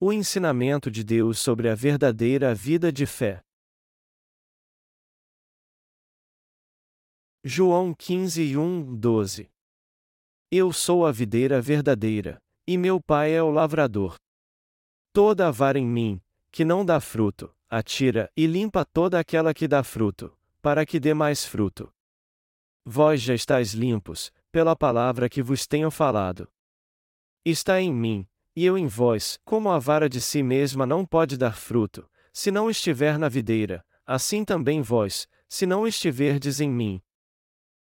O 0.00 0.12
ensinamento 0.12 0.92
de 0.92 1.02
Deus 1.02 1.40
sobre 1.40 1.68
a 1.68 1.74
verdadeira 1.74 2.54
vida 2.54 2.92
de 2.92 3.04
fé. 3.04 3.42
João 7.42 7.92
15 7.92 8.56
1, 8.56 8.94
12 8.94 9.50
Eu 10.52 10.72
sou 10.72 11.04
a 11.04 11.10
videira 11.10 11.60
verdadeira, 11.60 12.38
e 12.64 12.78
meu 12.78 13.00
pai 13.02 13.32
é 13.32 13.42
o 13.42 13.50
lavrador. 13.50 14.14
Toda 15.12 15.48
a 15.48 15.50
vara 15.50 15.80
em 15.80 15.86
mim, 15.86 16.22
que 16.52 16.64
não 16.64 16.84
dá 16.84 17.00
fruto, 17.00 17.52
atira 17.68 18.30
e 18.36 18.46
limpa 18.46 18.84
toda 18.84 19.18
aquela 19.18 19.52
que 19.52 19.66
dá 19.66 19.82
fruto, 19.82 20.32
para 20.62 20.86
que 20.86 21.00
dê 21.00 21.12
mais 21.12 21.44
fruto. 21.44 21.92
Vós 22.84 23.20
já 23.20 23.34
estáis 23.34 23.72
limpos, 23.72 24.30
pela 24.52 24.76
palavra 24.76 25.28
que 25.28 25.42
vos 25.42 25.66
tenho 25.66 25.90
falado. 25.90 26.48
Está 27.44 27.80
em 27.80 27.92
mim, 27.92 28.28
e 28.54 28.64
eu 28.64 28.76
em 28.76 28.86
vós, 28.86 29.38
como 29.44 29.70
a 29.70 29.78
vara 29.78 30.08
de 30.08 30.20
si 30.20 30.42
mesma 30.42 30.86
não 30.86 31.04
pode 31.04 31.36
dar 31.36 31.56
fruto, 31.56 32.08
se 32.32 32.50
não 32.50 32.70
estiver 32.70 33.18
na 33.18 33.28
videira, 33.28 33.84
assim 34.06 34.44
também 34.44 34.82
vós, 34.82 35.28
se 35.48 35.66
não 35.66 35.86
estiverdes 35.86 36.60
em 36.60 36.70
mim. 36.70 37.02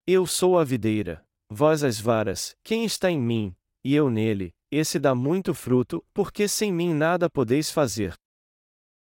Eu 0.06 0.27
sou 0.27 0.59
a 0.59 0.64
videira, 0.64 1.27
vós 1.48 1.83
as 1.83 2.00
varas, 2.00 2.56
quem 2.62 2.84
está 2.84 3.11
em 3.11 3.20
mim, 3.20 3.56
e 3.84 3.95
eu 3.95 4.11
nele, 4.11 4.55
esse 4.70 4.98
dá 4.98 5.14
muito 5.14 5.55
fruto, 5.55 6.05
porque 6.12 6.48
sem 6.48 6.73
mim 6.73 6.92
nada 6.92 7.30
podeis 7.30 7.70
fazer. 7.70 8.14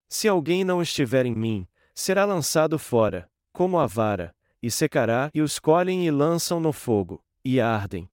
Se 0.10 0.28
alguém 0.28 0.64
não 0.64 0.82
estiver 0.82 1.26
em 1.26 1.36
mim, 1.36 1.68
será 1.96 2.26
lançado 2.26 2.78
fora, 2.78 3.30
como 3.52 3.80
a 3.80 3.86
vara, 3.86 4.36
e 4.62 4.70
secará, 4.70 5.30
e 5.34 5.42
os 5.42 5.60
colhem 5.60 6.06
e 6.06 6.12
lançam 6.12 6.60
no 6.60 6.72
fogo, 6.72 7.24
e 7.44 7.60
ardem. 7.60 8.10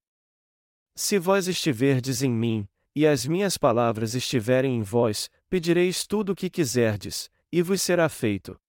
Se 0.94 1.18
vós 1.18 1.46
estiverdes 1.48 2.22
em 2.22 2.30
mim, 2.30 2.68
e 3.00 3.06
as 3.06 3.24
minhas 3.24 3.56
palavras 3.56 4.14
estiverem 4.14 4.76
em 4.76 4.82
vós, 4.82 5.30
pedireis 5.48 6.06
tudo 6.06 6.32
o 6.32 6.36
que 6.36 6.50
quiserdes, 6.50 7.30
e 7.50 7.62
vos 7.62 7.80
será 7.80 8.10
feito. 8.10 8.60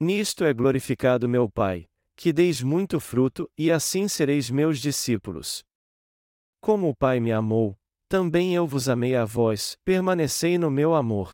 Nisto 0.00 0.42
é 0.42 0.52
glorificado 0.52 1.28
meu 1.28 1.48
Pai, 1.48 1.86
que 2.16 2.32
deis 2.32 2.60
muito 2.60 2.98
fruto, 2.98 3.48
e 3.56 3.70
assim 3.70 4.08
sereis 4.08 4.50
meus 4.50 4.80
discípulos. 4.80 5.62
Como 6.60 6.88
o 6.88 6.96
Pai 6.96 7.20
me 7.20 7.30
amou, 7.30 7.78
também 8.08 8.52
eu 8.52 8.66
vos 8.66 8.88
amei 8.88 9.14
a 9.14 9.24
vós, 9.24 9.78
permanecei 9.84 10.58
no 10.58 10.68
meu 10.68 10.92
amor. 10.92 11.30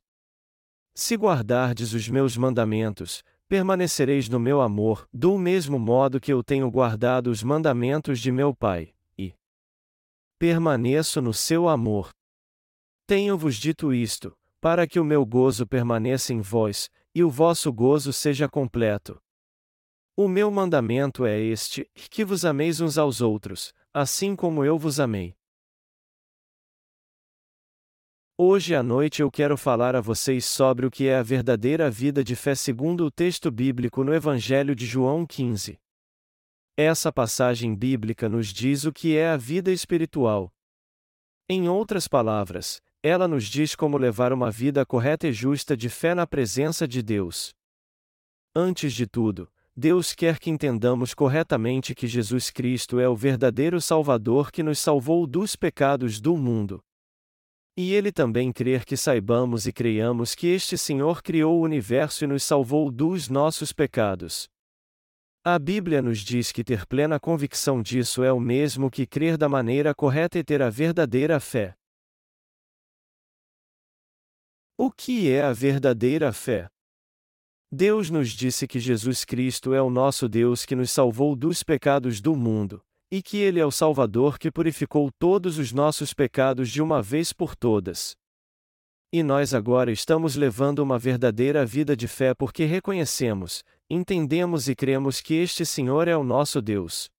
Se 0.95 1.17
guardardes 1.17 1.95
os 1.95 2.07
meus 2.11 2.37
mandamentos, 2.37 3.25
permanecereis 3.49 4.29
no 4.29 4.39
meu 4.39 4.61
amor, 4.61 5.09
do 5.11 5.39
mesmo 5.39 5.79
modo 5.79 6.21
que 6.21 6.31
eu 6.31 6.45
tenho 6.45 6.71
guardado 6.71 7.29
os 7.29 7.43
mandamentos 7.43 8.21
de 8.21 8.31
meu 8.31 8.55
Pai, 8.55 8.93
permaneço 10.43 11.23
no 11.23 11.33
seu 11.33 11.69
amor. 11.69 12.11
Tenho-vos 13.07 13.55
dito 13.55 13.95
isto, 13.95 14.37
para 14.61 14.89
que 14.89 14.99
o 14.99 15.05
meu 15.05 15.25
gozo 15.25 15.65
permaneça 15.65 16.33
em 16.33 16.41
vós, 16.41 16.91
e 17.15 17.23
o 17.23 17.31
vosso 17.31 17.73
gozo 17.73 18.13
seja 18.13 18.49
completo. 18.49 19.23
O 20.17 20.27
meu 20.27 20.51
mandamento 20.51 21.25
é 21.25 21.39
este: 21.39 21.89
que 21.95 22.25
vos 22.25 22.45
ameis 22.45 22.81
uns 22.81 22.99
aos 22.99 23.21
outros, 23.21 23.73
assim 23.95 24.35
como 24.35 24.65
eu 24.65 24.77
vos 24.77 24.99
amei. 24.99 25.33
Hoje 28.37 28.75
à 28.75 28.83
noite 28.83 29.23
eu 29.23 29.31
quero 29.31 29.57
falar 29.57 29.95
a 29.95 30.01
vocês 30.01 30.45
sobre 30.45 30.85
o 30.85 30.91
que 30.91 31.07
é 31.07 31.19
a 31.19 31.23
verdadeira 31.23 31.89
vida 31.89 32.25
de 32.25 32.35
fé 32.35 32.57
segundo 32.57 33.07
o 33.07 33.13
texto 33.13 33.49
bíblico 33.49 34.03
no 34.03 34.13
Evangelho 34.13 34.75
de 34.75 34.87
João 34.87 35.25
15. 35.25 35.79
Essa 36.77 37.13
passagem 37.13 37.75
bíblica 37.75 38.31
nos 38.31 38.47
diz 38.49 38.85
o 38.85 38.93
que 38.93 39.15
é 39.15 39.29
a 39.29 39.37
vida 39.37 39.71
espiritual. 39.71 40.51
Em 41.47 41.69
outras 41.69 42.09
palavras, 42.09 42.81
ela 43.03 43.29
nos 43.29 43.45
diz 43.45 43.75
como 43.75 43.99
levar 43.99 44.33
uma 44.33 44.51
vida 44.51 44.87
correta 44.87 45.29
e 45.29 45.33
justa 45.35 45.77
de 45.77 45.91
fé 45.91 46.15
na 46.15 46.27
presença 46.27 46.89
de 46.89 47.03
Deus. 47.03 47.53
Antes 48.57 48.95
de 48.95 49.07
tudo, 49.07 49.51
Deus 49.77 50.15
quer 50.15 50.39
que 50.39 50.49
entendamos 50.49 51.13
corretamente 51.13 51.95
que 51.95 52.07
Jesus 52.07 52.51
Cristo 52.51 52.99
é 52.99 53.07
o 53.07 53.15
verdadeiro 53.15 53.79
Salvador 53.79 54.51
que 54.51 54.63
nos 54.63 54.79
salvou 54.79 55.27
dos 55.27 55.55
pecados 55.55 56.23
do 56.23 56.39
mundo. 56.39 56.83
E 57.77 57.93
ele 57.93 58.11
também 58.11 58.51
crer 58.51 58.87
que 58.87 58.97
saibamos 58.97 59.67
e 59.67 59.73
creiamos 59.73 60.35
que 60.35 60.47
este 60.47 60.79
Senhor 60.79 61.23
criou 61.23 61.59
o 61.59 61.65
universo 61.65 62.25
e 62.25 62.27
nos 62.27 62.43
salvou 62.43 62.91
dos 62.91 63.29
nossos 63.29 63.73
pecados. 63.75 64.52
A 65.45 65.59
Bíblia 65.59 66.01
nos 66.01 66.21
diz 66.21 66.53
que 66.53 66.63
ter 66.63 66.87
plena 66.87 67.19
convicção 67.19 67.83
disso 67.83 68.23
é 68.23 68.33
o 68.33 68.39
mesmo 68.39 68.89
que 68.89 69.05
crer 69.05 69.37
da 69.37 69.49
maneira 69.49 69.93
correta 69.93 70.39
e 70.39 70.45
ter 70.45 70.63
a 70.63 70.71
verdadeira 70.71 71.41
fé. 71.41 71.75
O 74.79 74.89
que 74.89 75.29
é 75.29 75.43
a 75.43 75.53
verdadeira 75.53 76.33
fé? 76.33 76.69
Deus 77.73 78.09
nos 78.09 78.31
disse 78.31 78.69
que 78.69 78.79
Jesus 78.79 79.25
Cristo 79.25 79.75
é 79.75 79.83
o 79.83 79.91
nosso 79.91 80.29
Deus 80.29 80.65
que 80.65 80.77
nos 80.77 80.93
salvou 80.93 81.35
dos 81.35 81.65
pecados 81.65 82.21
do 82.21 82.37
mundo, 82.37 82.81
e 83.11 83.21
que 83.21 83.39
Ele 83.39 83.59
é 83.59 83.67
o 83.67 83.73
Salvador 83.73 84.39
que 84.39 84.49
purificou 84.49 85.11
todos 85.19 85.59
os 85.59 85.73
nossos 85.73 86.15
pecados 86.15 86.71
de 86.71 86.81
uma 86.81 87.03
vez 87.03 87.33
por 87.33 87.57
todas. 87.57 88.15
E 89.13 89.25
nós 89.25 89.53
agora 89.53 89.91
estamos 89.91 90.37
levando 90.37 90.79
uma 90.79 90.99
verdadeira 91.01 91.67
vida 91.67 91.97
de 91.97 92.07
fé 92.07 92.33
porque 92.33 92.65
reconhecemos, 92.65 93.65
entendemos 93.95 94.71
e 94.71 94.75
cremos 94.75 95.21
que 95.21 95.35
este 95.35 95.67
Senhor 95.67 96.09
é 96.09 96.17
o 96.17 96.25
nosso 96.25 96.63
Deus. 96.63 97.11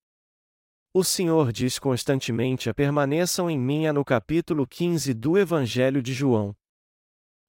O 0.92 1.04
Senhor 1.04 1.52
diz 1.52 1.78
constantemente 1.78 2.68
a 2.68 2.74
permaneçam 2.74 3.48
em 3.48 3.60
mim 3.60 3.86
no 3.92 4.04
capítulo 4.04 4.66
15 4.66 5.14
do 5.14 5.38
Evangelho 5.38 6.02
de 6.02 6.14
João. 6.14 6.56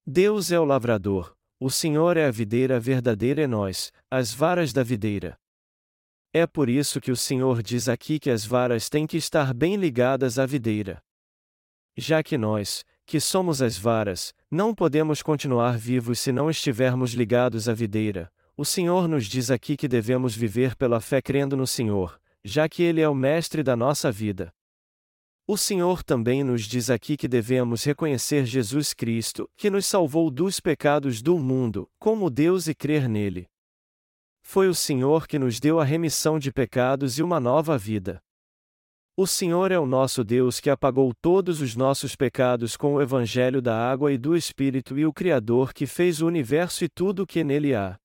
Deus 0.05 0.51
é 0.51 0.59
o 0.59 0.63
lavrador, 0.63 1.35
o 1.59 1.71
Senhor 1.71 2.17
é 2.17 2.27
a 2.27 2.31
videira 2.31 2.79
verdadeira 2.79 3.41
e 3.41 3.47
nós, 3.47 3.91
as 4.11 4.31
varas 4.31 4.71
da 4.71 4.83
videira. 4.83 5.35
É 6.31 6.45
por 6.45 6.69
isso 6.69 7.01
que 7.01 7.11
o 7.11 7.15
Senhor 7.15 7.63
diz 7.63 7.89
aqui 7.89 8.19
que 8.19 8.29
as 8.29 8.45
varas 8.45 8.89
têm 8.89 9.07
que 9.07 9.17
estar 9.17 9.55
bem 9.55 9.75
ligadas 9.75 10.37
à 10.37 10.45
videira. 10.45 11.01
Já 11.97 12.21
que 12.21 12.37
nós, 12.37 12.85
que 13.07 13.19
somos 13.19 13.59
as 13.59 13.75
varas, 13.75 14.35
não 14.51 14.75
podemos 14.75 15.23
continuar 15.23 15.79
vivos 15.79 16.19
se 16.19 16.31
não 16.31 16.47
estivermos 16.47 17.13
ligados 17.13 17.67
à 17.67 17.73
videira, 17.73 18.31
o 18.57 18.63
Senhor 18.63 19.07
nos 19.07 19.25
diz 19.25 19.51
aqui 19.51 19.75
que 19.75 19.87
devemos 19.87 20.33
viver 20.33 20.77
pela 20.77 21.01
fé 21.01 21.21
crendo 21.21 21.57
no 21.57 21.67
Senhor, 21.67 22.17
já 22.43 22.69
que 22.69 22.83
Ele 22.83 23.01
é 23.01 23.09
o 23.09 23.13
mestre 23.13 23.61
da 23.61 23.75
nossa 23.75 24.09
vida. 24.09 24.53
O 25.45 25.57
Senhor 25.57 26.01
também 26.01 26.41
nos 26.41 26.63
diz 26.63 26.89
aqui 26.89 27.17
que 27.17 27.27
devemos 27.27 27.83
reconhecer 27.83 28.45
Jesus 28.45 28.93
Cristo, 28.93 29.49
que 29.57 29.69
nos 29.69 29.85
salvou 29.85 30.31
dos 30.31 30.61
pecados 30.61 31.21
do 31.21 31.37
mundo, 31.37 31.89
como 31.99 32.29
Deus 32.29 32.67
e 32.67 32.73
crer 32.73 33.09
nele. 33.09 33.45
Foi 34.41 34.69
o 34.69 34.73
Senhor 34.73 35.27
que 35.27 35.37
nos 35.37 35.59
deu 35.59 35.79
a 35.79 35.83
remissão 35.83 36.39
de 36.39 36.51
pecados 36.51 37.19
e 37.19 37.23
uma 37.23 37.41
nova 37.41 37.77
vida. 37.77 38.21
O 39.17 39.27
Senhor 39.27 39.71
é 39.71 39.77
o 39.77 39.85
nosso 39.85 40.23
Deus 40.23 40.61
que 40.61 40.69
apagou 40.69 41.13
todos 41.21 41.61
os 41.61 41.75
nossos 41.75 42.15
pecados 42.15 42.77
com 42.77 42.95
o 42.95 43.01
Evangelho 43.01 43.61
da 43.61 43.77
água 43.77 44.13
e 44.13 44.17
do 44.17 44.35
Espírito 44.35 44.97
e 44.97 45.05
o 45.05 45.11
Criador 45.11 45.73
que 45.73 45.85
fez 45.85 46.21
o 46.21 46.27
universo 46.27 46.85
e 46.85 46.89
tudo 46.89 47.23
o 47.23 47.27
que 47.27 47.43
nele 47.43 47.75
há. 47.75 47.97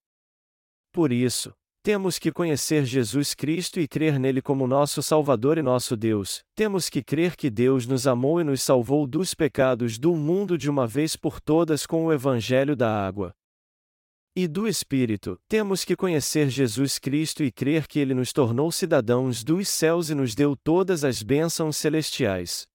Por 0.91 1.11
isso, 1.11 1.53
temos 1.83 2.19
que 2.19 2.31
conhecer 2.31 2.85
Jesus 2.85 3.33
Cristo 3.33 3.79
e 3.79 3.87
crer 3.87 4.19
nele 4.19 4.41
como 4.41 4.67
nosso 4.67 5.01
Salvador 5.01 5.57
e 5.57 5.61
nosso 5.61 5.95
Deus, 5.95 6.43
temos 6.55 6.89
que 6.89 7.01
crer 7.03 7.35
que 7.35 7.49
Deus 7.49 7.87
nos 7.87 8.05
amou 8.05 8.39
e 8.39 8.43
nos 8.43 8.61
salvou 8.61 9.07
dos 9.07 9.33
pecados 9.33 9.97
do 9.97 10.15
mundo 10.15 10.57
de 10.57 10.69
uma 10.69 10.85
vez 10.85 11.15
por 11.15 11.39
todas 11.39 11.85
com 11.85 12.05
o 12.05 12.13
Evangelho 12.13 12.75
da 12.75 13.05
água 13.05 13.33
e 14.33 14.47
do 14.47 14.65
Espírito, 14.65 15.37
temos 15.47 15.83
que 15.83 15.93
conhecer 15.93 16.49
Jesus 16.49 16.97
Cristo 16.97 17.43
e 17.43 17.51
crer 17.51 17.85
que 17.85 17.99
Ele 17.99 18.13
nos 18.13 18.31
tornou 18.31 18.71
cidadãos 18.71 19.43
dos 19.43 19.67
céus 19.67 20.09
e 20.09 20.15
nos 20.15 20.33
deu 20.33 20.55
todas 20.55 21.03
as 21.03 21.21
bênçãos 21.21 21.75
celestiais. 21.75 22.65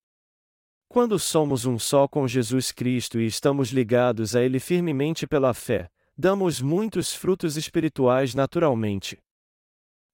Quando 0.86 1.18
somos 1.18 1.64
um 1.64 1.78
só 1.78 2.06
com 2.06 2.28
Jesus 2.28 2.72
Cristo 2.72 3.18
e 3.18 3.26
estamos 3.26 3.70
ligados 3.70 4.36
a 4.36 4.42
Ele 4.42 4.60
firmemente 4.60 5.26
pela 5.26 5.54
fé, 5.54 5.88
damos 6.16 6.60
muitos 6.60 7.14
frutos 7.14 7.56
espirituais 7.56 8.34
naturalmente. 8.34 9.18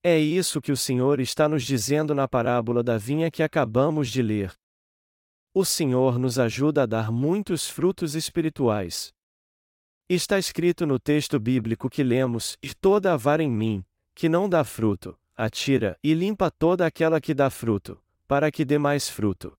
É 0.03 0.19
isso 0.19 0.61
que 0.61 0.73
o 0.73 0.77
Senhor 0.77 1.21
está 1.21 1.49
nos 1.49 1.63
dizendo 1.63 2.13
na 2.13 2.27
parábola 2.27 2.83
da 2.83 2.99
vinha 2.99 3.31
que 3.31 3.43
acabamos 3.43 4.09
de 4.09 4.21
ler. 4.21 4.53
O 5.55 5.65
Senhor 5.65 6.19
nos 6.19 6.39
ajuda 6.39 6.83
a 6.83 6.87
dar 6.87 7.13
muitos 7.13 7.69
frutos 7.69 8.17
espirituais. 8.17 9.13
Está 10.09 10.39
escrito 10.39 10.85
no 10.87 10.99
texto 10.99 11.39
bíblico 11.39 11.89
que 11.89 12.03
lemos: 12.03 12.59
E 12.61 12.75
toda 12.75 13.13
a 13.13 13.17
vara 13.17 13.43
em 13.43 13.51
mim, 13.51 13.85
que 14.15 14.29
não 14.29 14.49
dá 14.49 14.65
fruto, 14.65 15.17
atira 15.37 15.97
e 16.03 16.15
limpa 16.15 16.51
toda 16.51 16.85
aquela 16.85 17.21
que 17.21 17.33
dá 17.33 17.49
fruto, 17.49 18.03
para 18.27 18.51
que 18.51 18.65
dê 18.65 18.79
mais 18.79 19.09
fruto. 19.09 19.57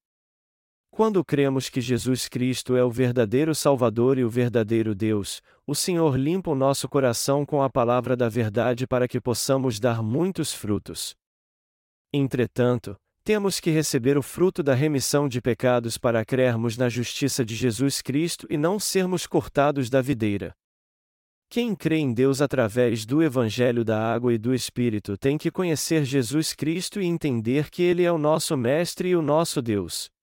Quando 0.95 1.25
cremos 1.25 1.71
que 1.71 1.81
Jesus 1.81 2.29
Cristo 2.29 2.75
é 2.75 2.83
o 2.83 2.91
verdadeiro 2.91 3.55
Salvador 3.55 4.19
e 4.19 4.23
o 4.23 4.29
verdadeiro 4.29 4.93
Deus, 4.93 5.41
o 5.65 5.73
Senhor 5.73 6.15
limpa 6.15 6.51
o 6.51 6.55
nosso 6.55 6.87
coração 6.87 7.47
com 7.47 7.63
a 7.63 7.69
palavra 7.69 8.15
da 8.15 8.29
verdade 8.29 8.85
para 8.85 9.07
que 9.07 9.19
possamos 9.19 9.79
dar 9.79 10.03
muitos 10.03 10.53
frutos. 10.53 11.15
Entretanto, 12.13 12.95
temos 13.23 13.59
que 13.59 13.71
receber 13.71 14.19
o 14.19 14.21
fruto 14.21 14.61
da 14.61 14.75
remissão 14.75 15.27
de 15.27 15.41
pecados 15.41 15.97
para 15.97 16.23
crermos 16.23 16.77
na 16.77 16.87
justiça 16.89 17.43
de 17.43 17.55
Jesus 17.55 17.99
Cristo 17.99 18.45
e 18.47 18.55
não 18.55 18.79
sermos 18.79 19.25
cortados 19.25 19.89
da 19.89 19.99
videira. 19.99 20.53
Quem 21.49 21.73
crê 21.73 21.97
em 21.97 22.13
Deus 22.13 22.39
através 22.39 23.03
do 23.03 23.23
Evangelho 23.23 23.83
da 23.83 24.13
Água 24.13 24.31
e 24.31 24.37
do 24.37 24.53
Espírito 24.53 25.17
tem 25.17 25.39
que 25.39 25.49
conhecer 25.49 26.05
Jesus 26.05 26.53
Cristo 26.53 27.01
e 27.01 27.07
entender 27.07 27.71
que 27.71 27.81
Ele 27.81 28.03
é 28.03 28.11
o 28.11 28.19
nosso 28.19 28.55
Mestre 28.55 29.09
e 29.09 29.15
o 29.15 29.23
nosso 29.23 29.59
Deus. 29.59 30.13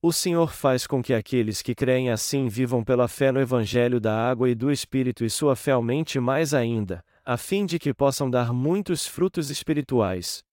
O 0.00 0.12
Senhor 0.12 0.52
faz 0.52 0.86
com 0.86 1.02
que 1.02 1.12
aqueles 1.12 1.60
que 1.60 1.74
creem 1.74 2.08
assim 2.08 2.46
vivam 2.46 2.84
pela 2.84 3.08
fé 3.08 3.32
no 3.32 3.40
Evangelho 3.40 3.98
da 3.98 4.16
Água 4.16 4.48
e 4.48 4.54
do 4.54 4.70
Espírito 4.70 5.24
e 5.24 5.30
sua 5.30 5.56
fé 5.56 5.72
aumente 5.72 6.20
mais 6.20 6.54
ainda, 6.54 7.04
a 7.24 7.36
fim 7.36 7.66
de 7.66 7.80
que 7.80 7.92
possam 7.92 8.30
dar 8.30 8.52
muitos 8.52 9.08
frutos 9.08 9.50
espirituais. 9.50 10.44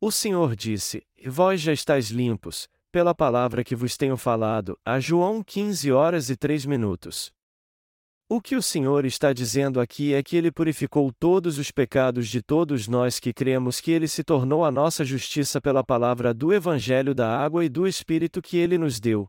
O 0.00 0.12
Senhor 0.12 0.54
disse: 0.54 1.04
Vós 1.26 1.60
já 1.60 1.72
estáis 1.72 2.10
limpos, 2.10 2.68
pela 2.92 3.12
palavra 3.12 3.64
que 3.64 3.74
vos 3.74 3.96
tenho 3.96 4.16
falado, 4.16 4.78
a 4.84 5.00
João 5.00 5.42
15 5.42 5.90
horas 5.90 6.30
e 6.30 6.36
3 6.36 6.64
minutos. 6.64 7.32
O 8.26 8.40
que 8.40 8.56
o 8.56 8.62
Senhor 8.62 9.04
está 9.04 9.34
dizendo 9.34 9.78
aqui 9.78 10.14
é 10.14 10.22
que 10.22 10.34
Ele 10.34 10.50
purificou 10.50 11.12
todos 11.12 11.58
os 11.58 11.70
pecados 11.70 12.26
de 12.26 12.40
todos 12.40 12.88
nós 12.88 13.20
que 13.20 13.34
cremos 13.34 13.80
que 13.80 13.90
Ele 13.90 14.08
se 14.08 14.24
tornou 14.24 14.64
a 14.64 14.70
nossa 14.70 15.04
justiça 15.04 15.60
pela 15.60 15.84
palavra 15.84 16.32
do 16.32 16.50
Evangelho 16.50 17.14
da 17.14 17.38
Água 17.38 17.66
e 17.66 17.68
do 17.68 17.86
Espírito 17.86 18.40
que 18.40 18.56
Ele 18.56 18.78
nos 18.78 18.98
deu. 18.98 19.28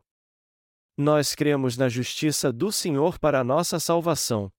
Nós 0.98 1.36
cremos 1.36 1.76
na 1.76 1.90
justiça 1.90 2.54
do 2.54 2.72
Senhor 2.72 3.20
para 3.20 3.42
a 3.42 3.44
nossa 3.44 3.82
salvação. 3.82 4.50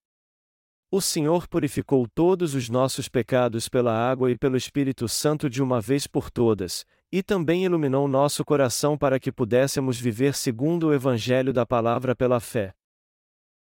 O 0.90 1.00
Senhor 1.00 1.48
purificou 1.48 2.06
todos 2.06 2.54
os 2.54 2.68
nossos 2.68 3.08
pecados 3.08 3.70
pela 3.70 3.92
água 3.92 4.30
e 4.30 4.36
pelo 4.36 4.56
Espírito 4.56 5.08
Santo 5.08 5.48
de 5.48 5.62
uma 5.62 5.80
vez 5.80 6.06
por 6.06 6.30
todas, 6.30 6.84
e 7.10 7.22
também 7.22 7.64
iluminou 7.64 8.06
nosso 8.06 8.44
coração 8.44 8.98
para 8.98 9.18
que 9.18 9.32
pudéssemos 9.32 9.98
viver 9.98 10.34
segundo 10.34 10.88
o 10.88 10.94
Evangelho 10.94 11.54
da 11.54 11.64
Palavra 11.64 12.14
pela 12.14 12.38
fé. 12.38 12.74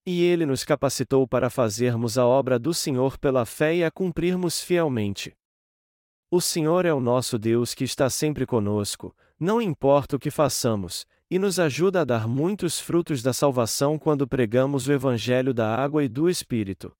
E 0.05 0.21
Ele 0.23 0.45
nos 0.45 0.63
capacitou 0.63 1.27
para 1.27 1.49
fazermos 1.49 2.17
a 2.17 2.25
obra 2.25 2.59
do 2.59 2.73
Senhor 2.73 3.17
pela 3.17 3.45
fé 3.45 3.75
e 3.75 3.83
a 3.83 3.91
cumprirmos 3.91 4.61
fielmente. 4.61 5.33
O 6.29 6.41
Senhor 6.41 6.85
é 6.85 6.93
o 6.93 6.99
nosso 6.99 7.37
Deus 7.37 7.73
que 7.73 7.83
está 7.83 8.09
sempre 8.09 8.45
conosco, 8.45 9.15
não 9.39 9.61
importa 9.61 10.15
o 10.15 10.19
que 10.19 10.31
façamos, 10.31 11.05
e 11.29 11.37
nos 11.39 11.59
ajuda 11.59 12.01
a 12.01 12.03
dar 12.03 12.27
muitos 12.27 12.79
frutos 12.79 13.21
da 13.21 13.33
salvação 13.33 13.97
quando 13.97 14.27
pregamos 14.27 14.87
o 14.87 14.91
Evangelho 14.91 15.53
da 15.53 15.75
água 15.75 16.03
e 16.03 16.07
do 16.07 16.29
Espírito. 16.29 16.91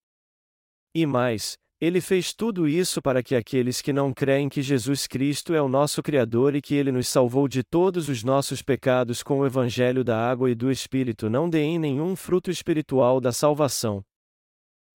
E 0.95 1.05
mais, 1.05 1.57
ele 1.83 1.99
fez 1.99 2.33
tudo 2.33 2.65
isso 2.65 3.01
para 3.01 3.21
que 3.21 3.35
aqueles 3.35 3.81
que 3.81 3.91
não 3.91 4.13
creem 4.13 4.47
que 4.47 4.61
Jesus 4.61 5.05
Cristo 5.05 5.53
é 5.53 5.61
o 5.61 5.67
nosso 5.67 6.01
Criador 6.01 6.55
e 6.55 6.61
que 6.61 6.73
ele 6.73 6.93
nos 6.93 7.09
salvou 7.09 7.45
de 7.45 7.61
todos 7.61 8.07
os 8.07 8.23
nossos 8.23 8.61
pecados 8.61 9.21
com 9.21 9.39
o 9.39 9.45
Evangelho 9.45 10.01
da 10.01 10.17
água 10.17 10.49
e 10.49 10.55
do 10.55 10.71
Espírito 10.71 11.29
não 11.29 11.49
deem 11.49 11.77
nenhum 11.77 12.15
fruto 12.15 12.49
espiritual 12.49 13.19
da 13.19 13.33
salvação. 13.33 14.01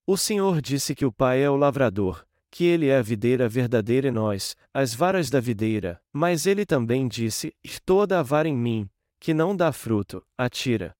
O 0.06 0.16
Senhor 0.16 0.62
disse 0.62 0.94
que 0.94 1.04
o 1.04 1.12
Pai 1.12 1.42
é 1.42 1.50
o 1.50 1.56
lavrador, 1.56 2.24
que 2.50 2.64
ele 2.64 2.86
é 2.86 2.96
a 2.96 3.02
videira 3.02 3.46
verdadeira 3.50 4.08
e 4.08 4.10
nós, 4.10 4.56
as 4.72 4.94
varas 4.94 5.28
da 5.28 5.40
videira, 5.40 6.00
mas 6.10 6.46
ele 6.46 6.64
também 6.64 7.06
disse: 7.06 7.52
toda 7.84 8.18
a 8.18 8.22
vara 8.22 8.48
em 8.48 8.56
mim, 8.56 8.88
que 9.20 9.34
não 9.34 9.54
dá 9.54 9.72
fruto, 9.72 10.24
atira. 10.38 10.97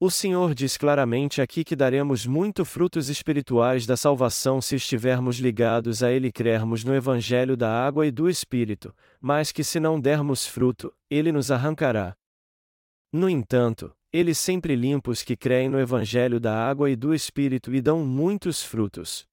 O 0.00 0.12
Senhor 0.12 0.54
diz 0.54 0.76
claramente 0.76 1.42
aqui 1.42 1.64
que 1.64 1.74
daremos 1.74 2.24
muito 2.24 2.64
frutos 2.64 3.08
espirituais 3.08 3.84
da 3.84 3.96
salvação 3.96 4.60
se 4.60 4.76
estivermos 4.76 5.38
ligados 5.38 6.04
a 6.04 6.12
Ele 6.12 6.28
e 6.28 6.32
crermos 6.32 6.84
no 6.84 6.94
Evangelho 6.94 7.56
da 7.56 7.68
água 7.68 8.06
e 8.06 8.12
do 8.12 8.30
Espírito, 8.30 8.94
mas 9.20 9.50
que 9.50 9.64
se 9.64 9.80
não 9.80 9.98
dermos 9.98 10.46
fruto, 10.46 10.94
Ele 11.10 11.32
nos 11.32 11.50
arrancará. 11.50 12.16
No 13.12 13.28
entanto, 13.28 13.92
Ele 14.12 14.34
sempre 14.34 14.76
limpa 14.76 15.10
os 15.10 15.24
que 15.24 15.36
creem 15.36 15.68
no 15.68 15.80
Evangelho 15.80 16.38
da 16.38 16.54
água 16.54 16.88
e 16.88 16.94
do 16.94 17.12
Espírito 17.12 17.74
e 17.74 17.80
dão 17.80 18.06
muitos 18.06 18.62
frutos. 18.62 19.26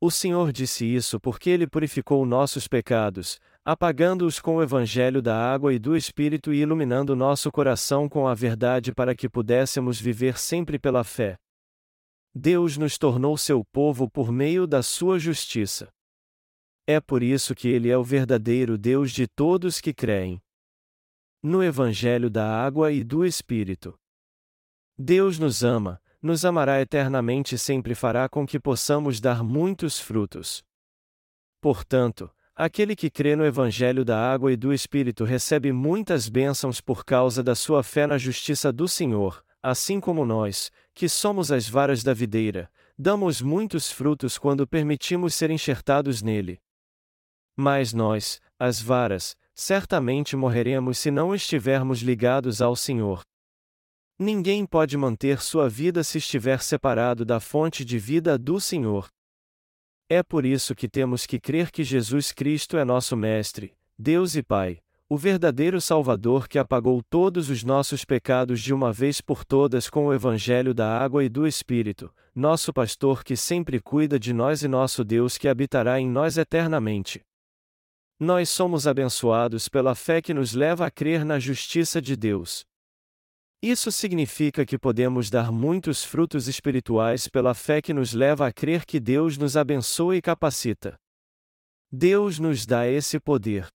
O 0.00 0.10
Senhor 0.10 0.52
disse 0.52 0.86
isso 0.86 1.20
porque 1.20 1.50
Ele 1.50 1.66
purificou 1.66 2.24
nossos 2.24 2.66
pecados, 2.66 3.38
apagando-os 3.68 4.38
com 4.38 4.54
o 4.54 4.62
Evangelho 4.62 5.20
da 5.20 5.36
água 5.36 5.74
e 5.74 5.78
do 5.80 5.96
Espírito 5.96 6.54
e 6.54 6.58
iluminando 6.58 7.16
nosso 7.16 7.50
coração 7.50 8.08
com 8.08 8.28
a 8.28 8.32
verdade 8.32 8.94
para 8.94 9.12
que 9.12 9.28
pudéssemos 9.28 10.00
viver 10.00 10.38
sempre 10.38 10.78
pela 10.78 11.02
fé. 11.02 11.36
Deus 12.32 12.76
nos 12.76 12.96
tornou 12.96 13.36
seu 13.36 13.64
povo 13.64 14.08
por 14.08 14.30
meio 14.30 14.68
da 14.68 14.84
sua 14.84 15.18
justiça. 15.18 15.88
É 16.86 17.00
por 17.00 17.24
isso 17.24 17.56
que 17.56 17.66
Ele 17.66 17.90
é 17.90 17.98
o 17.98 18.04
verdadeiro 18.04 18.78
Deus 18.78 19.10
de 19.10 19.26
todos 19.26 19.80
que 19.80 19.92
creem. 19.92 20.40
No 21.42 21.60
Evangelho 21.60 22.30
da 22.30 22.48
água 22.48 22.92
e 22.92 23.02
do 23.02 23.26
Espírito. 23.26 23.98
Deus 24.96 25.40
nos 25.40 25.64
ama, 25.64 26.00
nos 26.22 26.44
amará 26.44 26.80
eternamente 26.80 27.56
e 27.56 27.58
sempre 27.58 27.96
fará 27.96 28.28
com 28.28 28.46
que 28.46 28.60
possamos 28.60 29.20
dar 29.20 29.42
muitos 29.42 29.98
frutos. 29.98 30.62
Portanto, 31.60 32.30
Aquele 32.58 32.96
que 32.96 33.10
crê 33.10 33.36
no 33.36 33.44
Evangelho 33.44 34.02
da 34.02 34.18
Água 34.18 34.50
e 34.50 34.56
do 34.56 34.72
Espírito 34.72 35.24
recebe 35.24 35.72
muitas 35.72 36.26
bênçãos 36.26 36.80
por 36.80 37.04
causa 37.04 37.42
da 37.42 37.54
sua 37.54 37.82
fé 37.82 38.06
na 38.06 38.16
justiça 38.16 38.72
do 38.72 38.88
Senhor, 38.88 39.44
assim 39.62 40.00
como 40.00 40.24
nós, 40.24 40.72
que 40.94 41.06
somos 41.06 41.52
as 41.52 41.68
varas 41.68 42.02
da 42.02 42.14
videira, 42.14 42.70
damos 42.98 43.42
muitos 43.42 43.92
frutos 43.92 44.38
quando 44.38 44.66
permitimos 44.66 45.34
ser 45.34 45.50
enxertados 45.50 46.22
nele. 46.22 46.58
Mas 47.54 47.92
nós, 47.92 48.40
as 48.58 48.80
varas, 48.80 49.36
certamente 49.54 50.34
morreremos 50.34 50.96
se 50.96 51.10
não 51.10 51.34
estivermos 51.34 52.00
ligados 52.00 52.62
ao 52.62 52.74
Senhor. 52.74 53.20
Ninguém 54.18 54.64
pode 54.64 54.96
manter 54.96 55.42
sua 55.42 55.68
vida 55.68 56.02
se 56.02 56.16
estiver 56.16 56.62
separado 56.62 57.22
da 57.22 57.38
fonte 57.38 57.84
de 57.84 57.98
vida 57.98 58.38
do 58.38 58.58
Senhor. 58.58 59.08
É 60.08 60.22
por 60.22 60.46
isso 60.46 60.72
que 60.72 60.88
temos 60.88 61.26
que 61.26 61.40
crer 61.40 61.72
que 61.72 61.82
Jesus 61.82 62.30
Cristo 62.30 62.76
é 62.76 62.84
nosso 62.84 63.16
Mestre, 63.16 63.74
Deus 63.98 64.36
e 64.36 64.42
Pai, 64.42 64.78
o 65.08 65.16
verdadeiro 65.16 65.80
Salvador 65.80 66.46
que 66.46 66.60
apagou 66.60 67.02
todos 67.10 67.50
os 67.50 67.64
nossos 67.64 68.04
pecados 68.04 68.60
de 68.60 68.72
uma 68.72 68.92
vez 68.92 69.20
por 69.20 69.44
todas 69.44 69.90
com 69.90 70.06
o 70.06 70.14
Evangelho 70.14 70.72
da 70.72 70.96
água 70.96 71.24
e 71.24 71.28
do 71.28 71.44
Espírito, 71.44 72.14
nosso 72.32 72.72
pastor 72.72 73.24
que 73.24 73.36
sempre 73.36 73.80
cuida 73.80 74.16
de 74.16 74.32
nós 74.32 74.62
e 74.62 74.68
nosso 74.68 75.02
Deus 75.02 75.36
que 75.36 75.48
habitará 75.48 75.98
em 75.98 76.08
nós 76.08 76.38
eternamente. 76.38 77.20
Nós 78.16 78.48
somos 78.48 78.86
abençoados 78.86 79.68
pela 79.68 79.96
fé 79.96 80.22
que 80.22 80.32
nos 80.32 80.52
leva 80.52 80.86
a 80.86 80.90
crer 80.90 81.24
na 81.24 81.40
justiça 81.40 82.00
de 82.00 82.14
Deus. 82.14 82.64
Isso 83.62 83.90
significa 83.90 84.66
que 84.66 84.78
podemos 84.78 85.30
dar 85.30 85.50
muitos 85.50 86.04
frutos 86.04 86.46
espirituais 86.46 87.26
pela 87.26 87.54
fé 87.54 87.80
que 87.80 87.94
nos 87.94 88.12
leva 88.12 88.46
a 88.46 88.52
crer 88.52 88.84
que 88.84 89.00
Deus 89.00 89.38
nos 89.38 89.56
abençoa 89.56 90.16
e 90.16 90.22
capacita. 90.22 90.96
Deus 91.90 92.38
nos 92.38 92.66
dá 92.66 92.86
esse 92.86 93.18
poder. 93.18 93.66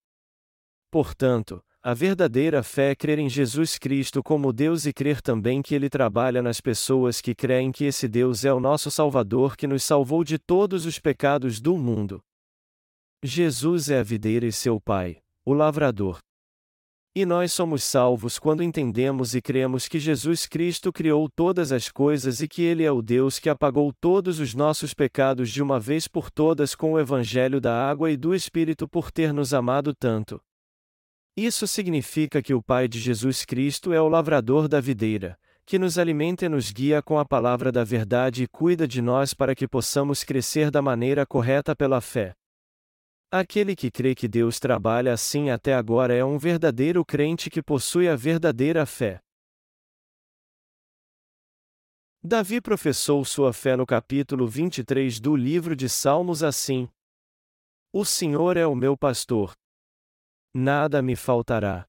Portanto, 0.91 1.63
a 1.83 1.95
verdadeira 1.95 2.61
fé 2.61 2.91
é 2.91 2.95
crer 2.95 3.17
em 3.17 3.27
Jesus 3.27 3.79
Cristo 3.79 4.21
como 4.21 4.53
Deus 4.53 4.85
e 4.85 4.93
crer 4.93 5.19
também 5.19 5.63
que 5.63 5.73
Ele 5.73 5.89
trabalha 5.89 6.39
nas 6.39 6.61
pessoas 6.61 7.19
que 7.19 7.33
creem 7.33 7.71
que 7.71 7.85
esse 7.85 8.07
Deus 8.07 8.45
é 8.45 8.53
o 8.53 8.59
nosso 8.59 8.91
Salvador 8.91 9.57
que 9.57 9.65
nos 9.65 9.83
salvou 9.83 10.23
de 10.23 10.37
todos 10.37 10.85
os 10.85 10.99
pecados 10.99 11.59
do 11.59 11.75
mundo. 11.75 12.21
Jesus 13.23 13.89
é 13.89 13.99
a 13.99 14.03
videira 14.03 14.45
e 14.45 14.51
seu 14.51 14.79
Pai, 14.79 15.23
o 15.43 15.53
lavrador. 15.53 16.19
E 17.13 17.25
nós 17.25 17.51
somos 17.51 17.83
salvos 17.83 18.39
quando 18.39 18.63
entendemos 18.63 19.35
e 19.35 19.41
cremos 19.41 19.89
que 19.89 19.99
Jesus 19.99 20.45
Cristo 20.45 20.93
criou 20.93 21.27
todas 21.27 21.73
as 21.73 21.89
coisas 21.89 22.41
e 22.41 22.47
que 22.47 22.61
Ele 22.61 22.85
é 22.85 22.91
o 22.91 23.01
Deus 23.01 23.37
que 23.37 23.49
apagou 23.49 23.91
todos 23.99 24.39
os 24.39 24.55
nossos 24.55 24.93
pecados 24.93 25.51
de 25.51 25.61
uma 25.61 25.77
vez 25.77 26.07
por 26.07 26.31
todas 26.31 26.73
com 26.73 26.93
o 26.93 26.99
Evangelho 26.99 27.59
da 27.59 27.89
água 27.89 28.09
e 28.09 28.15
do 28.15 28.33
Espírito 28.33 28.87
por 28.87 29.11
ter 29.11 29.33
nos 29.33 29.53
amado 29.53 29.93
tanto. 29.93 30.41
Isso 31.35 31.67
significa 31.67 32.41
que 32.41 32.53
o 32.53 32.63
Pai 32.63 32.87
de 32.87 32.97
Jesus 32.97 33.43
Cristo 33.43 33.91
é 33.91 34.01
o 34.01 34.07
lavrador 34.07 34.69
da 34.69 34.79
videira, 34.79 35.37
que 35.65 35.77
nos 35.77 35.97
alimenta 35.97 36.45
e 36.45 36.49
nos 36.49 36.71
guia 36.71 37.01
com 37.01 37.19
a 37.19 37.25
palavra 37.25 37.73
da 37.73 37.83
verdade 37.83 38.43
e 38.43 38.47
cuida 38.47 38.87
de 38.87 39.01
nós 39.01 39.33
para 39.33 39.53
que 39.53 39.67
possamos 39.67 40.23
crescer 40.23 40.71
da 40.71 40.81
maneira 40.81 41.25
correta 41.25 41.75
pela 41.75 41.99
fé. 41.99 42.33
Aquele 43.33 43.77
que 43.77 43.89
crê 43.89 44.13
que 44.13 44.27
Deus 44.27 44.59
trabalha 44.59 45.13
assim 45.13 45.51
até 45.51 45.73
agora 45.73 46.13
é 46.13 46.21
um 46.21 46.37
verdadeiro 46.37 47.05
crente 47.05 47.49
que 47.49 47.63
possui 47.63 48.09
a 48.09 48.15
verdadeira 48.17 48.85
fé. 48.85 49.21
Davi 52.21 52.59
professou 52.59 53.23
sua 53.23 53.53
fé 53.53 53.77
no 53.77 53.85
capítulo 53.85 54.45
23 54.49 55.21
do 55.21 55.33
livro 55.33 55.77
de 55.77 55.87
Salmos 55.87 56.43
assim: 56.43 56.89
O 57.93 58.03
Senhor 58.03 58.57
é 58.57 58.67
o 58.67 58.75
meu 58.75 58.97
pastor. 58.97 59.53
Nada 60.53 61.01
me 61.01 61.15
faltará. 61.15 61.87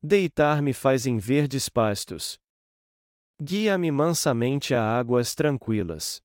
Deitar-me 0.00 0.72
faz 0.72 1.06
em 1.06 1.18
verdes 1.18 1.68
pastos. 1.68 2.38
Guia-me 3.42 3.90
mansamente 3.90 4.74
a 4.74 4.96
águas 4.96 5.34
tranquilas. 5.34 6.22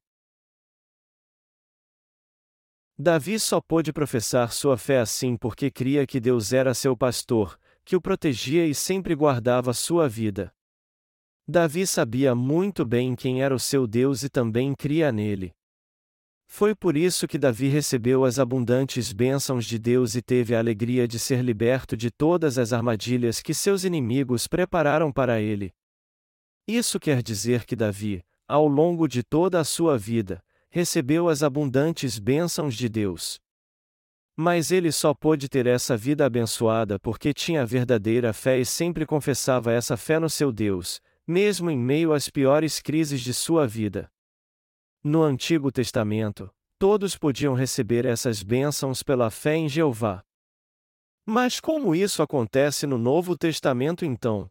Davi 2.97 3.39
só 3.39 3.59
pôde 3.59 3.91
professar 3.91 4.51
sua 4.51 4.77
fé 4.77 4.99
assim 4.99 5.35
porque 5.35 5.71
cria 5.71 6.05
que 6.05 6.19
Deus 6.19 6.53
era 6.53 6.73
seu 6.73 6.95
pastor, 6.95 7.59
que 7.83 7.95
o 7.95 8.01
protegia 8.01 8.65
e 8.67 8.75
sempre 8.75 9.15
guardava 9.15 9.73
sua 9.73 10.07
vida. 10.07 10.53
Davi 11.47 11.87
sabia 11.87 12.35
muito 12.35 12.85
bem 12.85 13.15
quem 13.15 13.41
era 13.41 13.53
o 13.53 13.59
seu 13.59 13.87
Deus 13.87 14.23
e 14.23 14.29
também 14.29 14.73
cria 14.75 15.11
nele. 15.11 15.51
Foi 16.47 16.75
por 16.75 16.97
isso 16.97 17.27
que 17.27 17.37
Davi 17.37 17.69
recebeu 17.69 18.25
as 18.25 18.37
abundantes 18.37 19.13
bênçãos 19.13 19.65
de 19.65 19.79
Deus 19.79 20.15
e 20.15 20.21
teve 20.21 20.53
a 20.53 20.59
alegria 20.59 21.07
de 21.07 21.17
ser 21.17 21.41
liberto 21.41 21.95
de 21.95 22.11
todas 22.11 22.57
as 22.57 22.73
armadilhas 22.73 23.41
que 23.41 23.53
seus 23.53 23.85
inimigos 23.85 24.47
prepararam 24.47 25.11
para 25.11 25.39
ele. 25.39 25.73
Isso 26.67 26.99
quer 26.99 27.23
dizer 27.23 27.65
que 27.65 27.75
Davi, 27.75 28.21
ao 28.47 28.67
longo 28.67 29.07
de 29.07 29.23
toda 29.23 29.59
a 29.59 29.63
sua 29.63 29.97
vida, 29.97 30.43
recebeu 30.71 31.27
as 31.27 31.43
abundantes 31.43 32.17
bênçãos 32.17 32.75
de 32.75 32.87
Deus. 32.87 33.39
Mas 34.37 34.71
ele 34.71 34.91
só 34.91 35.13
pôde 35.13 35.49
ter 35.49 35.67
essa 35.67 35.97
vida 35.97 36.25
abençoada 36.25 36.97
porque 36.97 37.33
tinha 37.33 37.65
verdadeira 37.65 38.31
fé 38.31 38.57
e 38.57 38.65
sempre 38.65 39.05
confessava 39.05 39.73
essa 39.73 39.97
fé 39.97 40.17
no 40.17 40.29
seu 40.29 40.51
Deus, 40.51 41.01
mesmo 41.27 41.69
em 41.69 41.77
meio 41.77 42.13
às 42.13 42.29
piores 42.29 42.79
crises 42.79 43.19
de 43.19 43.33
sua 43.33 43.67
vida. 43.67 44.09
No 45.03 45.21
Antigo 45.21 45.71
Testamento, 45.71 46.49
todos 46.79 47.17
podiam 47.17 47.53
receber 47.53 48.05
essas 48.05 48.41
bênçãos 48.41 49.03
pela 49.03 49.29
fé 49.29 49.55
em 49.55 49.67
Jeová. 49.67 50.23
Mas 51.25 51.59
como 51.59 51.93
isso 51.93 52.23
acontece 52.23 52.87
no 52.87 52.97
Novo 52.97 53.37
Testamento 53.37 54.05
então? 54.05 54.49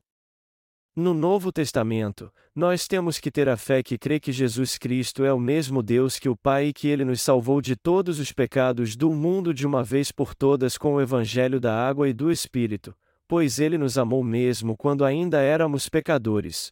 No 1.00 1.14
Novo 1.14 1.50
Testamento, 1.50 2.30
nós 2.54 2.87
temos 2.87 3.19
que 3.19 3.30
ter 3.30 3.49
a 3.49 3.57
fé 3.57 3.83
que 3.83 3.97
crê 3.97 4.21
que 4.21 4.30
Jesus 4.30 4.76
Cristo 4.76 5.25
é 5.25 5.33
o 5.33 5.40
mesmo 5.40 5.83
Deus 5.83 6.19
que 6.19 6.28
o 6.28 6.37
Pai 6.37 6.66
e 6.66 6.73
que 6.75 6.88
ele 6.88 7.07
nos 7.07 7.23
salvou 7.23 7.62
de 7.62 7.75
todos 7.75 8.19
os 8.19 8.33
pecados 8.33 8.95
do 8.97 9.11
mundo 9.11 9.54
de 9.54 9.66
uma 9.66 9.83
vez 9.83 10.12
por 10.12 10.35
todas 10.35 10.76
com 10.76 10.97
o 10.97 11.00
Evangelho 11.00 11.59
da 11.59 11.75
água 11.75 12.07
e 12.07 12.12
do 12.12 12.30
Espírito, 12.30 12.95
pois 13.26 13.59
ele 13.59 13.78
nos 13.78 13.97
amou 13.97 14.23
mesmo 14.23 14.76
quando 14.76 15.02
ainda 15.02 15.40
éramos 15.40 15.88
pecadores. 15.88 16.71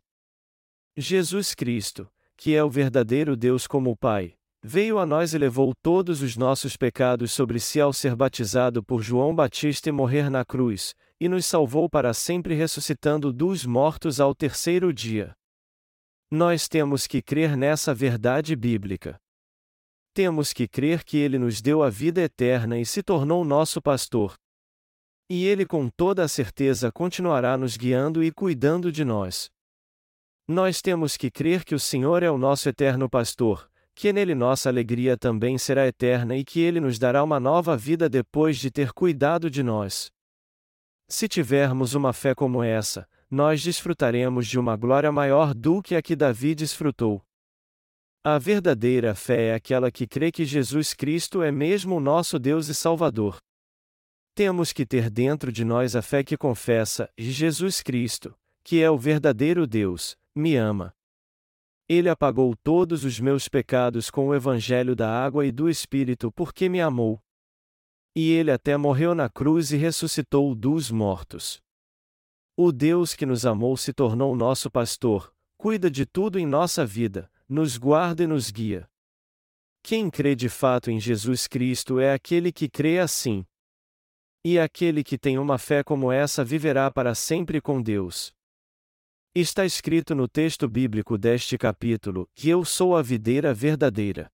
Jesus 0.94 1.54
Cristo, 1.54 2.06
que 2.36 2.54
é 2.54 2.62
o 2.62 2.68
verdadeiro 2.68 3.34
Deus 3.34 3.66
como 3.66 3.92
o 3.92 3.96
Pai, 3.96 4.34
veio 4.62 4.98
a 4.98 5.06
nós 5.06 5.32
e 5.32 5.38
levou 5.38 5.72
todos 5.82 6.20
os 6.20 6.36
nossos 6.36 6.76
pecados 6.76 7.32
sobre 7.32 7.58
si 7.58 7.80
ao 7.80 7.94
ser 7.94 8.14
batizado 8.14 8.82
por 8.82 9.02
João 9.02 9.34
Batista 9.34 9.88
e 9.88 9.92
morrer 9.92 10.28
na 10.28 10.44
cruz, 10.44 10.94
e 11.20 11.28
nos 11.28 11.46
salvou 11.46 11.88
para 11.88 12.14
sempre 12.14 12.54
ressuscitando 12.54 13.32
dos 13.32 13.64
mortos 13.64 14.20
ao 14.20 14.34
terceiro 14.34 14.92
dia. 14.92 15.34
Nós 16.30 16.68
temos 16.68 17.06
que 17.06 17.22
crer 17.22 17.56
nessa 17.56 17.94
verdade 17.94 18.54
bíblica. 18.54 19.18
Temos 20.14 20.52
que 20.52 20.68
crer 20.68 21.04
que 21.04 21.16
Ele 21.16 21.38
nos 21.38 21.60
deu 21.60 21.82
a 21.82 21.88
vida 21.88 22.20
eterna 22.20 22.78
e 22.78 22.84
se 22.84 23.02
tornou 23.02 23.44
nosso 23.44 23.80
pastor. 23.80 24.34
E 25.30 25.46
Ele 25.46 25.64
com 25.64 25.88
toda 25.88 26.24
a 26.24 26.28
certeza 26.28 26.92
continuará 26.92 27.56
nos 27.56 27.76
guiando 27.76 28.22
e 28.22 28.30
cuidando 28.30 28.92
de 28.92 29.04
nós. 29.04 29.50
Nós 30.46 30.80
temos 30.80 31.16
que 31.16 31.30
crer 31.30 31.64
que 31.64 31.74
o 31.74 31.80
Senhor 31.80 32.22
é 32.22 32.30
o 32.30 32.38
nosso 32.38 32.68
eterno 32.68 33.08
pastor, 33.08 33.70
que 33.94 34.12
nele 34.12 34.34
nossa 34.34 34.68
alegria 34.68 35.16
também 35.16 35.58
será 35.58 35.86
eterna 35.86 36.36
e 36.36 36.44
que 36.44 36.60
ele 36.60 36.80
nos 36.80 36.98
dará 36.98 37.22
uma 37.22 37.40
nova 37.40 37.76
vida 37.76 38.08
depois 38.08 38.56
de 38.56 38.70
ter 38.70 38.92
cuidado 38.92 39.50
de 39.50 39.62
nós. 39.62 40.10
Se 41.10 41.26
tivermos 41.26 41.94
uma 41.94 42.12
fé 42.12 42.34
como 42.34 42.62
essa, 42.62 43.08
nós 43.30 43.62
desfrutaremos 43.62 44.46
de 44.46 44.58
uma 44.58 44.76
glória 44.76 45.10
maior 45.10 45.54
do 45.54 45.82
que 45.82 45.96
a 45.96 46.02
que 46.02 46.14
Davi 46.14 46.54
desfrutou. 46.54 47.22
A 48.22 48.38
verdadeira 48.38 49.14
fé 49.14 49.48
é 49.48 49.54
aquela 49.54 49.90
que 49.90 50.06
crê 50.06 50.30
que 50.30 50.44
Jesus 50.44 50.92
Cristo 50.92 51.42
é 51.42 51.50
mesmo 51.50 51.96
o 51.96 52.00
nosso 52.00 52.38
Deus 52.38 52.68
e 52.68 52.74
Salvador. 52.74 53.38
Temos 54.34 54.70
que 54.70 54.84
ter 54.84 55.08
dentro 55.08 55.50
de 55.50 55.64
nós 55.64 55.96
a 55.96 56.02
fé 56.02 56.22
que 56.22 56.36
confessa, 56.36 57.10
Jesus 57.16 57.80
Cristo, 57.80 58.36
que 58.62 58.82
é 58.82 58.90
o 58.90 58.98
verdadeiro 58.98 59.66
Deus, 59.66 60.14
me 60.34 60.56
ama. 60.56 60.92
Ele 61.88 62.10
apagou 62.10 62.54
todos 62.62 63.02
os 63.02 63.18
meus 63.18 63.48
pecados 63.48 64.10
com 64.10 64.28
o 64.28 64.34
evangelho 64.34 64.94
da 64.94 65.10
água 65.10 65.46
e 65.46 65.50
do 65.50 65.70
Espírito 65.70 66.30
porque 66.30 66.68
me 66.68 66.82
amou. 66.82 67.18
E 68.20 68.32
ele 68.32 68.50
até 68.50 68.76
morreu 68.76 69.14
na 69.14 69.28
cruz 69.28 69.70
e 69.70 69.76
ressuscitou 69.76 70.52
dos 70.52 70.90
mortos. 70.90 71.62
O 72.56 72.72
Deus 72.72 73.14
que 73.14 73.24
nos 73.24 73.46
amou 73.46 73.76
se 73.76 73.92
tornou 73.92 74.34
nosso 74.34 74.68
pastor, 74.68 75.32
cuida 75.56 75.88
de 75.88 76.04
tudo 76.04 76.36
em 76.36 76.44
nossa 76.44 76.84
vida, 76.84 77.30
nos 77.48 77.76
guarda 77.76 78.24
e 78.24 78.26
nos 78.26 78.50
guia. 78.50 78.90
Quem 79.84 80.10
crê 80.10 80.34
de 80.34 80.48
fato 80.48 80.90
em 80.90 80.98
Jesus 80.98 81.46
Cristo 81.46 82.00
é 82.00 82.12
aquele 82.12 82.50
que 82.50 82.68
crê 82.68 82.98
assim. 82.98 83.46
E 84.44 84.58
aquele 84.58 85.04
que 85.04 85.16
tem 85.16 85.38
uma 85.38 85.56
fé 85.56 85.84
como 85.84 86.10
essa 86.10 86.44
viverá 86.44 86.90
para 86.90 87.14
sempre 87.14 87.60
com 87.60 87.80
Deus. 87.80 88.34
Está 89.32 89.64
escrito 89.64 90.16
no 90.16 90.26
texto 90.26 90.68
bíblico 90.68 91.16
deste 91.16 91.56
capítulo 91.56 92.28
que 92.34 92.48
eu 92.48 92.64
sou 92.64 92.96
a 92.96 93.00
videira 93.00 93.54
verdadeira. 93.54 94.28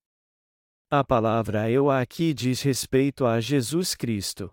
A 0.96 1.02
palavra 1.02 1.68
eu 1.68 1.90
aqui 1.90 2.32
diz 2.32 2.62
respeito 2.62 3.26
a 3.26 3.40
Jesus 3.40 3.96
Cristo. 3.96 4.48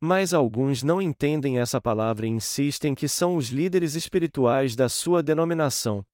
Mas 0.00 0.34
alguns 0.34 0.82
não 0.82 1.00
entendem 1.00 1.60
essa 1.60 1.80
palavra 1.80 2.26
e 2.26 2.30
insistem 2.30 2.96
que 2.96 3.06
são 3.06 3.36
os 3.36 3.50
líderes 3.50 3.94
espirituais 3.94 4.74
da 4.74 4.88
sua 4.88 5.22
denominação. 5.22 6.04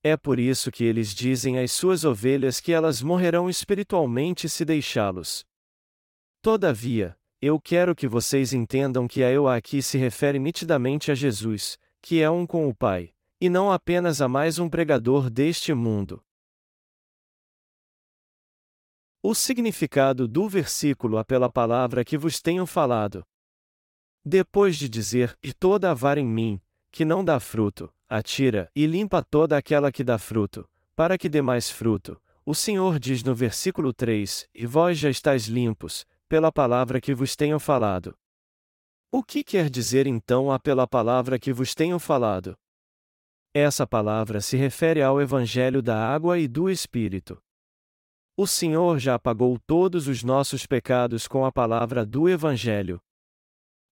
É 0.00 0.16
por 0.16 0.38
isso 0.38 0.70
que 0.70 0.84
eles 0.84 1.12
dizem 1.12 1.58
às 1.58 1.72
suas 1.72 2.04
ovelhas 2.04 2.60
que 2.60 2.70
elas 2.70 3.02
morrerão 3.02 3.50
espiritualmente 3.50 4.48
se 4.48 4.64
deixá-los. 4.64 5.44
Todavia, 6.40 7.18
eu 7.42 7.60
quero 7.60 7.96
que 7.96 8.06
vocês 8.06 8.52
entendam 8.52 9.08
que 9.08 9.24
a 9.24 9.32
eu 9.32 9.48
aqui 9.48 9.82
se 9.82 9.98
refere 9.98 10.38
nitidamente 10.38 11.10
a 11.10 11.16
Jesus, 11.16 11.76
que 12.00 12.22
é 12.22 12.30
um 12.30 12.46
com 12.46 12.68
o 12.68 12.72
Pai, 12.72 13.12
e 13.40 13.48
não 13.48 13.72
apenas 13.72 14.20
a 14.20 14.28
mais 14.28 14.60
um 14.60 14.68
pregador 14.68 15.28
deste 15.30 15.74
mundo. 15.74 16.22
O 19.28 19.34
significado 19.34 20.28
do 20.28 20.48
versículo 20.48 21.18
é 21.18 21.24
pela 21.24 21.50
palavra 21.50 22.04
que 22.04 22.16
vos 22.16 22.40
tenho 22.40 22.64
falado. 22.64 23.26
Depois 24.24 24.76
de 24.76 24.88
dizer, 24.88 25.36
e 25.42 25.52
toda 25.52 25.90
a 25.90 25.94
vara 25.94 26.20
em 26.20 26.24
mim, 26.24 26.60
que 26.92 27.04
não 27.04 27.24
dá 27.24 27.40
fruto, 27.40 27.92
atira, 28.08 28.70
e 28.72 28.86
limpa 28.86 29.24
toda 29.24 29.56
aquela 29.56 29.90
que 29.90 30.04
dá 30.04 30.16
fruto, 30.16 30.64
para 30.94 31.18
que 31.18 31.28
dê 31.28 31.42
mais 31.42 31.68
fruto, 31.68 32.22
o 32.44 32.54
Senhor 32.54 33.00
diz 33.00 33.24
no 33.24 33.34
versículo 33.34 33.92
3: 33.92 34.48
E 34.54 34.64
vós 34.64 34.96
já 34.96 35.10
estáis 35.10 35.46
limpos, 35.46 36.06
pela 36.28 36.52
palavra 36.52 37.00
que 37.00 37.12
vos 37.12 37.34
tenho 37.34 37.58
falado. 37.58 38.16
O 39.10 39.24
que 39.24 39.42
quer 39.42 39.68
dizer 39.68 40.06
então 40.06 40.52
a 40.52 40.60
pela 40.60 40.86
palavra 40.86 41.36
que 41.36 41.52
vos 41.52 41.74
tenho 41.74 41.98
falado? 41.98 42.56
Essa 43.52 43.88
palavra 43.88 44.40
se 44.40 44.56
refere 44.56 45.02
ao 45.02 45.20
Evangelho 45.20 45.82
da 45.82 45.96
água 46.14 46.38
e 46.38 46.46
do 46.46 46.70
Espírito. 46.70 47.42
O 48.38 48.46
Senhor 48.46 48.98
já 48.98 49.14
apagou 49.14 49.58
todos 49.66 50.06
os 50.08 50.22
nossos 50.22 50.66
pecados 50.66 51.26
com 51.26 51.46
a 51.46 51.50
palavra 51.50 52.04
do 52.04 52.28
Evangelho. 52.28 53.00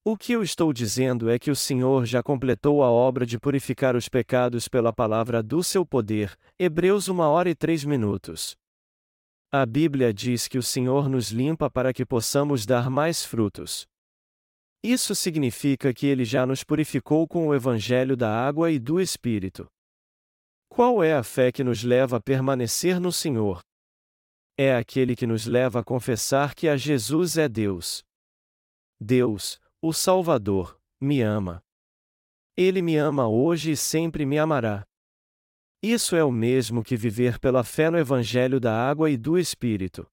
O 0.04 0.18
que 0.18 0.32
eu 0.32 0.42
estou 0.42 0.70
dizendo 0.70 1.30
é 1.30 1.38
que 1.38 1.50
o 1.50 1.56
Senhor 1.56 2.04
já 2.04 2.22
completou 2.22 2.84
a 2.84 2.90
obra 2.90 3.24
de 3.24 3.38
purificar 3.38 3.96
os 3.96 4.06
pecados 4.06 4.68
pela 4.68 4.92
palavra 4.92 5.42
do 5.42 5.64
seu 5.64 5.86
poder. 5.86 6.36
Hebreus 6.58 7.08
1 7.08 7.20
hora 7.20 7.48
e 7.48 7.54
3 7.54 7.86
minutos. 7.86 8.54
A 9.50 9.64
Bíblia 9.64 10.12
diz 10.12 10.46
que 10.46 10.58
o 10.58 10.62
Senhor 10.62 11.08
nos 11.08 11.30
limpa 11.30 11.70
para 11.70 11.94
que 11.94 12.04
possamos 12.04 12.66
dar 12.66 12.90
mais 12.90 13.24
frutos. 13.24 13.86
Isso 14.82 15.14
significa 15.14 15.94
que 15.94 16.06
ele 16.06 16.26
já 16.26 16.44
nos 16.44 16.62
purificou 16.62 17.26
com 17.26 17.48
o 17.48 17.54
evangelho 17.54 18.14
da 18.14 18.30
água 18.30 18.70
e 18.70 18.78
do 18.78 19.00
Espírito. 19.00 19.66
Qual 20.68 21.02
é 21.02 21.14
a 21.14 21.22
fé 21.22 21.50
que 21.50 21.64
nos 21.64 21.82
leva 21.82 22.18
a 22.18 22.20
permanecer 22.20 23.00
no 23.00 23.10
Senhor? 23.10 23.62
É 24.56 24.76
aquele 24.76 25.16
que 25.16 25.26
nos 25.26 25.46
leva 25.46 25.80
a 25.80 25.84
confessar 25.84 26.54
que 26.54 26.68
a 26.68 26.76
Jesus 26.76 27.36
é 27.36 27.48
Deus. 27.48 28.04
Deus, 29.00 29.60
o 29.82 29.92
Salvador, 29.92 30.78
me 31.00 31.20
ama. 31.20 31.60
Ele 32.56 32.80
me 32.80 32.96
ama 32.96 33.28
hoje 33.28 33.72
e 33.72 33.76
sempre 33.76 34.24
me 34.24 34.38
amará. 34.38 34.86
Isso 35.82 36.14
é 36.14 36.22
o 36.22 36.30
mesmo 36.30 36.84
que 36.84 36.96
viver 36.96 37.40
pela 37.40 37.64
fé 37.64 37.90
no 37.90 37.98
Evangelho 37.98 38.60
da 38.60 38.72
água 38.72 39.10
e 39.10 39.16
do 39.16 39.36
Espírito. 39.36 40.06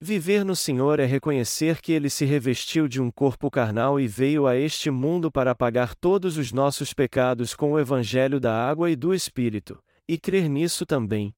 Viver 0.00 0.44
no 0.44 0.56
Senhor 0.56 0.98
é 0.98 1.04
reconhecer 1.04 1.80
que 1.82 1.92
Ele 1.92 2.08
se 2.08 2.24
revestiu 2.24 2.88
de 2.88 3.00
um 3.00 3.10
corpo 3.10 3.50
carnal 3.50 4.00
e 4.00 4.08
veio 4.08 4.46
a 4.46 4.56
este 4.56 4.90
mundo 4.90 5.30
para 5.30 5.50
apagar 5.50 5.94
todos 5.94 6.38
os 6.38 6.52
nossos 6.52 6.94
pecados 6.94 7.54
com 7.54 7.72
o 7.72 7.78
Evangelho 7.78 8.40
da 8.40 8.52
água 8.52 8.90
e 8.90 8.96
do 8.96 9.14
Espírito, 9.14 9.78
e 10.08 10.18
crer 10.18 10.48
nisso 10.48 10.84
também. 10.86 11.32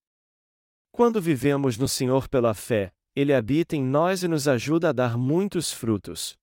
Quando 0.95 1.21
vivemos 1.21 1.77
no 1.77 1.89
Senhor 1.89 2.29
pela 2.29 2.55
fé, 2.55 2.93
Ele 3.17 3.35
habita 3.35 3.75
em 3.75 3.83
nós 3.83 4.23
e 4.23 4.29
nos 4.29 4.47
ajuda 4.47 4.91
a 4.91 4.93
dar 4.93 5.19
muitos 5.19 5.73
frutos. 5.73 6.37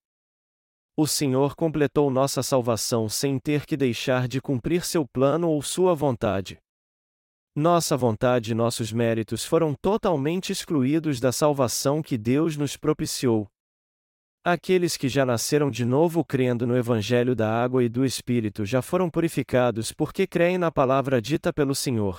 O 0.94 1.06
Senhor 1.06 1.56
completou 1.56 2.10
nossa 2.10 2.42
salvação 2.42 3.08
sem 3.08 3.38
ter 3.38 3.64
que 3.64 3.78
deixar 3.78 4.28
de 4.28 4.42
cumprir 4.42 4.84
seu 4.84 5.06
plano 5.08 5.48
ou 5.48 5.62
sua 5.62 5.94
vontade. 5.94 6.58
Nossa 7.56 7.96
vontade 7.96 8.52
e 8.52 8.54
nossos 8.54 8.92
méritos 8.92 9.42
foram 9.42 9.74
totalmente 9.74 10.52
excluídos 10.52 11.18
da 11.18 11.32
salvação 11.32 12.02
que 12.02 12.18
Deus 12.18 12.54
nos 12.54 12.76
propiciou. 12.76 13.48
Aqueles 14.44 14.98
que 14.98 15.08
já 15.08 15.24
nasceram 15.24 15.70
de 15.70 15.86
novo 15.86 16.22
crendo 16.22 16.66
no 16.66 16.76
Evangelho 16.76 17.34
da 17.34 17.50
água 17.50 17.82
e 17.82 17.88
do 17.88 18.04
Espírito 18.04 18.66
já 18.66 18.82
foram 18.82 19.08
purificados 19.08 19.92
porque 19.92 20.26
creem 20.26 20.58
na 20.58 20.70
palavra 20.70 21.22
dita 21.22 21.54
pelo 21.54 21.74
Senhor. 21.74 22.18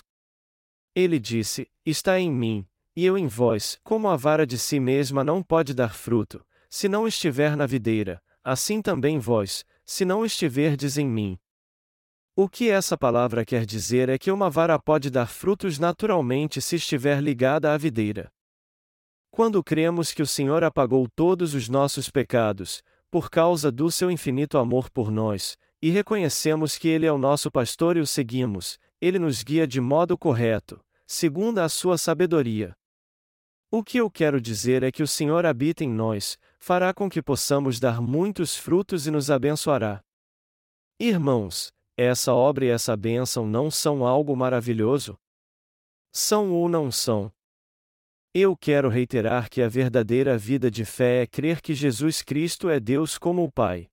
Ele 0.95 1.19
disse: 1.19 1.69
Está 1.85 2.19
em 2.19 2.31
mim, 2.31 2.67
e 2.95 3.05
eu 3.05 3.17
em 3.17 3.27
vós, 3.27 3.79
como 3.83 4.07
a 4.07 4.15
vara 4.15 4.45
de 4.45 4.57
si 4.57 4.79
mesma 4.79 5.23
não 5.23 5.41
pode 5.41 5.73
dar 5.73 5.93
fruto, 5.93 6.45
se 6.69 6.87
não 6.87 7.07
estiver 7.07 7.57
na 7.57 7.65
videira, 7.65 8.21
assim 8.43 8.81
também 8.81 9.17
vós, 9.17 9.65
se 9.83 10.05
não 10.05 10.25
estiverdes 10.25 10.97
em 10.97 11.07
mim. 11.07 11.39
O 12.35 12.49
que 12.49 12.69
essa 12.69 12.97
palavra 12.97 13.45
quer 13.45 13.65
dizer 13.65 14.09
é 14.09 14.17
que 14.17 14.31
uma 14.31 14.49
vara 14.49 14.77
pode 14.79 15.09
dar 15.09 15.27
frutos 15.27 15.77
naturalmente 15.77 16.61
se 16.61 16.75
estiver 16.75 17.21
ligada 17.21 17.73
à 17.73 17.77
videira. 17.77 18.31
Quando 19.31 19.63
cremos 19.63 20.11
que 20.11 20.21
o 20.21 20.27
Senhor 20.27 20.63
apagou 20.63 21.07
todos 21.15 21.55
os 21.55 21.67
nossos 21.69 22.09
pecados, 22.09 22.83
por 23.09 23.29
causa 23.29 23.71
do 23.71 23.91
seu 23.91 24.09
infinito 24.09 24.57
amor 24.57 24.89
por 24.89 25.11
nós, 25.11 25.57
e 25.81 25.89
reconhecemos 25.89 26.77
que 26.77 26.87
Ele 26.87 27.05
é 27.05 27.11
o 27.11 27.17
nosso 27.17 27.51
pastor 27.51 27.97
e 27.97 27.99
o 27.99 28.07
seguimos, 28.07 28.79
Ele 29.03 29.19
nos 29.19 29.43
guia 29.43 29.67
de 29.67 29.81
modo 29.81 30.17
correto, 30.17 30.79
segundo 31.05 31.59
a 31.59 31.67
sua 31.67 31.97
sabedoria. 31.97 32.73
O 33.69 33.83
que 33.83 33.97
eu 33.97 34.09
quero 34.09 34.39
dizer 34.39 34.81
é 34.81 34.93
que 34.93 35.03
o 35.03 35.07
Senhor 35.07 35.45
habita 35.45 35.83
em 35.83 35.89
nós, 35.89 36.37
fará 36.57 36.93
com 36.93 37.09
que 37.09 37.21
possamos 37.21 37.81
dar 37.81 38.01
muitos 38.01 38.55
frutos 38.55 39.05
e 39.05 39.11
nos 39.11 39.29
abençoará. 39.29 40.01
Irmãos, 40.97 41.73
essa 41.97 42.33
obra 42.33 42.63
e 42.63 42.69
essa 42.69 42.95
bênção 42.95 43.45
não 43.45 43.69
são 43.69 44.07
algo 44.07 44.33
maravilhoso? 44.37 45.19
São 46.09 46.53
ou 46.53 46.69
não 46.69 46.89
são? 46.89 47.29
Eu 48.33 48.55
quero 48.55 48.87
reiterar 48.87 49.49
que 49.49 49.61
a 49.61 49.67
verdadeira 49.67 50.37
vida 50.37 50.71
de 50.71 50.85
fé 50.85 51.23
é 51.23 51.27
crer 51.27 51.61
que 51.61 51.75
Jesus 51.75 52.21
Cristo 52.21 52.69
é 52.69 52.79
Deus 52.79 53.17
como 53.17 53.43
o 53.43 53.51
Pai. 53.51 53.89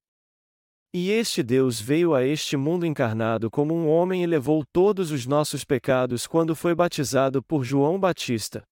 E 0.93 1.09
este 1.11 1.41
Deus 1.41 1.81
veio 1.81 2.15
a 2.15 2.25
este 2.25 2.57
mundo 2.57 2.85
encarnado 2.85 3.49
como 3.49 3.73
um 3.73 3.89
homem 3.89 4.25
e 4.25 4.27
levou 4.27 4.65
todos 4.73 5.13
os 5.13 5.25
nossos 5.25 5.65
pecados 5.65 6.27
quando 6.27 6.57
foi 6.57 6.75
batizado 6.75 7.41
por 7.41 7.63
João 7.63 7.99
Batista. 7.99 8.65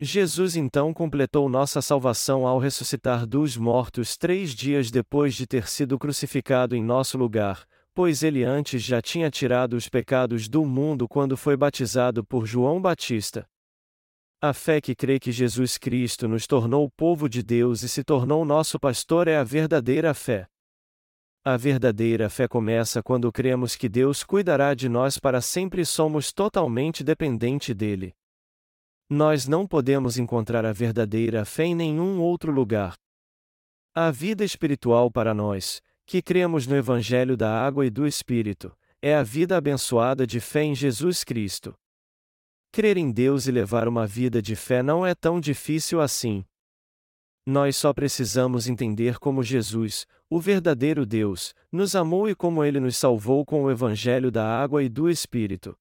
Jesus 0.00 0.56
então 0.56 0.92
completou 0.92 1.48
nossa 1.48 1.80
salvação 1.80 2.48
ao 2.48 2.58
ressuscitar 2.58 3.26
dos 3.26 3.56
mortos 3.56 4.16
três 4.16 4.52
dias 4.56 4.90
depois 4.90 5.36
de 5.36 5.46
ter 5.46 5.68
sido 5.68 5.96
crucificado 6.00 6.74
em 6.74 6.82
nosso 6.82 7.16
lugar, 7.16 7.64
pois 7.94 8.24
ele 8.24 8.42
antes 8.42 8.82
já 8.82 9.00
tinha 9.00 9.30
tirado 9.30 9.74
os 9.74 9.88
pecados 9.88 10.48
do 10.48 10.64
mundo 10.64 11.06
quando 11.06 11.36
foi 11.36 11.56
batizado 11.56 12.24
por 12.24 12.44
João 12.44 12.82
Batista. 12.82 13.46
A 14.42 14.52
fé 14.52 14.80
que 14.80 14.96
crê 14.96 15.20
que 15.20 15.30
Jesus 15.30 15.78
Cristo 15.78 16.26
nos 16.26 16.46
tornou 16.48 16.90
povo 16.90 17.28
de 17.28 17.40
Deus 17.40 17.84
e 17.84 17.88
se 17.88 18.02
tornou 18.02 18.44
nosso 18.44 18.80
pastor 18.80 19.28
é 19.28 19.36
a 19.36 19.44
verdadeira 19.44 20.12
fé. 20.12 20.48
A 21.42 21.56
verdadeira 21.56 22.28
fé 22.28 22.46
começa 22.46 23.02
quando 23.02 23.32
cremos 23.32 23.74
que 23.74 23.88
Deus 23.88 24.22
cuidará 24.22 24.74
de 24.74 24.90
nós 24.90 25.18
para 25.18 25.40
sempre 25.40 25.80
e 25.80 25.86
somos 25.86 26.34
totalmente 26.34 27.02
dependente 27.02 27.72
dele. 27.72 28.14
Nós 29.08 29.48
não 29.48 29.66
podemos 29.66 30.18
encontrar 30.18 30.66
a 30.66 30.72
verdadeira 30.72 31.46
fé 31.46 31.64
em 31.64 31.74
nenhum 31.74 32.20
outro 32.20 32.52
lugar. 32.52 32.94
A 33.94 34.10
vida 34.10 34.44
espiritual 34.44 35.10
para 35.10 35.32
nós, 35.32 35.80
que 36.04 36.20
cremos 36.20 36.66
no 36.66 36.76
Evangelho 36.76 37.38
da 37.38 37.50
Água 37.50 37.86
e 37.86 37.90
do 37.90 38.06
Espírito, 38.06 38.76
é 39.00 39.14
a 39.14 39.22
vida 39.22 39.56
abençoada 39.56 40.26
de 40.26 40.40
fé 40.40 40.62
em 40.62 40.74
Jesus 40.74 41.24
Cristo. 41.24 41.74
Crer 42.70 42.98
em 42.98 43.10
Deus 43.10 43.46
e 43.46 43.50
levar 43.50 43.88
uma 43.88 44.06
vida 44.06 44.42
de 44.42 44.54
fé 44.54 44.82
não 44.82 45.06
é 45.06 45.14
tão 45.14 45.40
difícil 45.40 46.02
assim. 46.02 46.44
Nós 47.46 47.76
só 47.76 47.92
precisamos 47.92 48.68
entender 48.68 49.18
como 49.18 49.42
Jesus, 49.42 50.06
o 50.28 50.38
verdadeiro 50.38 51.06
Deus, 51.06 51.54
nos 51.72 51.96
amou 51.96 52.28
e 52.28 52.34
como 52.34 52.64
ele 52.64 52.78
nos 52.78 52.96
salvou 52.96 53.44
com 53.44 53.64
o 53.64 53.70
Evangelho 53.70 54.30
da 54.30 54.46
Água 54.46 54.82
e 54.82 54.88
do 54.88 55.08
Espírito. 55.08 55.76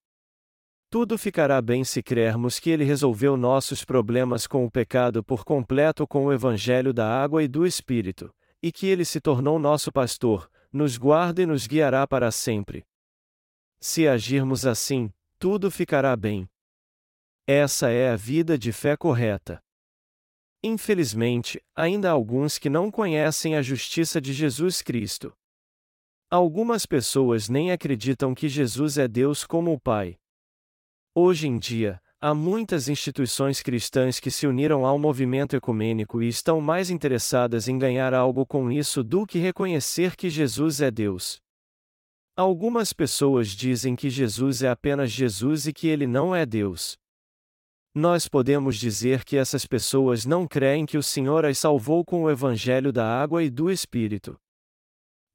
Tudo 0.89 1.17
ficará 1.17 1.61
bem 1.61 1.83
se 1.83 2.01
crermos 2.01 2.59
que 2.59 2.69
ele 2.69 2.83
resolveu 2.83 3.37
nossos 3.37 3.85
problemas 3.85 4.47
com 4.47 4.65
o 4.65 4.71
pecado 4.71 5.23
por 5.23 5.43
completo 5.43 6.07
com 6.07 6.25
o 6.25 6.33
Evangelho 6.33 6.93
da 6.93 7.07
Água 7.07 7.43
e 7.43 7.47
do 7.47 7.65
Espírito 7.65 8.33
e 8.61 8.71
que 8.71 8.87
ele 8.87 9.05
se 9.05 9.19
tornou 9.21 9.57
nosso 9.57 9.91
pastor, 9.91 10.49
nos 10.71 10.97
guarda 10.97 11.41
e 11.41 11.45
nos 11.45 11.65
guiará 11.65 12.05
para 12.05 12.31
sempre. 12.31 12.85
Se 13.79 14.07
agirmos 14.07 14.65
assim, 14.65 15.11
tudo 15.37 15.71
ficará 15.71 16.15
bem. 16.15 16.47
Essa 17.47 17.89
é 17.89 18.11
a 18.11 18.15
vida 18.15 18.57
de 18.57 18.71
fé 18.71 18.95
correta. 18.97 19.61
Infelizmente, 20.63 21.61
ainda 21.75 22.09
há 22.09 22.11
alguns 22.11 22.57
que 22.57 22.69
não 22.69 22.91
conhecem 22.91 23.55
a 23.55 23.61
justiça 23.61 24.19
de 24.19 24.33
Jesus 24.33 24.81
Cristo. 24.81 25.33
Algumas 26.29 26.85
pessoas 26.85 27.49
nem 27.49 27.71
acreditam 27.71 28.35
que 28.35 28.49
Jesus 28.49 28.97
é 28.97 29.07
Deus 29.07 29.45
como 29.45 29.73
o 29.73 29.79
Pai. 29.79 30.17
Hoje 31.15 31.47
em 31.47 31.57
dia, 31.57 32.01
Há 32.21 32.33
muitas 32.33 32.89
instituições 32.89 33.61
cristãs 33.61 34.19
que 34.19 34.29
se 34.29 34.45
uniram 34.45 34.85
ao 34.85 34.99
movimento 34.99 35.55
ecumênico 35.55 36.21
e 36.21 36.27
estão 36.27 36.59
mais 36.59 36.89
interessadas 36.89 37.69
em 37.69 37.79
ganhar 37.79 38.13
algo 38.13 38.45
com 38.45 38.69
isso 38.69 39.05
do 39.05 39.25
que 39.25 39.39
reconhecer 39.39 40.17
que 40.17 40.29
Jesus 40.29 40.81
é 40.81 40.91
Deus. 40.91 41.39
Algumas 42.35 42.91
pessoas 42.91 43.47
dizem 43.47 43.95
que 43.95 44.09
Jesus 44.09 44.61
é 44.63 44.67
apenas 44.67 45.11
Jesus 45.11 45.65
e 45.65 45.71
que 45.71 45.87
ele 45.87 46.05
não 46.05 46.35
é 46.35 46.45
Deus. 46.45 46.97
Nós 47.99 48.29
podemos 48.29 48.77
dizer 48.77 49.25
que 49.25 49.35
essas 49.35 49.65
pessoas 49.65 50.25
não 50.25 50.47
creem 50.47 50.85
que 50.85 50.97
o 50.97 51.03
Senhor 51.03 51.43
as 51.43 51.57
salvou 51.57 52.05
com 52.05 52.23
o 52.23 52.31
Evangelho 52.31 52.93
da 52.93 53.05
água 53.05 53.43
e 53.43 53.49
do 53.49 53.69
Espírito. 53.69 54.39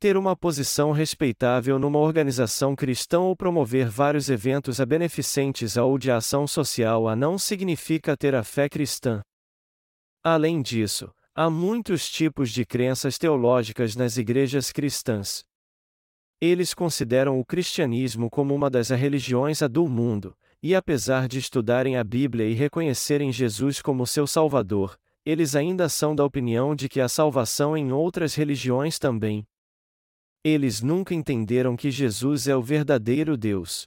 Ter 0.01 0.17
uma 0.17 0.35
posição 0.35 0.91
respeitável 0.91 1.79
numa 1.79 1.99
organização 1.99 2.75
cristã 2.75 3.21
ou 3.21 3.37
promover 3.37 3.91
vários 3.91 4.31
eventos 4.31 4.81
a 4.81 4.87
beneficentes 4.87 5.77
ou 5.77 5.99
de 5.99 6.11
ação 6.11 6.47
social 6.47 7.07
a 7.07 7.15
não 7.15 7.37
significa 7.37 8.17
ter 8.17 8.35
a 8.35 8.43
fé 8.43 8.67
cristã. 8.67 9.21
Além 10.23 10.63
disso, 10.63 11.13
há 11.35 11.51
muitos 11.51 12.09
tipos 12.11 12.49
de 12.51 12.65
crenças 12.65 13.19
teológicas 13.19 13.95
nas 13.95 14.17
igrejas 14.17 14.73
cristãs. 14.73 15.45
Eles 16.41 16.73
consideram 16.73 17.39
o 17.39 17.45
cristianismo 17.45 18.31
como 18.31 18.55
uma 18.55 18.71
das 18.71 18.89
religiões 18.89 19.61
a 19.61 19.69
do 19.69 19.87
mundo, 19.87 20.35
e 20.65 20.75
apesar 20.75 21.29
de 21.29 21.39
estudarem 21.39 21.99
a 21.99 22.03
Bíblia 22.03 22.49
e 22.49 22.55
reconhecerem 22.55 23.31
Jesus 23.31 23.83
como 23.83 24.07
seu 24.07 24.27
Salvador, 24.27 24.99
eles 25.23 25.55
ainda 25.55 25.91
são 25.91 26.17
da 26.17 26.25
opinião 26.25 26.75
de 26.75 26.89
que 26.89 27.03
há 27.03 27.09
salvação 27.09 27.77
em 27.77 27.93
outras 27.93 28.35
religiões 28.35 28.99
também. 28.99 29.47
Eles 30.43 30.81
nunca 30.81 31.13
entenderam 31.15 31.77
que 31.77 31.91
Jesus 31.91 32.49
é 32.49 32.57
o 32.57 32.63
verdadeiro 32.63 33.37
Deus. 33.37 33.87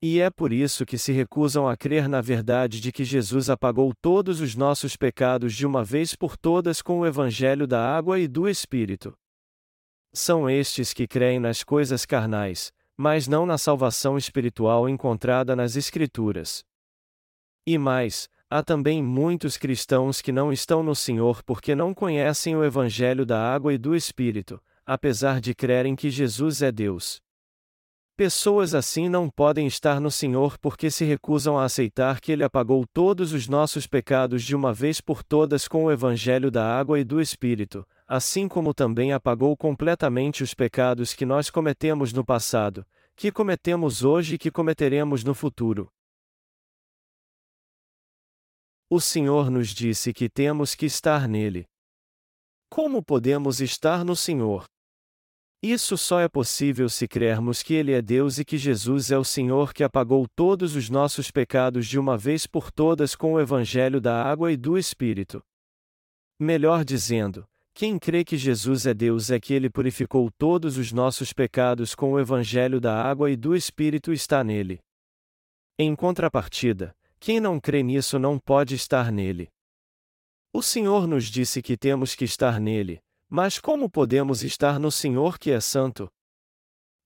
E 0.00 0.20
é 0.20 0.30
por 0.30 0.52
isso 0.52 0.86
que 0.86 0.96
se 0.96 1.10
recusam 1.10 1.66
a 1.66 1.76
crer 1.76 2.08
na 2.08 2.20
verdade 2.20 2.80
de 2.80 2.92
que 2.92 3.04
Jesus 3.04 3.50
apagou 3.50 3.92
todos 4.00 4.40
os 4.40 4.54
nossos 4.54 4.96
pecados 4.96 5.52
de 5.52 5.66
uma 5.66 5.82
vez 5.82 6.14
por 6.14 6.36
todas 6.36 6.80
com 6.80 7.00
o 7.00 7.06
Evangelho 7.06 7.66
da 7.66 7.84
água 7.84 8.20
e 8.20 8.28
do 8.28 8.48
Espírito. 8.48 9.12
São 10.12 10.48
estes 10.48 10.92
que 10.92 11.08
creem 11.08 11.40
nas 11.40 11.64
coisas 11.64 12.06
carnais, 12.06 12.72
mas 13.02 13.26
não 13.26 13.44
na 13.44 13.58
salvação 13.58 14.16
espiritual 14.16 14.88
encontrada 14.88 15.56
nas 15.56 15.74
Escrituras. 15.74 16.62
E 17.66 17.76
mais, 17.76 18.28
há 18.48 18.62
também 18.62 19.02
muitos 19.02 19.56
cristãos 19.56 20.20
que 20.20 20.30
não 20.30 20.52
estão 20.52 20.84
no 20.84 20.94
Senhor 20.94 21.42
porque 21.42 21.74
não 21.74 21.92
conhecem 21.92 22.54
o 22.54 22.62
Evangelho 22.62 23.26
da 23.26 23.42
água 23.52 23.74
e 23.74 23.78
do 23.78 23.96
Espírito, 23.96 24.62
apesar 24.86 25.40
de 25.40 25.52
crerem 25.52 25.96
que 25.96 26.10
Jesus 26.10 26.62
é 26.62 26.70
Deus. 26.70 27.20
Pessoas 28.16 28.72
assim 28.72 29.08
não 29.08 29.28
podem 29.28 29.66
estar 29.66 30.00
no 30.00 30.08
Senhor 30.08 30.56
porque 30.56 30.88
se 30.88 31.04
recusam 31.04 31.58
a 31.58 31.64
aceitar 31.64 32.20
que 32.20 32.30
Ele 32.30 32.44
apagou 32.44 32.86
todos 32.86 33.32
os 33.32 33.48
nossos 33.48 33.84
pecados 33.84 34.44
de 34.44 34.54
uma 34.54 34.72
vez 34.72 35.00
por 35.00 35.24
todas 35.24 35.66
com 35.66 35.86
o 35.86 35.90
Evangelho 35.90 36.52
da 36.52 36.64
água 36.64 37.00
e 37.00 37.04
do 37.04 37.20
Espírito, 37.20 37.84
assim 38.06 38.48
como 38.48 38.74
também 38.74 39.12
apagou 39.12 39.56
completamente 39.56 40.42
os 40.42 40.54
pecados 40.54 41.14
que 41.14 41.24
nós 41.24 41.50
cometemos 41.50 42.12
no 42.12 42.24
passado, 42.24 42.86
que 43.16 43.30
cometemos 43.30 44.04
hoje 44.04 44.34
e 44.34 44.38
que 44.38 44.50
cometeremos 44.50 45.24
no 45.24 45.34
futuro. 45.34 45.90
O 48.90 49.00
Senhor 49.00 49.50
nos 49.50 49.68
disse 49.68 50.12
que 50.12 50.28
temos 50.28 50.74
que 50.74 50.84
estar 50.86 51.26
nele. 51.26 51.66
Como 52.68 53.02
podemos 53.02 53.60
estar 53.60 54.04
no 54.04 54.14
Senhor? 54.14 54.66
Isso 55.62 55.96
só 55.96 56.18
é 56.18 56.28
possível 56.28 56.88
se 56.88 57.06
crermos 57.06 57.62
que 57.62 57.72
Ele 57.72 57.92
é 57.92 58.02
Deus 58.02 58.38
e 58.38 58.44
que 58.44 58.58
Jesus 58.58 59.12
é 59.12 59.16
o 59.16 59.22
Senhor 59.22 59.72
que 59.72 59.84
apagou 59.84 60.26
todos 60.34 60.74
os 60.74 60.90
nossos 60.90 61.30
pecados 61.30 61.86
de 61.86 61.98
uma 61.98 62.18
vez 62.18 62.48
por 62.48 62.72
todas 62.72 63.14
com 63.14 63.34
o 63.34 63.40
Evangelho 63.40 64.00
da 64.00 64.24
água 64.24 64.50
e 64.50 64.56
do 64.56 64.76
Espírito. 64.76 65.40
Melhor 66.38 66.84
dizendo, 66.84 67.46
quem 67.74 67.98
crê 67.98 68.24
que 68.24 68.36
Jesus 68.36 68.86
é 68.86 68.92
Deus 68.92 69.30
é 69.30 69.40
que 69.40 69.54
Ele 69.54 69.70
purificou 69.70 70.30
todos 70.30 70.76
os 70.76 70.92
nossos 70.92 71.32
pecados 71.32 71.94
com 71.94 72.12
o 72.12 72.20
Evangelho 72.20 72.80
da 72.80 73.02
água 73.02 73.30
e 73.30 73.36
do 73.36 73.56
Espírito 73.56 74.12
está 74.12 74.44
nele. 74.44 74.78
Em 75.78 75.96
contrapartida, 75.96 76.94
quem 77.18 77.40
não 77.40 77.58
crê 77.58 77.82
nisso 77.82 78.18
não 78.18 78.38
pode 78.38 78.74
estar 78.74 79.10
nele. 79.10 79.48
O 80.52 80.62
Senhor 80.62 81.06
nos 81.06 81.24
disse 81.24 81.62
que 81.62 81.76
temos 81.76 82.14
que 82.14 82.24
estar 82.24 82.60
nele, 82.60 83.00
mas 83.26 83.58
como 83.58 83.88
podemos 83.88 84.42
estar 84.42 84.78
no 84.78 84.92
Senhor 84.92 85.38
que 85.38 85.50
é 85.50 85.60
santo? 85.60 86.12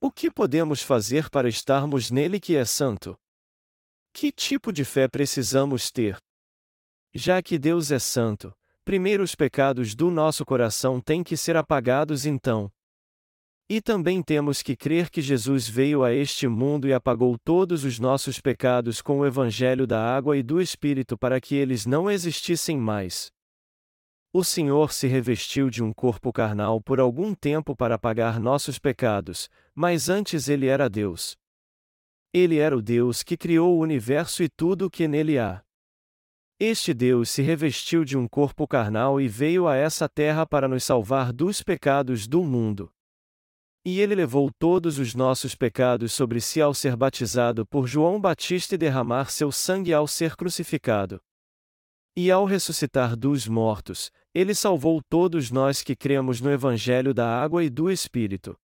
O 0.00 0.10
que 0.10 0.30
podemos 0.30 0.82
fazer 0.82 1.30
para 1.30 1.48
estarmos 1.48 2.10
nele 2.10 2.40
que 2.40 2.56
é 2.56 2.64
santo? 2.64 3.16
Que 4.12 4.32
tipo 4.32 4.72
de 4.72 4.84
fé 4.84 5.06
precisamos 5.06 5.92
ter? 5.92 6.18
Já 7.14 7.40
que 7.40 7.56
Deus 7.56 7.92
é 7.92 7.98
santo, 7.98 8.52
primeiro 8.86 9.24
os 9.24 9.34
pecados 9.34 9.96
do 9.96 10.12
nosso 10.12 10.44
coração 10.44 11.00
têm 11.00 11.24
que 11.24 11.36
ser 11.36 11.56
apagados 11.56 12.24
então. 12.24 12.70
E 13.68 13.80
também 13.80 14.22
temos 14.22 14.62
que 14.62 14.76
crer 14.76 15.10
que 15.10 15.20
Jesus 15.20 15.68
veio 15.68 16.04
a 16.04 16.14
este 16.14 16.46
mundo 16.46 16.86
e 16.86 16.92
apagou 16.92 17.36
todos 17.36 17.82
os 17.82 17.98
nossos 17.98 18.40
pecados 18.40 19.02
com 19.02 19.18
o 19.18 19.26
Evangelho 19.26 19.88
da 19.88 20.00
água 20.00 20.36
e 20.36 20.42
do 20.42 20.60
Espírito 20.60 21.18
para 21.18 21.40
que 21.40 21.56
eles 21.56 21.84
não 21.84 22.08
existissem 22.08 22.78
mais. 22.78 23.32
O 24.32 24.44
Senhor 24.44 24.92
se 24.92 25.08
revestiu 25.08 25.68
de 25.68 25.82
um 25.82 25.92
corpo 25.92 26.32
carnal 26.32 26.80
por 26.80 27.00
algum 27.00 27.34
tempo 27.34 27.74
para 27.74 27.98
pagar 27.98 28.38
nossos 28.38 28.78
pecados, 28.78 29.50
mas 29.74 30.08
antes 30.08 30.48
ele 30.48 30.68
era 30.68 30.88
Deus. 30.88 31.36
Ele 32.32 32.58
era 32.58 32.76
o 32.76 32.80
Deus 32.80 33.24
que 33.24 33.36
criou 33.36 33.76
o 33.76 33.80
universo 33.80 34.44
e 34.44 34.48
tudo 34.48 34.86
o 34.86 34.90
que 34.90 35.08
nele 35.08 35.40
há. 35.40 35.65
Este 36.58 36.94
Deus 36.94 37.28
se 37.28 37.42
revestiu 37.42 38.02
de 38.02 38.16
um 38.16 38.26
corpo 38.26 38.66
carnal 38.66 39.20
e 39.20 39.28
veio 39.28 39.68
a 39.68 39.76
essa 39.76 40.08
terra 40.08 40.46
para 40.46 40.66
nos 40.66 40.84
salvar 40.84 41.30
dos 41.30 41.62
pecados 41.62 42.26
do 42.26 42.42
mundo. 42.42 42.90
E 43.84 44.00
ele 44.00 44.14
levou 44.14 44.50
todos 44.58 44.98
os 44.98 45.14
nossos 45.14 45.54
pecados 45.54 46.14
sobre 46.14 46.40
si 46.40 46.58
ao 46.58 46.72
ser 46.72 46.96
batizado 46.96 47.66
por 47.66 47.86
João 47.86 48.18
Batista 48.18 48.74
e 48.74 48.78
derramar 48.78 49.30
seu 49.30 49.52
sangue 49.52 49.92
ao 49.92 50.08
ser 50.08 50.34
crucificado. 50.34 51.20
E 52.16 52.30
ao 52.30 52.46
ressuscitar 52.46 53.14
dos 53.14 53.46
mortos, 53.46 54.10
ele 54.34 54.54
salvou 54.54 55.02
todos 55.10 55.50
nós 55.50 55.82
que 55.82 55.94
cremos 55.94 56.40
no 56.40 56.50
Evangelho 56.50 57.12
da 57.12 57.28
Água 57.28 57.62
e 57.64 57.68
do 57.68 57.90
Espírito. 57.90 58.56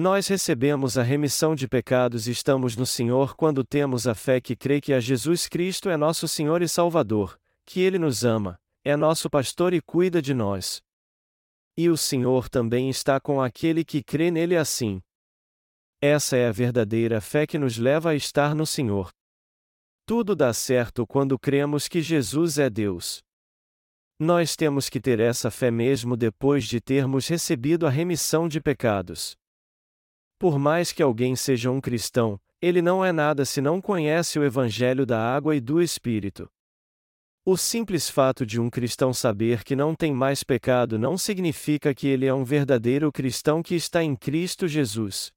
Nós 0.00 0.28
recebemos 0.28 0.96
a 0.96 1.02
remissão 1.02 1.56
de 1.56 1.66
pecados 1.66 2.28
e 2.28 2.30
estamos 2.30 2.76
no 2.76 2.86
Senhor 2.86 3.34
quando 3.34 3.64
temos 3.64 4.06
a 4.06 4.14
fé 4.14 4.40
que 4.40 4.54
crê 4.54 4.80
que 4.80 4.92
a 4.92 5.00
Jesus 5.00 5.48
Cristo 5.48 5.90
é 5.90 5.96
nosso 5.96 6.28
Senhor 6.28 6.62
e 6.62 6.68
Salvador, 6.68 7.36
que 7.64 7.80
Ele 7.80 7.98
nos 7.98 8.24
ama, 8.24 8.60
é 8.84 8.94
nosso 8.94 9.28
pastor 9.28 9.74
e 9.74 9.80
cuida 9.80 10.22
de 10.22 10.32
nós. 10.32 10.80
E 11.76 11.88
o 11.88 11.96
Senhor 11.96 12.48
também 12.48 12.88
está 12.88 13.18
com 13.18 13.42
aquele 13.42 13.84
que 13.84 14.00
crê 14.00 14.30
nele 14.30 14.56
assim. 14.56 15.02
Essa 16.00 16.36
é 16.36 16.46
a 16.46 16.52
verdadeira 16.52 17.20
fé 17.20 17.44
que 17.44 17.58
nos 17.58 17.76
leva 17.76 18.10
a 18.10 18.14
estar 18.14 18.54
no 18.54 18.64
Senhor. 18.64 19.10
Tudo 20.06 20.36
dá 20.36 20.52
certo 20.52 21.04
quando 21.08 21.36
cremos 21.36 21.88
que 21.88 22.00
Jesus 22.00 22.56
é 22.56 22.70
Deus. 22.70 23.20
Nós 24.16 24.54
temos 24.54 24.88
que 24.88 25.00
ter 25.00 25.18
essa 25.18 25.50
fé 25.50 25.72
mesmo 25.72 26.16
depois 26.16 26.66
de 26.66 26.80
termos 26.80 27.26
recebido 27.26 27.84
a 27.84 27.90
remissão 27.90 28.46
de 28.46 28.60
pecados. 28.60 29.36
Por 30.38 30.58
mais 30.58 30.92
que 30.92 31.02
alguém 31.02 31.34
seja 31.34 31.70
um 31.70 31.80
cristão, 31.80 32.40
ele 32.60 32.80
não 32.80 33.04
é 33.04 33.12
nada 33.12 33.44
se 33.44 33.60
não 33.60 33.80
conhece 33.80 34.38
o 34.38 34.44
Evangelho 34.44 35.04
da 35.04 35.20
água 35.20 35.56
e 35.56 35.60
do 35.60 35.82
Espírito. 35.82 36.48
O 37.44 37.56
simples 37.56 38.10
fato 38.10 38.44
de 38.44 38.60
um 38.60 38.68
cristão 38.68 39.12
saber 39.12 39.64
que 39.64 39.74
não 39.74 39.94
tem 39.94 40.12
mais 40.12 40.44
pecado 40.44 40.98
não 40.98 41.16
significa 41.16 41.94
que 41.94 42.06
ele 42.06 42.26
é 42.26 42.34
um 42.34 42.44
verdadeiro 42.44 43.10
cristão 43.10 43.62
que 43.62 43.74
está 43.74 44.02
em 44.02 44.14
Cristo 44.14 44.68
Jesus. 44.68 45.32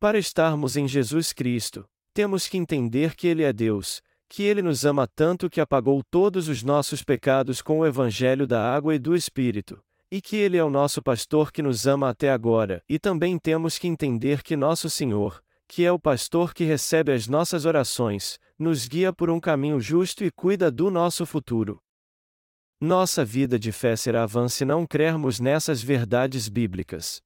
Para 0.00 0.16
estarmos 0.16 0.76
em 0.76 0.86
Jesus 0.86 1.32
Cristo, 1.32 1.84
temos 2.14 2.46
que 2.46 2.56
entender 2.56 3.16
que 3.16 3.26
Ele 3.26 3.42
é 3.42 3.52
Deus, 3.52 4.00
que 4.28 4.44
Ele 4.44 4.62
nos 4.62 4.84
ama 4.84 5.08
tanto 5.08 5.50
que 5.50 5.60
apagou 5.60 6.02
todos 6.08 6.48
os 6.48 6.62
nossos 6.62 7.02
pecados 7.02 7.60
com 7.60 7.80
o 7.80 7.86
Evangelho 7.86 8.46
da 8.46 8.74
água 8.74 8.94
e 8.94 8.98
do 8.98 9.16
Espírito, 9.16 9.82
e 10.10 10.20
que 10.20 10.36
Ele 10.36 10.56
é 10.56 10.64
o 10.64 10.70
nosso 10.70 11.02
pastor 11.02 11.52
que 11.52 11.62
nos 11.62 11.86
ama 11.86 12.08
até 12.08 12.30
agora, 12.30 12.82
e 12.88 12.98
também 12.98 13.38
temos 13.38 13.78
que 13.78 13.86
entender 13.86 14.42
que 14.42 14.56
nosso 14.56 14.88
Senhor, 14.88 15.42
que 15.66 15.84
é 15.84 15.92
o 15.92 15.98
pastor 15.98 16.54
que 16.54 16.64
recebe 16.64 17.12
as 17.12 17.28
nossas 17.28 17.66
orações, 17.66 18.38
nos 18.58 18.88
guia 18.88 19.12
por 19.12 19.28
um 19.28 19.38
caminho 19.38 19.78
justo 19.78 20.24
e 20.24 20.30
cuida 20.30 20.70
do 20.70 20.90
nosso 20.90 21.26
futuro. 21.26 21.78
Nossa 22.80 23.24
vida 23.24 23.58
de 23.58 23.70
fé 23.70 23.96
será 23.96 24.24
vã 24.24 24.48
se 24.48 24.64
não 24.64 24.86
crermos 24.86 25.38
nessas 25.40 25.82
verdades 25.82 26.48
bíblicas. 26.48 27.20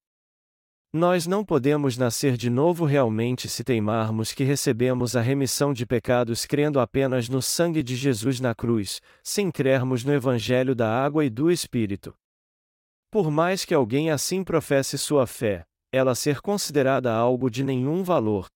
Nós 0.94 1.26
não 1.26 1.42
podemos 1.42 1.96
nascer 1.96 2.36
de 2.36 2.50
novo 2.50 2.84
realmente 2.84 3.48
se 3.48 3.64
teimarmos 3.64 4.32
que 4.32 4.44
recebemos 4.44 5.16
a 5.16 5.22
remissão 5.22 5.72
de 5.72 5.86
pecados 5.86 6.44
crendo 6.44 6.78
apenas 6.80 7.30
no 7.30 7.40
sangue 7.40 7.82
de 7.82 7.96
Jesus 7.96 8.40
na 8.40 8.54
cruz, 8.54 9.00
sem 9.22 9.50
crermos 9.50 10.04
no 10.04 10.12
Evangelho 10.12 10.74
da 10.74 10.90
água 10.90 11.24
e 11.24 11.30
do 11.30 11.50
Espírito. 11.50 12.14
Por 13.12 13.30
mais 13.30 13.66
que 13.66 13.74
alguém 13.74 14.10
assim 14.10 14.42
professe 14.42 14.96
sua 14.96 15.26
fé, 15.26 15.66
ela 15.92 16.14
ser 16.14 16.40
considerada 16.40 17.12
algo 17.12 17.50
de 17.50 17.62
nenhum 17.62 18.02
valor. 18.02 18.46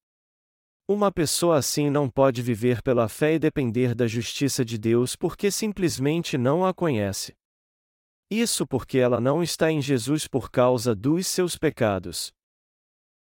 Uma 0.88 1.12
pessoa 1.12 1.59
assim 1.59 1.90
não 1.90 2.09
pode 2.09 2.40
viver 2.40 2.81
pela 2.81 3.07
fé 3.07 3.35
e 3.35 3.38
depender 3.38 3.95
da 3.95 4.07
justiça 4.07 4.64
de 4.64 4.79
Deus 4.79 5.14
porque 5.14 5.51
simplesmente 5.51 6.38
não 6.38 6.64
a 6.64 6.73
conhece. 6.73 7.35
Isso 8.31 8.66
porque 8.66 8.97
ela 8.97 9.21
não 9.21 9.42
está 9.42 9.71
em 9.71 9.83
Jesus 9.83 10.27
por 10.27 10.51
causa 10.51 10.95
dos 10.95 11.27
seus 11.27 11.59
pecados. 11.59 12.33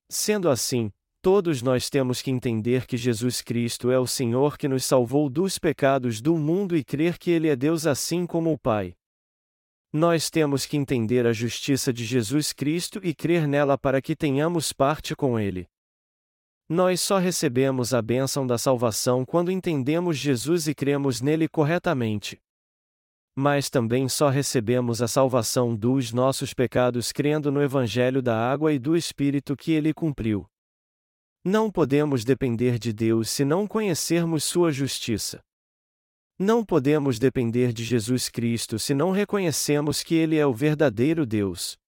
Sendo 0.08 0.48
assim, 0.48 0.88
todos 1.20 1.62
nós 1.62 1.90
temos 1.90 2.22
que 2.22 2.30
entender 2.30 2.86
que 2.86 2.96
Jesus 2.96 3.42
Cristo 3.42 3.90
é 3.90 3.98
o 3.98 4.06
Senhor 4.06 4.56
que 4.56 4.68
nos 4.68 4.84
salvou 4.84 5.28
dos 5.28 5.58
pecados 5.58 6.20
do 6.20 6.38
mundo 6.38 6.76
e 6.76 6.84
crer 6.84 7.18
que 7.18 7.32
Ele 7.32 7.48
é 7.48 7.56
Deus 7.56 7.88
assim 7.88 8.24
como 8.24 8.52
o 8.52 8.58
Pai. 8.58 8.94
Nós 9.94 10.28
temos 10.28 10.66
que 10.66 10.76
entender 10.76 11.26
a 11.26 11.32
justiça 11.32 11.92
de 11.92 12.04
Jesus 12.04 12.52
Cristo 12.52 13.00
e 13.04 13.14
crer 13.14 13.46
nela 13.46 13.78
para 13.78 14.02
que 14.02 14.16
tenhamos 14.16 14.72
parte 14.72 15.14
com 15.14 15.38
Ele. 15.38 15.68
Nós 16.68 17.00
só 17.00 17.18
recebemos 17.18 17.94
a 17.94 18.02
bênção 18.02 18.46
da 18.46 18.58
salvação 18.58 19.24
quando 19.24 19.52
entendemos 19.52 20.18
Jesus 20.18 20.66
e 20.66 20.74
cremos 20.74 21.20
nele 21.20 21.48
corretamente 21.48 22.42
mas 23.36 23.68
também 23.68 24.08
só 24.08 24.28
recebemos 24.28 25.02
a 25.02 25.08
salvação 25.08 25.74
dos 25.74 26.12
nossos 26.12 26.54
pecados 26.54 27.10
crendo 27.10 27.50
no 27.50 27.60
Evangelho 27.60 28.22
da 28.22 28.36
água 28.36 28.72
e 28.72 28.78
do 28.78 28.96
Espírito 28.96 29.56
que 29.56 29.72
ele 29.72 29.92
cumpriu. 29.92 30.46
Não 31.44 31.70
podemos 31.70 32.24
depender 32.24 32.78
de 32.78 32.92
Deus 32.92 33.28
se 33.28 33.44
não 33.44 33.66
conhecermos 33.66 34.44
Sua 34.44 34.70
justiça. 34.70 35.40
Não 36.38 36.64
podemos 36.64 37.18
depender 37.20 37.72
de 37.72 37.84
Jesus 37.84 38.28
Cristo 38.28 38.76
se 38.76 38.92
não 38.92 39.12
reconhecemos 39.12 40.02
que 40.02 40.16
Ele 40.16 40.36
é 40.36 40.44
o 40.44 40.52
verdadeiro 40.52 41.24
Deus. 41.24 41.78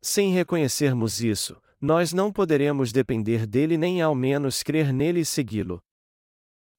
Sem 0.00 0.32
reconhecermos 0.32 1.20
isso, 1.20 1.60
nós 1.78 2.10
não 2.12 2.32
poderemos 2.32 2.90
depender 2.90 3.46
dele 3.46 3.76
nem 3.76 4.00
ao 4.00 4.14
menos 4.14 4.62
crer 4.62 4.94
nele 4.94 5.20
e 5.20 5.26
segui-lo. 5.26 5.82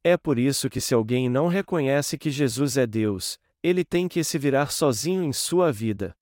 É 0.04 0.18
por 0.18 0.40
isso 0.40 0.72
que, 0.72 0.82
se 0.82 0.96
alguém 0.96 1.30
não 1.30 1.48
reconhece 1.48 2.18
que 2.18 2.32
Jesus 2.32 2.78
é 2.78 2.88
Deus, 2.88 3.40
ele 3.62 3.86
tem 3.86 4.08
que 4.08 4.24
se 4.24 4.40
virar 4.40 4.72
sozinho 4.72 5.24
em 5.24 5.32
sua 5.32 5.72
vida. 5.72 6.16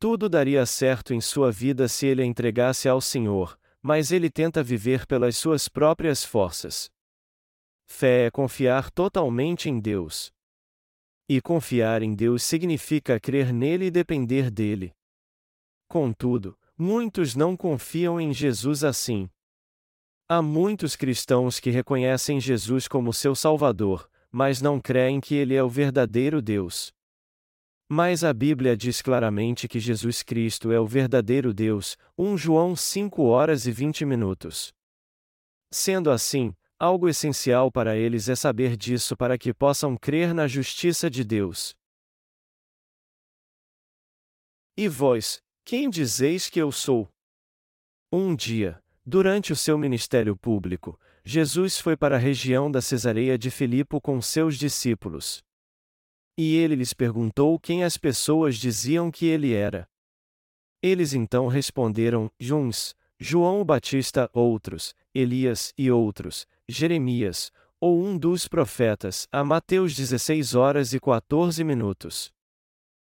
Tudo 0.00 0.28
daria 0.28 0.66
certo 0.66 1.14
em 1.14 1.20
sua 1.20 1.52
vida 1.52 1.86
se 1.86 2.06
ele 2.06 2.22
a 2.22 2.26
entregasse 2.26 2.88
ao 2.88 3.00
Senhor, 3.00 3.56
mas 3.80 4.10
ele 4.10 4.28
tenta 4.28 4.64
viver 4.64 5.06
pelas 5.06 5.36
suas 5.36 5.68
próprias 5.68 6.24
forças. 6.24 6.90
Fé 7.92 8.26
é 8.26 8.30
confiar 8.30 8.88
totalmente 8.90 9.68
em 9.68 9.78
Deus. 9.78 10.32
E 11.28 11.40
confiar 11.40 12.02
em 12.02 12.14
Deus 12.14 12.42
significa 12.44 13.20
crer 13.20 13.52
nele 13.52 13.86
e 13.86 13.90
depender 13.90 14.48
dele. 14.48 14.94
Contudo, 15.86 16.56
muitos 16.78 17.34
não 17.34 17.56
confiam 17.56 18.18
em 18.18 18.32
Jesus 18.32 18.84
assim. 18.84 19.28
Há 20.28 20.40
muitos 20.40 20.94
cristãos 20.94 21.58
que 21.58 21.68
reconhecem 21.68 22.40
Jesus 22.40 22.86
como 22.86 23.12
seu 23.12 23.34
Salvador, 23.34 24.08
mas 24.30 24.62
não 24.62 24.80
creem 24.80 25.20
que 25.20 25.34
ele 25.34 25.54
é 25.54 25.62
o 25.62 25.68
verdadeiro 25.68 26.40
Deus. 26.40 26.94
Mas 27.88 28.22
a 28.22 28.32
Bíblia 28.32 28.76
diz 28.76 29.02
claramente 29.02 29.66
que 29.66 29.80
Jesus 29.80 30.22
Cristo 30.22 30.70
é 30.70 30.80
o 30.80 30.86
verdadeiro 30.86 31.52
Deus, 31.52 31.98
1 32.16 32.38
João 32.38 32.76
5 32.76 33.20
horas 33.24 33.66
e 33.66 33.72
20 33.72 34.06
minutos. 34.06 34.72
Sendo 35.72 36.10
assim, 36.10 36.54
algo 36.80 37.10
essencial 37.10 37.70
para 37.70 37.94
eles 37.94 38.30
é 38.30 38.34
saber 38.34 38.74
disso 38.74 39.14
para 39.14 39.36
que 39.36 39.52
possam 39.52 39.98
crer 39.98 40.32
na 40.32 40.48
justiça 40.48 41.10
de 41.10 41.22
Deus. 41.22 41.76
E 44.74 44.88
vós, 44.88 45.42
quem 45.62 45.90
dizeis 45.90 46.48
que 46.48 46.58
eu 46.58 46.72
sou? 46.72 47.06
Um 48.10 48.34
dia, 48.34 48.82
durante 49.04 49.52
o 49.52 49.56
seu 49.56 49.76
ministério 49.76 50.34
público, 50.34 50.98
Jesus 51.22 51.78
foi 51.78 51.98
para 51.98 52.16
a 52.16 52.18
região 52.18 52.70
da 52.70 52.80
Cesareia 52.80 53.36
de 53.36 53.50
Filipo 53.50 54.00
com 54.00 54.22
seus 54.22 54.56
discípulos. 54.56 55.44
E 56.38 56.56
ele 56.56 56.76
lhes 56.76 56.94
perguntou 56.94 57.60
quem 57.60 57.84
as 57.84 57.98
pessoas 57.98 58.56
diziam 58.56 59.10
que 59.10 59.26
ele 59.26 59.52
era. 59.52 59.86
Eles 60.82 61.12
então 61.12 61.46
responderam: 61.46 62.32
Juns, 62.40 62.96
João 63.18 63.60
o 63.60 63.64
Batista, 63.66 64.30
outros, 64.32 64.94
Elias 65.14 65.74
e 65.76 65.90
outros, 65.90 66.46
Jeremias, 66.70 67.52
ou 67.80 68.02
um 68.02 68.16
dos 68.16 68.46
profetas, 68.46 69.26
a 69.32 69.42
Mateus 69.42 69.94
16 69.94 70.54
horas 70.54 70.92
e 70.92 71.00
14 71.00 71.64
minutos. 71.64 72.30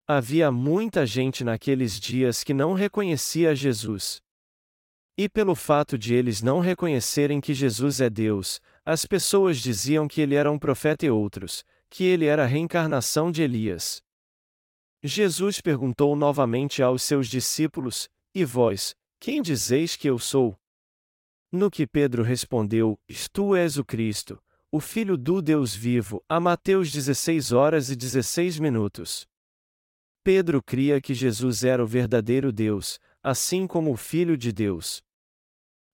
Havia 0.08 0.52
muita 0.52 1.06
gente 1.06 1.44
naqueles 1.44 2.00
dias 2.00 2.44
que 2.44 2.54
não 2.54 2.74
reconhecia 2.74 3.56
Jesus. 3.56 4.22
E 5.18 5.28
pelo 5.30 5.56
fato 5.56 5.98
de 5.98 6.14
eles 6.14 6.42
não 6.42 6.60
reconhecerem 6.60 7.42
que 7.42 7.54
Jesus 7.54 8.02
é 8.02 8.10
Deus, 8.10 8.62
as 8.86 9.06
pessoas 9.06 9.58
diziam 9.58 10.08
que 10.08 10.22
ele 10.22 10.36
era 10.36 10.52
um 10.52 10.58
profeta 10.58 11.06
e 11.06 11.10
outros, 11.10 11.64
que 11.90 12.04
ele 12.04 12.26
era 12.26 12.44
a 12.44 12.48
reencarnação 12.48 13.32
de 13.32 13.42
Elias. 13.42 14.02
Jesus 15.04 15.60
perguntou 15.60 16.16
novamente 16.16 16.84
aos 16.84 17.04
seus 17.04 17.28
discípulos: 17.28 18.08
E 18.34 18.46
vós, 18.46 18.96
quem 19.20 19.42
dizeis 19.42 19.96
que 19.96 20.08
eu 20.08 20.20
sou? 20.20 20.58
No 21.52 21.70
que 21.70 21.86
Pedro 21.86 22.24
respondeu: 22.24 22.98
Tu 23.34 23.56
és 23.56 23.78
o 23.78 23.84
Cristo, 23.84 24.42
o 24.72 24.80
Filho 24.80 25.18
do 25.18 25.42
Deus 25.42 25.76
vivo, 25.76 26.24
a 26.30 26.40
Mateus 26.40 26.90
16 26.90 27.52
horas 27.52 27.90
e 27.90 27.96
16 27.96 28.58
minutos. 28.58 29.28
Pedro 30.24 30.64
cria 30.64 31.02
que 31.02 31.14
Jesus 31.14 31.64
era 31.64 31.84
o 31.84 31.88
verdadeiro 31.88 32.54
Deus, 32.54 33.00
assim 33.22 33.68
como 33.68 33.92
o 33.92 33.98
Filho 33.98 34.38
de 34.38 34.54
Deus. 34.54 35.04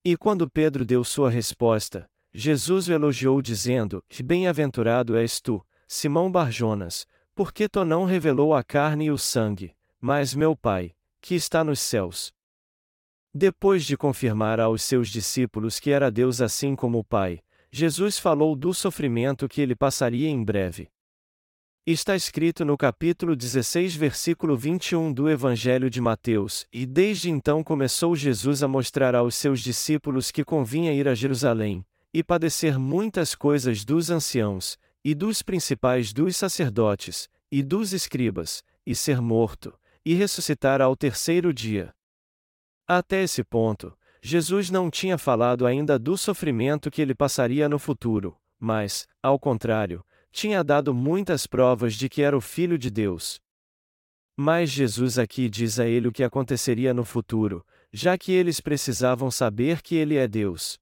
E 0.05 0.15
quando 0.15 0.49
Pedro 0.49 0.85
deu 0.85 1.03
sua 1.03 1.29
resposta, 1.29 2.07
Jesus 2.31 2.87
o 2.87 2.93
elogiou 2.93 3.41
dizendo: 3.41 4.03
Bem-aventurado 4.23 5.17
és 5.17 5.41
tu, 5.41 5.65
Simão 5.87 6.31
Barjonas, 6.31 7.07
porque 7.33 7.67
tu 7.67 7.83
não 7.83 8.05
revelou 8.05 8.53
a 8.53 8.63
carne 8.63 9.05
e 9.05 9.11
o 9.11 9.17
sangue, 9.17 9.75
mas 9.99 10.35
meu 10.35 10.55
Pai, 10.55 10.93
que 11.19 11.33
está 11.33 11.63
nos 11.63 11.79
céus. 11.79 12.31
Depois 13.39 13.85
de 13.85 13.95
confirmar 13.95 14.59
aos 14.59 14.81
seus 14.81 15.09
discípulos 15.09 15.79
que 15.79 15.91
era 15.91 16.09
Deus 16.09 16.41
assim 16.41 16.75
como 16.75 16.97
o 16.97 17.03
Pai, 17.03 17.39
Jesus 17.71 18.17
falou 18.17 18.55
do 18.55 18.73
sofrimento 18.73 19.47
que 19.47 19.61
ele 19.61 19.75
passaria 19.75 20.27
em 20.27 20.43
breve. 20.43 20.87
Está 21.85 22.15
escrito 22.15 22.65
no 22.65 22.75
capítulo 22.75 23.35
16, 23.35 23.95
versículo 23.95 24.57
21 24.57 25.13
do 25.13 25.29
Evangelho 25.29 25.87
de 25.87 26.01
Mateus: 26.01 26.65
E 26.73 26.83
desde 26.83 27.29
então 27.29 27.63
começou 27.63 28.15
Jesus 28.15 28.63
a 28.63 28.67
mostrar 28.67 29.13
aos 29.13 29.35
seus 29.35 29.61
discípulos 29.61 30.31
que 30.31 30.43
convinha 30.43 30.91
ir 30.91 31.07
a 31.07 31.13
Jerusalém, 31.13 31.85
e 32.11 32.23
padecer 32.23 32.79
muitas 32.79 33.35
coisas 33.35 33.85
dos 33.85 34.09
anciãos, 34.09 34.79
e 35.05 35.13
dos 35.13 35.43
principais 35.43 36.11
dos 36.11 36.35
sacerdotes, 36.35 37.29
e 37.51 37.61
dos 37.61 37.93
escribas, 37.93 38.63
e 38.83 38.95
ser 38.95 39.21
morto, 39.21 39.77
e 40.03 40.15
ressuscitar 40.15 40.81
ao 40.81 40.95
terceiro 40.95 41.53
dia. 41.53 41.93
Até 42.87 43.23
esse 43.23 43.43
ponto, 43.43 43.93
Jesus 44.21 44.69
não 44.69 44.89
tinha 44.89 45.17
falado 45.17 45.65
ainda 45.65 45.99
do 45.99 46.17
sofrimento 46.17 46.89
que 46.89 47.01
ele 47.01 47.13
passaria 47.13 47.67
no 47.67 47.77
futuro, 47.77 48.37
mas, 48.57 49.07
ao 49.21 49.37
contrário, 49.37 50.05
tinha 50.31 50.63
dado 50.63 50.93
muitas 50.93 51.45
provas 51.45 51.95
de 51.95 52.07
que 52.07 52.21
era 52.21 52.37
o 52.37 52.41
Filho 52.41 52.77
de 52.77 52.89
Deus. 52.89 53.41
Mas 54.37 54.69
Jesus 54.69 55.19
aqui 55.19 55.49
diz 55.49 55.79
a 55.79 55.87
ele 55.87 56.07
o 56.07 56.11
que 56.11 56.23
aconteceria 56.23 56.93
no 56.93 57.03
futuro, 57.03 57.65
já 57.91 58.17
que 58.17 58.31
eles 58.31 58.61
precisavam 58.61 59.29
saber 59.31 59.81
que 59.81 59.95
ele 59.95 60.15
é 60.15 60.27
Deus. 60.27 60.79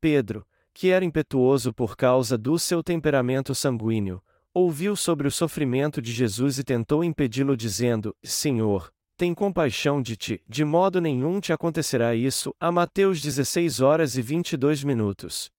Pedro, 0.00 0.46
que 0.72 0.88
era 0.88 1.04
impetuoso 1.04 1.72
por 1.72 1.96
causa 1.96 2.36
do 2.36 2.58
seu 2.58 2.82
temperamento 2.82 3.54
sanguíneo, 3.54 4.22
ouviu 4.52 4.96
sobre 4.96 5.28
o 5.28 5.30
sofrimento 5.30 6.00
de 6.00 6.12
Jesus 6.12 6.58
e 6.58 6.64
tentou 6.64 7.04
impedi-lo, 7.04 7.56
dizendo: 7.56 8.16
Senhor, 8.24 8.90
tem 9.16 9.34
compaixão 9.34 10.02
de 10.02 10.16
ti, 10.16 10.42
de 10.46 10.64
modo 10.64 11.00
nenhum 11.00 11.40
te 11.40 11.52
acontecerá 11.52 12.14
isso. 12.14 12.54
A 12.60 12.70
Mateus 12.70 13.20
16 13.20 13.80
horas 13.80 14.16
e 14.16 14.22
22 14.22 14.84
minutos. 14.84 15.50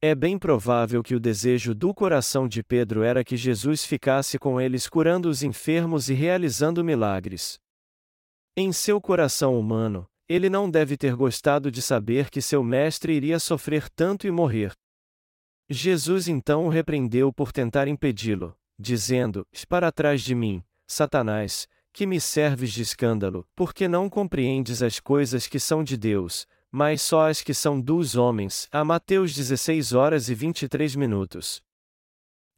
É 0.00 0.14
bem 0.14 0.38
provável 0.38 1.02
que 1.02 1.14
o 1.14 1.20
desejo 1.20 1.74
do 1.74 1.92
coração 1.92 2.48
de 2.48 2.62
Pedro 2.62 3.02
era 3.02 3.22
que 3.22 3.36
Jesus 3.36 3.84
ficasse 3.84 4.38
com 4.38 4.60
eles 4.60 4.88
curando 4.88 5.28
os 5.28 5.42
enfermos 5.42 6.08
e 6.08 6.14
realizando 6.14 6.82
milagres. 6.82 7.58
Em 8.56 8.72
seu 8.72 9.00
coração 9.00 9.58
humano, 9.58 10.06
ele 10.28 10.48
não 10.48 10.70
deve 10.70 10.96
ter 10.96 11.14
gostado 11.14 11.70
de 11.70 11.82
saber 11.82 12.30
que 12.30 12.40
seu 12.40 12.62
mestre 12.62 13.12
iria 13.12 13.38
sofrer 13.38 13.90
tanto 13.90 14.26
e 14.26 14.30
morrer. 14.30 14.72
Jesus 15.68 16.28
então 16.28 16.66
o 16.66 16.68
repreendeu 16.68 17.32
por 17.32 17.52
tentar 17.52 17.88
impedi-lo, 17.88 18.56
dizendo: 18.78 19.46
Para 19.68 19.92
trás 19.92 20.22
de 20.22 20.34
mim, 20.34 20.62
Satanás, 20.86 21.68
que 22.00 22.06
me 22.06 22.18
serves 22.18 22.72
de 22.72 22.80
escândalo, 22.80 23.46
porque 23.54 23.86
não 23.86 24.08
compreendes 24.08 24.82
as 24.82 24.98
coisas 24.98 25.46
que 25.46 25.60
são 25.60 25.84
de 25.84 25.98
Deus, 25.98 26.46
mas 26.72 27.02
só 27.02 27.28
as 27.28 27.42
que 27.42 27.52
são 27.52 27.78
dos 27.78 28.16
homens. 28.16 28.66
A 28.72 28.82
Mateus 28.82 29.34
16 29.34 29.92
horas 29.92 30.30
e 30.30 30.34
23 30.34 30.96
minutos. 30.96 31.60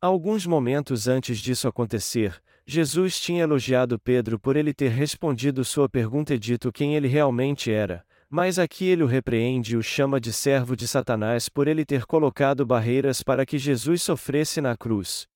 Alguns 0.00 0.46
momentos 0.46 1.08
antes 1.08 1.38
disso 1.38 1.66
acontecer, 1.66 2.40
Jesus 2.64 3.20
tinha 3.20 3.42
elogiado 3.42 3.98
Pedro 3.98 4.38
por 4.38 4.54
ele 4.54 4.72
ter 4.72 4.90
respondido 4.90 5.64
sua 5.64 5.88
pergunta 5.88 6.32
e 6.34 6.38
dito 6.38 6.70
quem 6.70 6.94
ele 6.94 7.08
realmente 7.08 7.68
era, 7.68 8.06
mas 8.30 8.60
aqui 8.60 8.84
ele 8.84 9.02
o 9.02 9.08
repreende 9.08 9.74
e 9.74 9.76
o 9.76 9.82
chama 9.82 10.20
de 10.20 10.32
servo 10.32 10.76
de 10.76 10.86
Satanás 10.86 11.48
por 11.48 11.66
ele 11.66 11.84
ter 11.84 12.06
colocado 12.06 12.64
barreiras 12.64 13.24
para 13.24 13.44
que 13.44 13.58
Jesus 13.58 14.02
sofresse 14.02 14.60
na 14.60 14.76
cruz. 14.76 15.26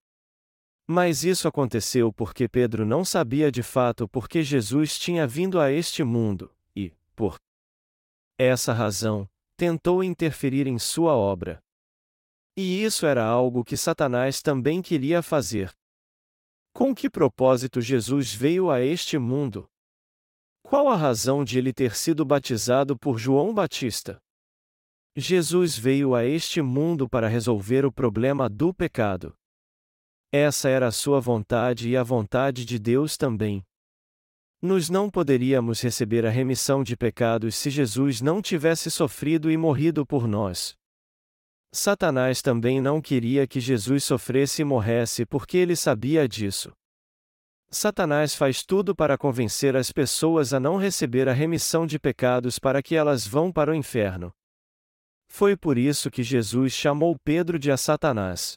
Mas 0.89 1.25
isso 1.25 1.49
aconteceu 1.49 2.13
porque 2.13 2.49
Pedro 2.49 2.87
não 2.87 3.05
sabia 3.05 3.51
de 3.51 3.63
fato 3.63 4.09
por 4.09 4.29
que 4.29 4.43
Jesus 4.43 4.99
tinha 4.99 5.27
vindo 5.27 5.61
a 5.61 5.73
este 5.73 6.05
mundo, 6.05 6.55
e, 6.77 6.93
por 7.15 7.37
essa 8.39 8.73
razão, 8.73 9.29
tentou 9.57 10.05
interferir 10.05 10.67
em 10.67 10.79
sua 10.79 11.15
obra. 11.17 11.61
E 12.57 12.83
isso 12.85 13.05
era 13.05 13.25
algo 13.25 13.65
que 13.65 13.77
Satanás 13.77 14.41
também 14.41 14.81
queria 14.81 15.23
fazer. 15.23 15.73
Com 16.73 16.95
que 16.95 17.11
propósito 17.11 17.81
Jesus 17.81 18.33
veio 18.33 18.71
a 18.71 18.81
este 18.81 19.19
mundo? 19.19 19.69
Qual 20.63 20.89
a 20.89 20.97
razão 20.97 21.45
de 21.45 21.59
ele 21.59 21.73
ter 21.73 21.95
sido 21.95 22.25
batizado 22.25 22.99
por 22.99 23.19
João 23.19 23.55
Batista? 23.55 24.21
Jesus 25.17 25.79
veio 25.79 26.15
a 26.15 26.25
este 26.25 26.61
mundo 26.61 27.09
para 27.09 27.29
resolver 27.29 27.87
o 27.87 27.93
problema 27.93 28.49
do 28.49 28.75
pecado. 28.75 29.35
Essa 30.33 30.69
era 30.69 30.89
a 30.89 30.93
sua 30.93 31.21
vontade 31.21 31.89
e 31.89 31.97
a 31.97 32.03
vontade 32.03 32.65
de 32.65 32.79
Deus 32.79 33.17
também. 33.17 33.65
Nós 34.61 34.89
não 34.89 35.09
poderíamos 35.09 35.81
receber 35.81 36.27
a 36.27 36.31
remissão 36.31 36.83
de 36.83 36.97
pecados 36.97 37.55
se 37.55 37.71
Jesus 37.71 38.21
não 38.21 38.43
tivesse 38.43 38.91
sofrido 38.91 39.51
e 39.51 39.57
morrido 39.57 40.05
por 40.05 40.27
nós. 40.27 40.77
Satanás 41.73 42.41
também 42.41 42.81
não 42.81 43.01
queria 43.01 43.47
que 43.47 43.61
Jesus 43.61 44.05
sofresse 44.05 44.63
e 44.63 44.65
morresse 44.65 45.27
porque 45.27 45.59
ele 45.59 45.77
sabia 45.77 46.27
disso. 46.27 46.73
Satanás 47.69 48.35
faz 48.35 48.65
tudo 48.65 48.95
para 48.95 49.19
convencer 49.19 49.77
as 49.77 49.93
pessoas 49.93 50.55
a 50.55 50.61
não 50.61 50.77
receber 50.77 51.29
a 51.29 51.33
remissão 51.33 51.87
de 51.87 51.99
pecados 51.99 52.59
para 52.59 52.83
que 52.83 52.95
elas 52.95 53.27
vão 53.27 53.53
para 53.53 53.73
o 53.73 53.75
inferno. 53.75 54.33
Foi 55.29 55.57
por 55.57 55.77
isso 55.77 56.11
que 56.11 56.23
Jesus 56.23 56.73
chamou 56.73 57.17
Pedro 57.23 57.59
de 57.59 57.71
a 57.71 57.77
Satanás. 57.77 58.57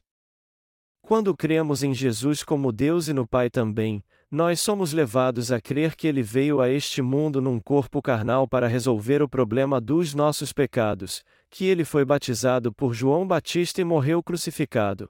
Quando 1.09 1.35
cremos 1.35 1.81
em 1.81 1.91
Jesus 1.91 2.43
como 2.43 2.71
Deus 2.71 3.07
e 3.07 3.13
no 3.13 3.27
Pai 3.27 3.49
também, 3.49 4.03
nós 4.29 4.61
somos 4.61 4.93
levados 4.93 5.51
a 5.51 5.59
crer 5.59 5.95
que 5.95 6.05
ele 6.05 6.21
veio 6.21 6.61
a 6.61 6.69
este 6.69 7.01
mundo 7.01 7.41
num 7.41 7.59
corpo 7.59 7.99
carnal 7.99 8.47
para 8.47 8.67
resolver 8.67 9.19
o 9.19 9.27
problema 9.27 9.81
dos 9.81 10.13
nossos 10.13 10.53
pecados, 10.53 11.23
que 11.49 11.65
ele 11.65 11.83
foi 11.83 12.05
batizado 12.05 12.71
por 12.71 12.93
João 12.93 13.25
Batista 13.25 13.81
e 13.81 13.83
morreu 13.83 14.21
crucificado. 14.21 15.09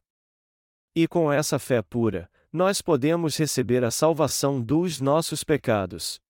E 0.95 1.05
com 1.05 1.29
essa 1.29 1.59
fé 1.59 1.81
pura, 1.81 2.29
nós 2.49 2.81
podemos 2.81 3.35
receber 3.35 3.83
a 3.83 3.91
salvação 3.91 4.61
dos 4.61 5.01
nossos 5.01 5.43
pecados. 5.43 6.21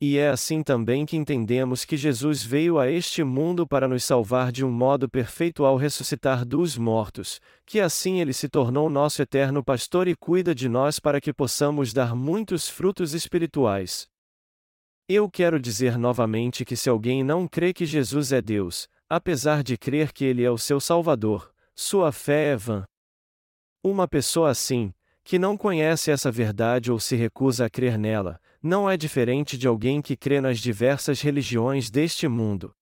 E 0.00 0.18
é 0.18 0.28
assim 0.28 0.62
também 0.62 1.06
que 1.06 1.16
entendemos 1.16 1.84
que 1.84 1.96
Jesus 1.96 2.42
veio 2.42 2.78
a 2.78 2.90
este 2.90 3.22
mundo 3.22 3.66
para 3.66 3.88
nos 3.88 4.04
salvar 4.04 4.50
de 4.50 4.64
um 4.64 4.70
modo 4.70 5.08
perfeito 5.08 5.64
ao 5.64 5.76
ressuscitar 5.76 6.44
dos 6.44 6.76
mortos, 6.76 7.40
que 7.64 7.80
assim 7.80 8.20
ele 8.20 8.32
se 8.32 8.48
tornou 8.48 8.90
nosso 8.90 9.22
eterno 9.22 9.62
pastor 9.62 10.08
e 10.08 10.16
cuida 10.16 10.54
de 10.54 10.68
nós 10.68 10.98
para 10.98 11.20
que 11.20 11.32
possamos 11.32 11.92
dar 11.92 12.14
muitos 12.14 12.68
frutos 12.68 13.14
espirituais. 13.14 14.06
Eu 15.08 15.30
quero 15.30 15.60
dizer 15.60 15.96
novamente 15.96 16.64
que 16.64 16.76
se 16.76 16.88
alguém 16.88 17.22
não 17.22 17.46
crê 17.46 17.72
que 17.72 17.86
Jesus 17.86 18.32
é 18.32 18.42
Deus, 18.42 18.88
apesar 19.08 19.62
de 19.62 19.76
crer 19.76 20.12
que 20.12 20.24
ele 20.24 20.42
é 20.42 20.50
o 20.50 20.58
seu 20.58 20.80
Salvador, 20.80 21.52
sua 21.74 22.10
fé 22.10 22.52
é 22.52 22.56
vã. 22.56 22.84
Uma 23.82 24.08
pessoa 24.08 24.50
assim, 24.50 24.92
que 25.22 25.38
não 25.38 25.56
conhece 25.56 26.10
essa 26.10 26.30
verdade 26.30 26.90
ou 26.90 26.98
se 26.98 27.16
recusa 27.16 27.66
a 27.66 27.70
crer 27.70 27.98
nela, 27.98 28.40
não 28.64 28.88
é 28.88 28.96
diferente 28.96 29.58
de 29.58 29.68
alguém 29.68 30.00
que 30.00 30.16
crê 30.16 30.40
nas 30.40 30.58
diversas 30.58 31.20
religiões 31.20 31.90
deste 31.90 32.26
mundo. 32.26 32.74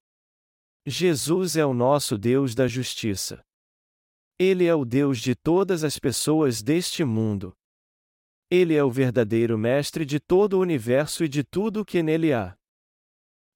Jesus 0.87 1.57
é 1.57 1.67
o 1.67 1.75
nosso 1.75 2.17
Deus 2.17 2.55
da 2.55 2.69
justiça. 2.69 3.45
Ele 4.39 4.65
é 4.65 4.75
o 4.77 4.85
Deus 4.85 5.19
de 5.19 5.35
todas 5.35 5.83
as 5.83 5.99
pessoas 5.99 6.63
deste 6.63 7.05
mundo. 7.05 7.53
Ele 8.49 8.75
é 8.75 8.85
o 8.85 8.93
verdadeiro 8.93 9.59
Mestre 9.59 10.07
de 10.07 10.21
todo 10.21 10.55
o 10.55 10.61
universo 10.61 11.25
e 11.25 11.29
de 11.29 11.43
tudo 11.43 11.81
o 11.81 11.85
que 11.85 12.01
nele 12.01 12.33
há. 12.33 12.57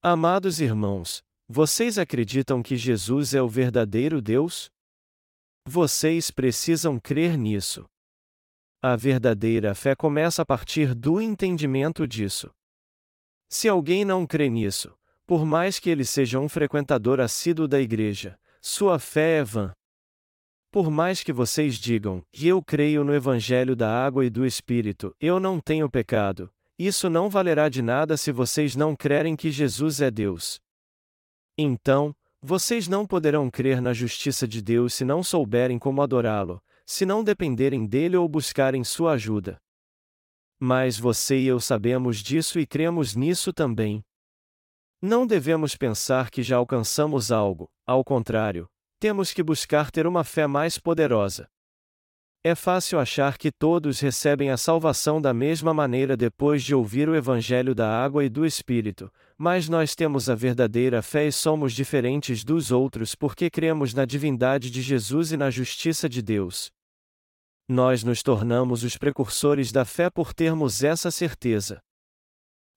Amados 0.03 0.61
irmãos, 0.61 1.23
Vocês 1.49 1.97
acreditam 1.97 2.61
que 2.61 2.77
Jesus 2.77 3.33
é 3.35 3.41
o 3.41 3.49
verdadeiro 3.49 4.21
Deus? 4.21 4.69
Vocês 5.65 6.29
precisam 6.33 6.99
crer 6.99 7.39
nisso. 7.39 7.87
A 8.89 8.95
verdadeira 8.95 9.75
fé 9.75 9.97
começa 9.97 10.43
a 10.43 10.47
partir 10.47 10.95
do 10.95 11.21
entendimento 11.21 12.07
disso. 12.07 12.53
Se 13.49 13.69
alguém 13.69 14.05
não 14.05 14.25
crê 14.25 14.49
nisso, 14.49 14.95
por 15.27 15.45
mais 15.45 15.81
que 15.81 15.91
ele 15.91 16.05
seja 16.05 16.39
um 16.39 16.49
frequentador 16.49 17.19
assíduo 17.19 17.67
da 17.67 17.81
igreja, 17.81 18.39
sua 18.63 19.01
fé 19.01 19.39
é 19.39 19.43
vã. 19.43 19.73
Por 20.71 20.89
mais 20.89 21.25
que 21.25 21.33
vocês 21.33 21.75
digam, 21.81 22.23
eu 22.33 22.63
creio 22.63 23.03
no 23.03 23.13
Evangelho 23.13 23.75
da 23.75 23.91
água 23.91 24.25
e 24.25 24.31
do 24.31 24.47
Espírito, 24.47 25.13
eu 25.19 25.41
não 25.41 25.59
tenho 25.59 25.91
pecado, 25.91 26.49
isso 26.79 27.11
não 27.11 27.29
valerá 27.29 27.69
de 27.69 27.83
nada 27.83 28.17
se 28.17 28.31
vocês 28.31 28.77
não 28.77 28.95
crerem 28.95 29.35
que 29.35 29.51
Jesus 29.51 30.01
é 30.01 30.13
Deus. 30.13 30.61
Então, 31.59 32.15
vocês 32.41 32.87
não 32.87 33.05
poderão 33.05 33.51
crer 33.51 33.83
na 33.83 33.93
justiça 33.93 34.47
de 34.47 34.63
Deus 34.63 34.95
se 34.95 35.05
não 35.05 35.25
souberem 35.25 35.77
como 35.77 36.03
adorá-lo, 36.03 36.63
se 36.87 37.05
não 37.05 37.23
dependerem 37.23 37.85
dele 37.85 38.17
ou 38.17 38.29
buscarem 38.29 38.85
sua 38.85 39.13
ajuda. 39.13 39.59
Mas 40.59 40.99
você 40.99 41.39
e 41.39 41.47
eu 41.47 41.61
sabemos 41.61 42.19
disso 42.19 42.59
e 42.59 42.67
cremos 42.67 43.15
nisso 43.15 43.53
também. 43.53 44.03
Não 45.03 45.27
devemos 45.27 45.77
pensar 45.77 46.31
que 46.31 46.43
já 46.43 46.57
alcançamos 46.57 47.31
algo, 47.31 47.69
ao 47.85 48.03
contrário, 48.03 48.67
temos 48.99 49.33
que 49.33 49.43
buscar 49.43 49.91
ter 49.91 50.07
uma 50.07 50.25
fé 50.25 50.47
mais 50.47 50.79
poderosa. 50.79 51.47
É 52.43 52.55
fácil 52.55 53.01
achar 53.01 53.37
que 53.37 53.51
todos 53.51 53.99
recebem 53.99 54.51
a 54.51 54.57
salvação 54.57 55.21
da 55.21 55.35
mesma 55.35 55.75
maneira 55.75 56.17
depois 56.17 56.63
de 56.63 56.75
ouvir 56.75 57.09
o 57.09 57.17
Evangelho 57.17 57.75
da 57.75 57.91
água 57.91 58.25
e 58.25 58.29
do 58.29 58.47
Espírito, 58.47 59.13
mas 59.37 59.69
nós 59.69 59.97
temos 59.97 60.31
a 60.31 60.35
verdadeira 60.37 61.03
fé 61.03 61.27
e 61.27 61.33
somos 61.33 61.73
diferentes 61.73 62.45
dos 62.45 62.71
outros 62.71 63.17
porque 63.17 63.51
cremos 63.51 63.93
na 63.93 64.05
divindade 64.05 64.71
de 64.71 64.81
Jesus 64.81 65.33
e 65.33 65.37
na 65.37 65.51
justiça 65.51 66.09
de 66.09 66.23
Deus. 66.23 66.71
Nós 67.69 68.05
nos 68.05 68.23
tornamos 68.23 68.85
os 68.85 68.97
precursores 68.97 69.73
da 69.73 69.85
fé 69.85 70.09
por 70.09 70.33
termos 70.33 70.85
essa 70.85 71.11
certeza. 71.11 71.81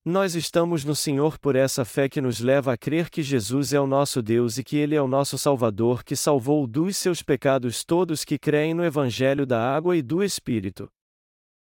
Nós 0.03 0.33
estamos 0.33 0.83
no 0.83 0.95
Senhor 0.95 1.37
por 1.37 1.55
essa 1.55 1.85
fé 1.85 2.09
que 2.09 2.19
nos 2.19 2.39
leva 2.39 2.73
a 2.73 2.77
crer 2.77 3.09
que 3.09 3.21
Jesus 3.21 3.71
é 3.71 3.79
o 3.79 3.85
nosso 3.85 4.21
Deus 4.21 4.57
e 4.57 4.63
que 4.63 4.77
Ele 4.77 4.95
é 4.95 5.01
o 5.01 5.07
nosso 5.07 5.37
Salvador 5.37 6.03
que 6.03 6.15
salvou 6.15 6.65
dos 6.65 6.97
seus 6.97 7.21
pecados 7.21 7.83
todos 7.83 8.25
que 8.25 8.39
creem 8.39 8.73
no 8.73 8.83
Evangelho 8.83 9.45
da 9.45 9.61
água 9.61 9.95
e 9.95 10.01
do 10.01 10.23
Espírito. 10.23 10.89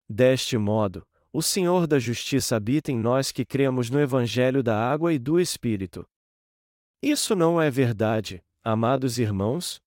Deste 0.08 0.58
modo, 0.58 1.06
o 1.34 1.42
Senhor 1.42 1.88
da 1.88 2.00
Justiça 2.00 2.56
habita 2.56 2.92
em 2.92 2.98
nós 2.98 3.32
que 3.32 3.44
cremos 3.44 3.90
no 3.90 4.00
Evangelho 4.00 4.64
da 4.64 4.78
água 4.78 5.14
e 5.14 5.20
do 5.20 5.38
Espírito. 5.38 6.06
Isso 7.02 7.36
não 7.36 7.62
é 7.62 7.70
verdade, 7.70 8.42
amados 8.64 9.18
irmãos? 9.18 9.82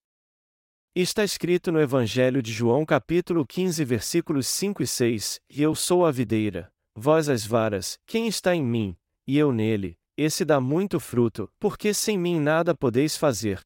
Está 0.96 1.24
escrito 1.24 1.72
no 1.72 1.80
Evangelho 1.80 2.40
de 2.40 2.52
João 2.52 2.87
capítulo 2.87 3.44
15 3.44 3.85
versículos 3.85 4.46
5 4.46 4.80
e 4.80 4.87
6, 4.87 5.40
E 5.50 5.61
eu 5.61 5.74
sou 5.74 6.07
a 6.07 6.12
videira, 6.12 6.72
Vós 6.94 7.28
as 7.28 7.44
varas, 7.44 7.98
quem 8.07 8.28
está 8.28 8.54
em 8.54 8.62
mim, 8.62 8.96
e 9.26 9.37
eu 9.37 9.50
nele, 9.50 9.98
esse 10.16 10.44
dá 10.44 10.61
muito 10.61 11.00
fruto, 11.00 11.50
porque 11.59 11.92
sem 11.92 12.16
mim 12.16 12.38
nada 12.38 12.76
podeis 12.76 13.16
fazer. 13.16 13.61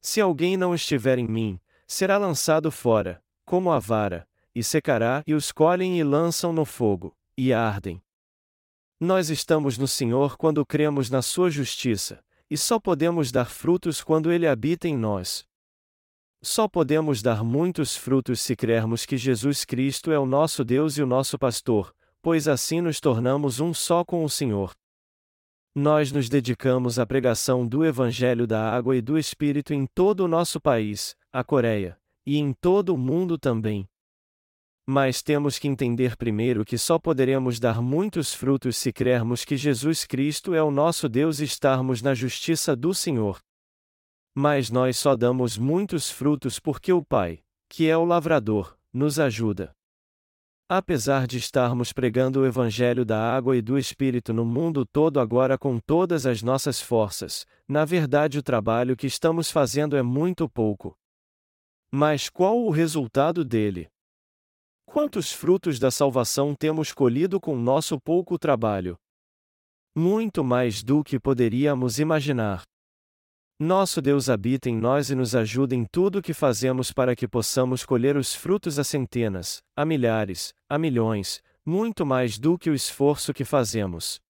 Se 0.00 0.20
alguém 0.20 0.56
não 0.56 0.76
estiver 0.76 1.18
em 1.18 1.26
mim, 1.26 1.58
será 1.88 2.16
lançado 2.18 2.70
fora, 2.70 3.20
como 3.44 3.72
a 3.72 3.80
vara, 3.80 4.24
e 4.54 4.62
secará, 4.62 5.24
e 5.26 5.34
os 5.34 5.50
colhem 5.50 5.98
e 5.98 6.04
lançam 6.04 6.52
no 6.52 6.64
fogo, 6.64 7.16
e 7.36 7.52
ardem. 7.52 8.00
Nós 9.00 9.28
estamos 9.28 9.76
no 9.76 9.88
Senhor 9.88 10.36
quando 10.36 10.64
cremos 10.64 11.10
na 11.10 11.20
Sua 11.20 11.50
justiça, 11.50 12.24
e 12.48 12.56
só 12.56 12.78
podemos 12.78 13.32
dar 13.32 13.46
frutos 13.46 14.04
quando 14.04 14.30
Ele 14.30 14.46
habita 14.46 14.86
em 14.86 14.96
nós. 14.96 15.47
Só 16.42 16.68
podemos 16.68 17.20
dar 17.20 17.42
muitos 17.42 17.96
frutos 17.96 18.40
se 18.40 18.54
crermos 18.54 19.04
que 19.04 19.16
Jesus 19.16 19.64
Cristo 19.64 20.12
é 20.12 20.18
o 20.18 20.26
nosso 20.26 20.64
Deus 20.64 20.96
e 20.96 21.02
o 21.02 21.06
nosso 21.06 21.36
pastor, 21.36 21.92
pois 22.22 22.46
assim 22.46 22.80
nos 22.80 23.00
tornamos 23.00 23.58
um 23.58 23.74
só 23.74 24.04
com 24.04 24.24
o 24.24 24.30
Senhor. 24.30 24.72
Nós 25.74 26.12
nos 26.12 26.28
dedicamos 26.28 26.98
à 26.98 27.06
pregação 27.06 27.66
do 27.66 27.84
Evangelho 27.84 28.46
da 28.46 28.70
Água 28.70 28.96
e 28.96 29.02
do 29.02 29.18
Espírito 29.18 29.74
em 29.74 29.84
todo 29.86 30.20
o 30.20 30.28
nosso 30.28 30.60
país, 30.60 31.16
a 31.32 31.42
Coreia, 31.42 31.98
e 32.24 32.38
em 32.38 32.52
todo 32.52 32.94
o 32.94 32.98
mundo 32.98 33.36
também. 33.36 33.88
Mas 34.86 35.22
temos 35.22 35.58
que 35.58 35.68
entender 35.68 36.16
primeiro 36.16 36.64
que 36.64 36.78
só 36.78 36.98
poderemos 36.98 37.60
dar 37.60 37.82
muitos 37.82 38.32
frutos 38.32 38.76
se 38.76 38.92
crermos 38.92 39.44
que 39.44 39.56
Jesus 39.56 40.04
Cristo 40.04 40.54
é 40.54 40.62
o 40.62 40.70
nosso 40.70 41.08
Deus 41.08 41.40
e 41.40 41.44
estarmos 41.44 42.00
na 42.00 42.14
justiça 42.14 42.74
do 42.74 42.94
Senhor. 42.94 43.40
Mas 44.34 44.70
nós 44.70 44.96
só 44.96 45.16
damos 45.16 45.58
muitos 45.58 46.10
frutos 46.10 46.58
porque 46.58 46.92
o 46.92 47.04
Pai, 47.04 47.40
que 47.68 47.88
é 47.88 47.96
o 47.96 48.04
lavrador, 48.04 48.76
nos 48.92 49.18
ajuda. 49.18 49.72
Apesar 50.70 51.26
de 51.26 51.38
estarmos 51.38 51.94
pregando 51.94 52.40
o 52.40 52.46
Evangelho 52.46 53.02
da 53.02 53.18
água 53.18 53.56
e 53.56 53.62
do 53.62 53.78
Espírito 53.78 54.34
no 54.34 54.44
mundo 54.44 54.84
todo 54.84 55.18
agora 55.18 55.56
com 55.56 55.78
todas 55.78 56.26
as 56.26 56.42
nossas 56.42 56.78
forças, 56.78 57.46
na 57.66 57.86
verdade 57.86 58.38
o 58.38 58.42
trabalho 58.42 58.94
que 58.94 59.06
estamos 59.06 59.50
fazendo 59.50 59.96
é 59.96 60.02
muito 60.02 60.46
pouco. 60.46 60.94
Mas 61.90 62.28
qual 62.28 62.58
o 62.58 62.68
resultado 62.68 63.46
dele? 63.46 63.88
Quantos 64.84 65.32
frutos 65.32 65.78
da 65.78 65.90
salvação 65.90 66.54
temos 66.54 66.92
colhido 66.92 67.40
com 67.40 67.56
nosso 67.56 67.98
pouco 67.98 68.38
trabalho? 68.38 68.98
Muito 69.96 70.44
mais 70.44 70.82
do 70.82 71.02
que 71.02 71.18
poderíamos 71.18 71.98
imaginar. 71.98 72.62
Nosso 73.60 74.00
Deus 74.00 74.28
habita 74.28 74.70
em 74.70 74.76
nós 74.76 75.10
e 75.10 75.16
nos 75.16 75.34
ajuda 75.34 75.74
em 75.74 75.84
tudo 75.84 76.20
o 76.20 76.22
que 76.22 76.32
fazemos 76.32 76.92
para 76.92 77.16
que 77.16 77.26
possamos 77.26 77.84
colher 77.84 78.16
os 78.16 78.32
frutos 78.32 78.78
a 78.78 78.84
centenas, 78.84 79.60
a 79.74 79.84
milhares, 79.84 80.54
a 80.68 80.78
milhões, 80.78 81.42
muito 81.66 82.06
mais 82.06 82.38
do 82.38 82.56
que 82.56 82.70
o 82.70 82.74
esforço 82.74 83.34
que 83.34 83.44
fazemos. 83.44 84.20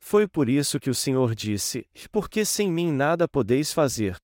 Foi 0.00 0.26
por 0.26 0.48
isso 0.48 0.80
que 0.80 0.90
o 0.90 0.94
Senhor 0.94 1.36
disse: 1.36 1.86
Porque 2.10 2.44
sem 2.44 2.68
mim 2.68 2.90
nada 2.90 3.28
podeis 3.28 3.72
fazer. 3.72 4.16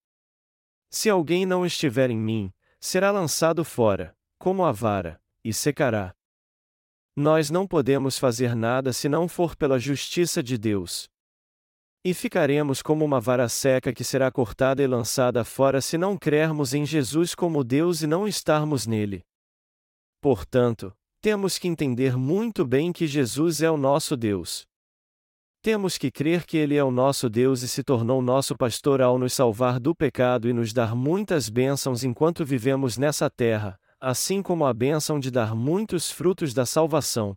Se 0.91 1.09
alguém 1.09 1.47
não 1.47 1.65
estiver 1.65 2.11
em 2.11 2.19
mim, 2.19 2.53
será 2.81 3.13
lançado 3.13 3.65
fora, 3.65 4.17
como 4.37 4.65
a 4.65 4.73
vara, 4.73 5.21
e 5.45 5.53
secará. 5.53 6.13
Nós 7.15 7.51
não 7.51 7.69
podemos 7.69 8.19
fazer 8.19 8.57
nada 8.57 8.93
se 8.93 9.09
não 9.09 9.29
for 9.29 9.55
pela 9.55 9.79
justiça 9.79 10.43
de 10.43 10.59
Deus. 10.59 11.09
E 12.05 12.15
ficaremos 12.15 12.81
como 12.81 13.05
uma 13.05 13.21
vara 13.21 13.49
seca 13.49 13.93
que 13.93 14.05
será 14.05 14.31
cortada 14.31 14.83
e 14.83 14.87
lançada 14.87 15.45
fora 15.45 15.81
se 15.81 15.99
não 15.99 16.17
crermos 16.17 16.73
em 16.73 16.87
Jesus 16.87 17.35
como 17.35 17.65
Deus 17.65 18.03
e 18.03 18.07
não 18.07 18.27
estarmos 18.27 18.87
nele. 18.87 19.25
Portanto, 20.21 20.93
temos 21.21 21.59
que 21.59 21.67
entender 21.67 22.17
muito 22.17 22.65
bem 22.65 22.93
que 22.93 23.07
Jesus 23.07 23.61
é 23.61 23.71
o 23.71 23.77
nosso 23.77 24.17
Deus. 24.17 24.67
Temos 25.61 25.99
que 25.99 26.11
crer 26.11 26.47
que 26.47 26.57
Ele 26.57 26.77
é 26.77 26.85
o 26.85 26.91
nosso 26.91 27.29
Deus 27.29 27.63
e 27.63 27.69
se 27.69 27.83
tornou 27.83 28.23
nosso 28.23 28.57
pastor 28.57 29.03
ao 29.03 29.19
nos 29.19 29.33
salvar 29.33 29.81
do 29.81 29.95
pecado 29.95 30.49
e 30.49 30.53
nos 30.53 30.73
dar 30.73 30.95
muitas 30.95 31.49
bênçãos 31.49 32.05
enquanto 32.05 32.45
vivemos 32.45 32.97
nessa 32.97 33.29
terra, 33.29 33.79
assim 34.01 34.41
como 34.41 34.65
a 34.65 34.73
bênção 34.73 35.19
de 35.19 35.31
dar 35.31 35.57
muitos 35.57 36.11
frutos 36.13 36.55
da 36.55 36.65
salvação. 36.65 37.37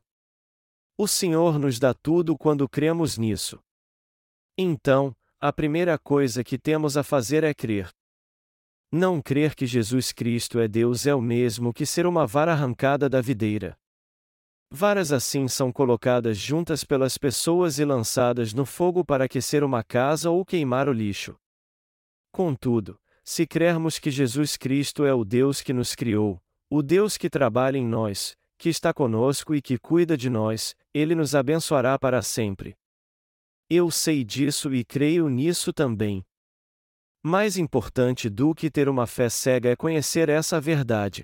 O 0.95 1.07
Senhor 1.07 1.57
nos 1.57 1.79
dá 1.79 1.95
tudo 1.95 2.37
quando 2.37 2.69
cremos 2.69 3.17
nisso. 3.17 3.59
Então, 4.63 5.11
a 5.39 5.51
primeira 5.51 5.97
coisa 5.97 6.43
que 6.43 6.55
temos 6.55 6.95
a 6.95 7.01
fazer 7.01 7.43
é 7.43 7.51
crer. 7.51 7.89
Não 8.91 9.19
crer 9.19 9.55
que 9.55 9.65
Jesus 9.65 10.11
Cristo 10.11 10.59
é 10.59 10.67
Deus 10.67 11.07
é 11.07 11.15
o 11.15 11.21
mesmo 11.21 11.73
que 11.73 11.83
ser 11.83 12.05
uma 12.05 12.27
vara 12.27 12.51
arrancada 12.51 13.09
da 13.09 13.21
videira. 13.21 13.75
Varas 14.69 15.11
assim 15.11 15.47
são 15.47 15.71
colocadas 15.71 16.37
juntas 16.37 16.83
pelas 16.83 17.17
pessoas 17.17 17.79
e 17.79 17.85
lançadas 17.85 18.53
no 18.53 18.63
fogo 18.63 19.03
para 19.03 19.25
aquecer 19.25 19.63
uma 19.63 19.83
casa 19.83 20.29
ou 20.29 20.45
queimar 20.45 20.87
o 20.87 20.93
lixo. 20.93 21.35
Contudo, 22.31 22.99
se 23.23 23.47
crermos 23.47 23.97
que 23.97 24.11
Jesus 24.11 24.57
Cristo 24.57 25.05
é 25.05 25.13
o 25.13 25.25
Deus 25.25 25.61
que 25.61 25.73
nos 25.73 25.95
criou, 25.95 26.39
o 26.69 26.83
Deus 26.83 27.17
que 27.17 27.31
trabalha 27.31 27.79
em 27.79 27.87
nós, 27.87 28.37
que 28.59 28.69
está 28.69 28.93
conosco 28.93 29.55
e 29.55 29.61
que 29.61 29.79
cuida 29.79 30.15
de 30.15 30.29
nós, 30.29 30.75
ele 30.93 31.15
nos 31.15 31.33
abençoará 31.33 31.97
para 31.97 32.21
sempre. 32.21 32.77
Eu 33.73 33.89
sei 33.89 34.25
disso 34.25 34.75
e 34.75 34.83
creio 34.83 35.29
nisso 35.29 35.71
também. 35.71 36.25
Mais 37.23 37.55
importante 37.55 38.29
do 38.29 38.53
que 38.53 38.69
ter 38.69 38.89
uma 38.89 39.07
fé 39.07 39.29
cega 39.29 39.69
é 39.69 39.77
conhecer 39.77 40.27
essa 40.27 40.59
verdade. 40.59 41.23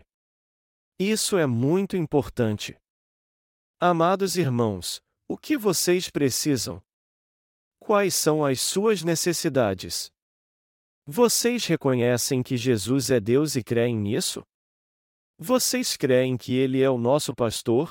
Isso 0.98 1.38
é 1.38 1.46
muito 1.46 1.98
importante. 1.98 2.78
Amados 3.82 4.38
irmãos, 4.38 5.02
o 5.28 5.38
que 5.38 5.58
vocês 5.58 6.10
precisam? 6.10 6.82
Quais 7.82 8.16
são 8.16 8.46
as 8.46 8.62
suas 8.62 9.04
necessidades? 9.04 10.10
Vocês 11.06 11.66
reconhecem 11.66 12.42
que 12.42 12.56
Jesus 12.56 13.12
é 13.12 13.20
Deus 13.20 13.58
e 13.58 13.62
creem 13.62 13.98
nisso? 13.98 14.42
Vocês 15.38 15.98
creem 15.98 16.38
que 16.38 16.56
Ele 16.56 16.82
é 16.82 16.90
o 16.90 16.98
nosso 16.98 17.36
pastor? 17.36 17.90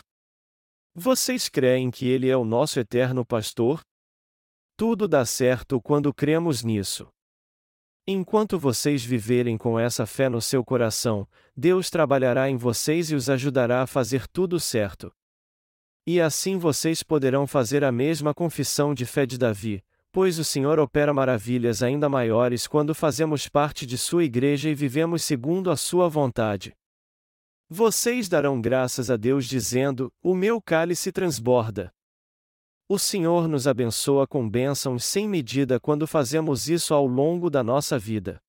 Vocês 0.95 1.47
creem 1.51 1.91
que 1.91 2.07
Ele 2.09 2.31
é 2.31 2.37
o 2.39 2.45
nosso 2.47 2.81
eterno 2.81 3.23
pastor? 3.23 3.83
Tudo 4.79 5.09
dá 5.09 5.24
certo 5.24 5.81
quando 5.81 6.12
cremos 6.12 6.62
nisso. 6.62 7.09
Enquanto 8.07 8.59
vocês 8.59 9.03
viverem 9.03 9.57
com 9.57 9.81
essa 9.81 10.05
fé 10.05 10.29
no 10.29 10.41
seu 10.41 10.62
coração, 10.62 11.27
Deus 11.57 11.89
trabalhará 11.89 12.51
em 12.51 12.59
vocês 12.59 13.11
e 13.11 13.14
os 13.14 13.31
ajudará 13.31 13.83
a 13.83 13.87
fazer 13.87 14.29
tudo 14.29 14.61
certo. 14.61 15.11
E 16.07 16.20
assim 16.20 16.59
vocês 16.59 17.03
poderão 17.03 17.47
fazer 17.47 17.83
a 17.85 17.91
mesma 17.91 18.35
confissão 18.35 18.93
de 18.93 19.07
fé 19.07 19.24
de 19.24 19.39
Davi, 19.39 19.83
pois 20.12 20.39
o 20.39 20.45
Senhor 20.45 20.79
opera 20.79 21.12
maravilhas 21.14 21.83
ainda 21.83 22.07
maiores 22.07 22.66
quando 22.66 22.95
fazemos 22.95 23.49
parte 23.49 23.87
de 23.87 23.97
sua 23.97 24.24
igreja 24.24 24.68
e 24.68 24.74
vivemos 24.74 25.24
segundo 25.24 25.70
a 25.70 25.77
sua 25.77 26.07
vontade. 26.07 26.77
Vocês 27.68 28.29
darão 28.29 28.61
graças 28.61 29.11
a 29.11 29.16
Deus 29.16 29.47
dizendo: 29.47 30.12
O 30.22 30.35
meu 30.35 30.61
cálice 30.61 31.11
transborda. 31.11 31.95
O 32.89 33.01
Senhor 33.01 33.49
nos 33.49 33.66
abençoa 33.66 34.28
com 34.28 34.49
bênçãos 34.49 35.05
sem 35.05 35.28
medida 35.28 35.80
quando 35.80 36.07
fazemos 36.07 36.68
isso 36.68 36.95
ao 36.95 37.05
longo 37.05 37.51
da 37.51 37.61
nossa 37.64 37.99
vida. 37.99 38.41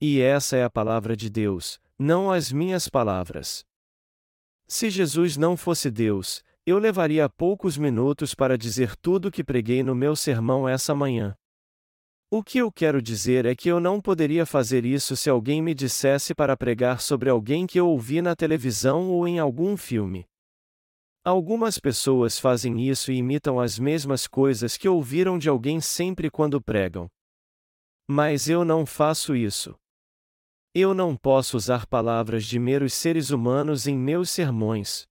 E 0.00 0.22
essa 0.22 0.56
é 0.56 0.64
a 0.64 0.70
palavra 0.70 1.14
de 1.14 1.28
Deus, 1.28 1.78
não 1.98 2.30
as 2.30 2.50
minhas 2.50 2.88
palavras. 2.88 3.62
Se 4.66 4.88
Jesus 4.88 5.36
não 5.36 5.54
fosse 5.54 5.90
Deus, 5.90 6.42
eu 6.64 6.78
levaria 6.78 7.28
poucos 7.28 7.76
minutos 7.76 8.34
para 8.34 8.56
dizer 8.56 8.96
tudo 8.96 9.28
o 9.28 9.30
que 9.30 9.44
preguei 9.44 9.82
no 9.82 9.94
meu 9.94 10.16
sermão 10.16 10.66
essa 10.66 10.94
manhã. 10.94 11.36
O 12.30 12.42
que 12.42 12.56
eu 12.56 12.72
quero 12.72 13.02
dizer 13.02 13.44
é 13.44 13.54
que 13.54 13.68
eu 13.68 13.78
não 13.78 14.00
poderia 14.00 14.46
fazer 14.46 14.86
isso 14.86 15.14
se 15.14 15.28
alguém 15.28 15.60
me 15.60 15.74
dissesse 15.74 16.34
para 16.34 16.56
pregar 16.56 17.02
sobre 17.02 17.28
alguém 17.28 17.66
que 17.66 17.78
eu 17.78 17.86
ouvi 17.86 18.22
na 18.22 18.34
televisão 18.34 19.10
ou 19.10 19.28
em 19.28 19.38
algum 19.38 19.76
filme. 19.76 20.26
Algumas 21.24 21.78
pessoas 21.78 22.36
fazem 22.40 22.80
isso 22.80 23.12
e 23.12 23.16
imitam 23.16 23.60
as 23.60 23.78
mesmas 23.78 24.26
coisas 24.26 24.76
que 24.76 24.88
ouviram 24.88 25.38
de 25.38 25.48
alguém 25.48 25.80
sempre 25.80 26.28
quando 26.28 26.60
pregam. 26.60 27.08
Mas 28.08 28.48
eu 28.48 28.64
não 28.64 28.84
faço 28.84 29.36
isso. 29.36 29.76
Eu 30.74 30.92
não 30.92 31.16
posso 31.16 31.56
usar 31.56 31.86
palavras 31.86 32.44
de 32.44 32.58
meros 32.58 32.92
seres 32.94 33.30
humanos 33.30 33.86
em 33.86 33.96
meus 33.96 34.30
sermões. 34.30 35.06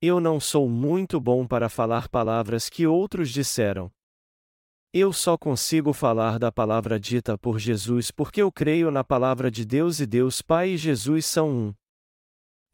Eu 0.00 0.18
não 0.18 0.40
sou 0.40 0.68
muito 0.68 1.20
bom 1.20 1.46
para 1.46 1.68
falar 1.68 2.08
palavras 2.08 2.68
que 2.68 2.84
outros 2.84 3.30
disseram. 3.30 3.92
Eu 4.92 5.12
só 5.12 5.38
consigo 5.38 5.92
falar 5.92 6.36
da 6.36 6.50
palavra 6.50 6.98
dita 6.98 7.38
por 7.38 7.60
Jesus 7.60 8.10
porque 8.10 8.42
eu 8.42 8.50
creio 8.50 8.90
na 8.90 9.04
palavra 9.04 9.52
de 9.52 9.64
Deus 9.64 10.00
e 10.00 10.06
Deus 10.06 10.42
Pai 10.42 10.70
e 10.70 10.76
Jesus 10.76 11.26
são 11.26 11.48
um. 11.48 11.74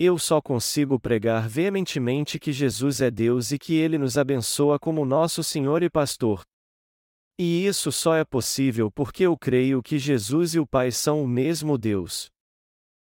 Eu 0.00 0.16
só 0.16 0.40
consigo 0.40 1.00
pregar 1.00 1.48
veementemente 1.48 2.38
que 2.38 2.52
Jesus 2.52 3.00
é 3.00 3.10
Deus 3.10 3.50
e 3.50 3.58
que 3.58 3.74
Ele 3.74 3.98
nos 3.98 4.16
abençoa 4.16 4.78
como 4.78 5.04
nosso 5.04 5.42
Senhor 5.42 5.82
e 5.82 5.90
Pastor. 5.90 6.42
E 7.36 7.66
isso 7.66 7.90
só 7.90 8.14
é 8.14 8.24
possível 8.24 8.92
porque 8.92 9.24
eu 9.24 9.36
creio 9.36 9.82
que 9.82 9.98
Jesus 9.98 10.54
e 10.54 10.60
o 10.60 10.66
Pai 10.66 10.92
são 10.92 11.24
o 11.24 11.26
mesmo 11.26 11.76
Deus. 11.76 12.30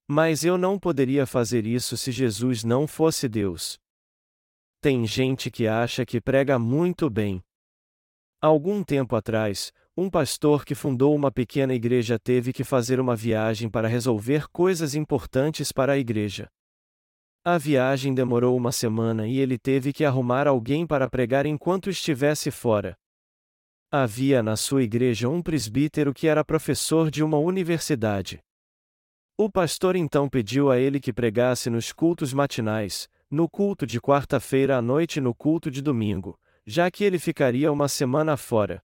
Mas 0.08 0.46
eu 0.46 0.58
não 0.58 0.80
poderia 0.80 1.26
fazer 1.26 1.66
isso 1.66 1.98
se 1.98 2.14
Jesus 2.14 2.64
não 2.64 2.88
fosse 2.88 3.28
Deus. 3.28 3.78
Tem 4.82 5.06
gente 5.06 5.52
que 5.52 5.68
acha 5.68 6.06
que 6.06 6.22
prega 6.22 6.58
muito 6.58 7.10
bem. 7.10 7.42
Algum 8.42 8.86
tempo 8.86 9.18
atrás, 9.18 9.74
um 9.98 10.10
pastor 10.10 10.64
que 10.64 10.74
fundou 10.74 11.14
uma 11.14 11.30
pequena 11.30 11.74
igreja 11.74 12.18
teve 12.18 12.54
que 12.54 12.64
fazer 12.64 13.02
uma 13.02 13.18
viagem 13.18 13.70
para 13.70 13.90
resolver 13.90 14.48
coisas 14.48 14.96
importantes 14.96 15.74
para 15.74 15.92
a 15.92 15.98
igreja. 15.98 16.50
A 17.44 17.58
viagem 17.58 18.14
demorou 18.14 18.58
uma 18.58 18.72
semana 18.72 19.26
e 19.26 19.38
ele 19.38 19.58
teve 19.58 19.94
que 19.94 20.04
arrumar 20.04 20.46
alguém 20.46 20.86
para 20.86 21.10
pregar 21.10 21.46
enquanto 21.46 21.90
estivesse 21.90 22.52
fora. 22.52 22.98
Havia 23.90 24.44
na 24.44 24.58
sua 24.58 24.84
igreja 24.84 25.30
um 25.30 25.42
presbítero 25.42 26.14
que 26.14 26.28
era 26.28 26.44
professor 26.44 27.10
de 27.10 27.24
uma 27.24 27.38
universidade. 27.38 28.40
O 29.38 29.50
pastor 29.50 29.96
então 29.96 30.28
pediu 30.28 30.70
a 30.70 30.78
ele 30.78 31.00
que 31.00 31.14
pregasse 31.14 31.70
nos 31.70 31.94
cultos 31.94 32.34
matinais, 32.34 33.08
no 33.32 33.50
culto 33.50 33.88
de 33.88 34.02
quarta-feira 34.02 34.78
à 34.78 34.82
noite 34.82 35.18
e 35.18 35.22
no 35.22 35.34
culto 35.34 35.72
de 35.72 35.82
domingo, 35.82 36.38
já 36.66 36.92
que 36.92 37.06
ele 37.06 37.18
ficaria 37.18 37.72
uma 37.72 37.88
semana 37.88 38.36
fora. 38.36 38.82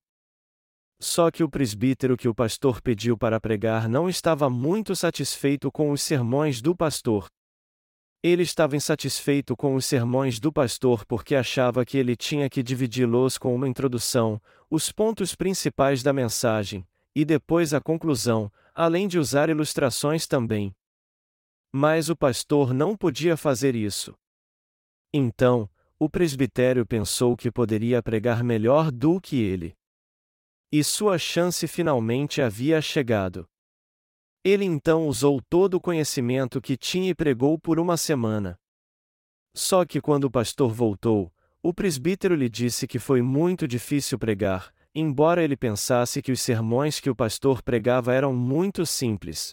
Só 0.98 1.30
que 1.30 1.44
o 1.44 1.48
presbítero 1.48 2.16
que 2.16 2.26
o 2.26 2.34
pastor 2.34 2.80
pediu 2.80 3.18
para 3.18 3.38
pregar 3.38 3.86
não 3.86 4.08
estava 4.08 4.48
muito 4.48 4.96
satisfeito 4.96 5.70
com 5.70 5.90
os 5.90 6.00
sermões 6.00 6.62
do 6.62 6.74
pastor, 6.74 7.28
ele 8.26 8.42
estava 8.42 8.76
insatisfeito 8.76 9.56
com 9.56 9.74
os 9.74 9.84
sermões 9.84 10.40
do 10.40 10.52
pastor 10.52 11.04
porque 11.04 11.34
achava 11.34 11.84
que 11.84 11.98
ele 11.98 12.16
tinha 12.16 12.48
que 12.48 12.62
dividi-los 12.62 13.38
com 13.38 13.54
uma 13.54 13.68
introdução, 13.68 14.40
os 14.70 14.90
pontos 14.90 15.34
principais 15.34 16.02
da 16.02 16.12
mensagem, 16.12 16.86
e 17.14 17.24
depois 17.24 17.72
a 17.72 17.80
conclusão, 17.80 18.50
além 18.74 19.06
de 19.06 19.18
usar 19.18 19.48
ilustrações 19.48 20.26
também. 20.26 20.74
Mas 21.72 22.08
o 22.08 22.16
pastor 22.16 22.72
não 22.72 22.96
podia 22.96 23.36
fazer 23.36 23.74
isso. 23.74 24.14
Então, 25.12 25.68
o 25.98 26.08
presbitério 26.10 26.84
pensou 26.84 27.36
que 27.36 27.50
poderia 27.50 28.02
pregar 28.02 28.42
melhor 28.42 28.90
do 28.90 29.20
que 29.20 29.40
ele. 29.40 29.74
E 30.70 30.82
sua 30.82 31.16
chance 31.18 31.66
finalmente 31.66 32.42
havia 32.42 32.80
chegado. 32.82 33.48
Ele 34.46 34.64
então 34.64 35.08
usou 35.08 35.42
todo 35.42 35.74
o 35.74 35.80
conhecimento 35.80 36.60
que 36.60 36.76
tinha 36.76 37.10
e 37.10 37.14
pregou 37.16 37.58
por 37.58 37.80
uma 37.80 37.96
semana. 37.96 38.56
Só 39.52 39.84
que 39.84 40.00
quando 40.00 40.22
o 40.22 40.30
pastor 40.30 40.72
voltou, 40.72 41.34
o 41.60 41.74
presbítero 41.74 42.32
lhe 42.32 42.48
disse 42.48 42.86
que 42.86 43.00
foi 43.00 43.20
muito 43.22 43.66
difícil 43.66 44.16
pregar, 44.16 44.72
embora 44.94 45.42
ele 45.42 45.56
pensasse 45.56 46.22
que 46.22 46.30
os 46.30 46.40
sermões 46.40 47.00
que 47.00 47.10
o 47.10 47.16
pastor 47.16 47.60
pregava 47.60 48.14
eram 48.14 48.32
muito 48.32 48.86
simples. 48.86 49.52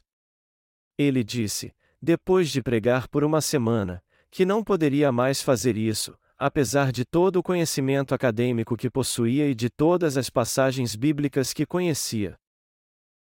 Ele 0.95 1.23
disse, 1.23 1.73
depois 1.99 2.51
de 2.51 2.61
pregar 2.61 3.07
por 3.07 3.23
uma 3.23 3.41
semana, 3.41 3.99
que 4.29 4.45
não 4.45 4.63
poderia 4.63 5.11
mais 5.11 5.41
fazer 5.41 5.75
isso, 5.75 6.15
apesar 6.37 6.91
de 6.91 7.03
todo 7.03 7.37
o 7.37 7.43
conhecimento 7.43 8.13
acadêmico 8.13 8.77
que 8.77 8.91
possuía 8.91 9.47
e 9.49 9.55
de 9.55 9.71
todas 9.71 10.17
as 10.17 10.29
passagens 10.29 10.95
bíblicas 10.95 11.51
que 11.51 11.65
conhecia. 11.65 12.37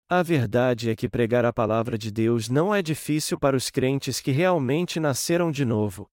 A 0.07 0.21
verdade 0.21 0.91
é 0.91 0.95
que 0.95 1.09
pregar 1.09 1.45
a 1.45 1.51
palavra 1.51 1.97
de 1.97 2.11
Deus 2.11 2.47
não 2.47 2.73
é 2.73 2.79
difícil 2.79 3.39
para 3.39 3.57
os 3.57 3.71
crentes 3.71 4.19
que 4.19 4.29
realmente 4.29 4.99
nasceram 4.99 5.49
de 5.51 5.65
novo. 5.65 6.07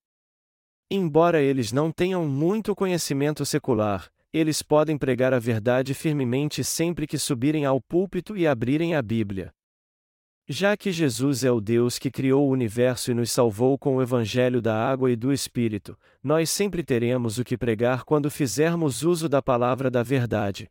Embora 0.90 1.43
eles 1.43 1.72
não 1.72 1.93
tenham 1.93 2.26
muito 2.26 2.74
conhecimento 2.74 3.45
secular, 3.45 4.11
eles 4.32 4.62
podem 4.62 4.97
pregar 4.97 5.34
a 5.34 5.38
verdade 5.38 5.93
firmemente 5.93 6.64
sempre 6.64 7.07
que 7.07 7.18
subirem 7.18 7.66
ao 7.66 7.82
púlpito 7.82 8.34
e 8.34 8.47
abrirem 8.47 8.95
a 8.95 9.03
Bíblia. 9.03 9.53
Já 10.49 10.74
que 10.74 10.90
Jesus 10.90 11.45
é 11.45 11.51
o 11.53 11.61
Deus 11.61 11.99
que 11.99 12.11
criou 12.11 12.49
o 12.49 12.51
universo 12.51 13.11
e 13.11 13.14
nos 13.14 13.30
salvou 13.30 13.76
com 13.76 13.97
o 13.97 14.03
Evangelho 14.03 14.62
da 14.62 14.74
água 14.74 15.11
e 15.11 15.16
do 15.16 15.30
Espírito, 15.30 15.99
nós 16.22 16.49
sempre 16.49 16.82
teremos 16.82 17.38
o 17.38 17.45
que 17.45 17.59
pregar 17.59 18.05
quando 18.05 18.30
fizermos 18.30 19.03
uso 19.03 19.28
da 19.28 19.43
palavra 19.43 19.90
da 19.90 20.03
verdade. 20.03 20.70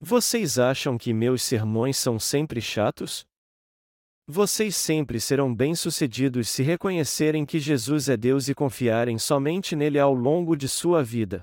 Vocês 0.00 0.60
acham 0.60 0.96
que 0.96 1.12
meus 1.12 1.42
sermões 1.42 1.96
são 1.96 2.20
sempre 2.20 2.60
chatos? 2.60 3.26
Vocês 4.28 4.76
sempre 4.76 5.18
serão 5.18 5.52
bem-sucedidos 5.52 6.48
se 6.48 6.62
reconhecerem 6.62 7.44
que 7.44 7.58
Jesus 7.58 8.08
é 8.08 8.16
Deus 8.16 8.48
e 8.48 8.54
confiarem 8.54 9.18
somente 9.18 9.74
nele 9.74 9.98
ao 9.98 10.14
longo 10.14 10.54
de 10.54 10.68
sua 10.68 11.02
vida. 11.02 11.42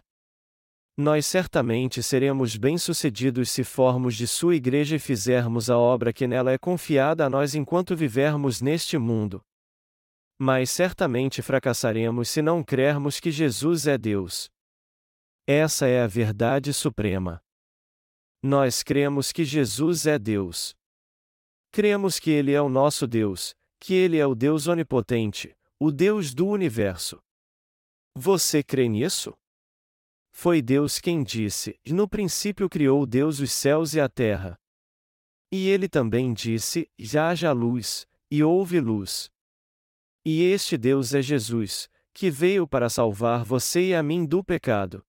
Nós 0.98 1.26
certamente 1.26 2.02
seremos 2.02 2.56
bem-sucedidos 2.56 3.50
se 3.50 3.66
formos 3.66 4.16
de 4.16 4.26
sua 4.26 4.56
igreja 4.56 4.96
e 4.96 5.00
fizermos 5.00 5.70
a 5.70 5.78
obra 5.78 6.14
que 6.14 6.26
nela 6.26 6.54
é 6.54 6.58
confiada 6.58 7.26
a 7.26 7.30
nós 7.30 7.56
enquanto 7.56 7.94
vivermos 7.94 8.62
neste 8.62 8.98
mundo. 8.98 9.42
Mas 10.40 10.72
certamente 10.72 11.42
fracassaremos 11.42 12.30
se 12.30 12.42
não 12.42 12.64
crermos 12.64 13.20
que 13.20 13.32
Jesus 13.32 13.86
é 13.88 13.98
Deus. 13.98 14.50
Essa 15.46 15.88
é 15.88 16.02
a 16.02 16.08
verdade 16.08 16.72
suprema. 16.72 17.45
Nós 18.48 18.84
cremos 18.84 19.32
que 19.32 19.44
Jesus 19.44 20.06
é 20.06 20.20
Deus. 20.20 20.76
Cremos 21.72 22.20
que 22.20 22.30
Ele 22.30 22.52
é 22.52 22.62
o 22.62 22.70
nosso 22.70 23.08
Deus, 23.08 23.56
que 23.80 23.96
Ele 23.96 24.20
é 24.20 24.28
o 24.28 24.36
Deus 24.36 24.68
onipotente, 24.68 25.58
o 25.80 25.92
Deus 25.92 26.32
do 26.32 26.46
universo. 26.46 27.18
Você 28.16 28.62
crê 28.62 28.88
nisso? 28.88 29.34
Foi 30.32 30.62
Deus 30.62 31.00
quem 31.00 31.24
disse: 31.24 31.76
No 31.88 32.08
princípio 32.08 32.70
criou 32.70 33.04
Deus 33.08 33.40
os 33.40 33.52
céus 33.52 33.96
e 33.96 34.00
a 34.00 34.08
terra. 34.08 34.56
E 35.52 35.68
ele 35.68 35.90
também 35.90 36.32
disse: 36.32 36.88
Já 37.00 37.30
haja 37.30 37.52
luz, 37.52 38.06
e 38.30 38.44
houve 38.44 38.80
luz. 38.80 39.28
E 40.24 40.44
este 40.44 40.78
Deus 40.78 41.16
é 41.16 41.22
Jesus, 41.24 41.90
que 42.14 42.30
veio 42.30 42.68
para 42.68 42.92
salvar 42.92 43.44
você 43.44 43.88
e 43.88 43.96
a 43.96 44.04
mim 44.04 44.24
do 44.24 44.44
pecado. 44.44 45.04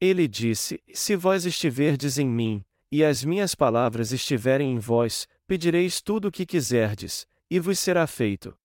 Ele 0.00 0.28
disse: 0.28 0.82
Se 0.92 1.16
vós 1.16 1.46
estiverdes 1.46 2.18
em 2.18 2.26
mim, 2.28 2.64
e 2.90 3.04
as 3.04 3.24
minhas 3.24 3.54
palavras 3.54 4.12
estiverem 4.12 4.72
em 4.72 4.78
vós, 4.78 5.26
pedireis 5.46 6.00
tudo 6.00 6.28
o 6.28 6.32
que 6.32 6.46
quiserdes, 6.46 7.26
e 7.50 7.58
vos 7.58 7.78
será 7.78 8.06
feito. 8.06 8.56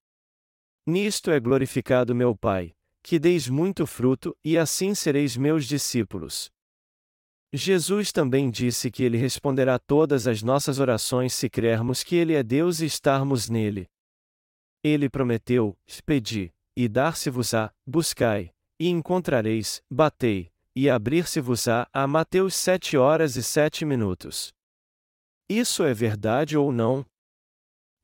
Nisto 0.85 1.31
é 1.31 1.39
glorificado 1.39 2.13
meu 2.13 2.35
Pai, 2.35 2.73
que 3.01 3.17
deis 3.17 3.47
muito 3.47 3.85
fruto, 3.85 4.35
e 4.43 4.57
assim 4.57 4.93
sereis 4.93 5.37
meus 5.37 5.65
discípulos. 5.65 6.51
Jesus 7.53 8.11
também 8.11 8.49
disse 8.49 8.89
que 8.89 9.03
Ele 9.03 9.17
responderá 9.17 9.77
todas 9.77 10.27
as 10.27 10.41
nossas 10.41 10.79
orações 10.79 11.33
se 11.33 11.49
crermos 11.49 12.03
que 12.03 12.15
Ele 12.15 12.33
é 12.33 12.43
Deus 12.43 12.79
e 12.79 12.85
estarmos 12.85 13.49
nele. 13.49 13.89
Ele 14.83 15.09
prometeu: 15.09 15.77
Pedi, 16.05 16.53
e 16.75 16.87
dar-se-vos-á, 16.87 17.73
buscai, 17.85 18.51
e 18.79 18.87
encontrareis, 18.87 19.81
batei, 19.89 20.51
e 20.75 20.89
abrir-se-vos-á. 20.89 21.87
A 21.93 22.07
Mateus 22.07 22.55
7 22.55 22.97
horas 22.97 23.35
e 23.35 23.43
7 23.43 23.85
minutos. 23.85 24.51
Isso 25.49 25.83
é 25.83 25.93
verdade 25.93 26.57
ou 26.57 26.71
não? 26.71 27.05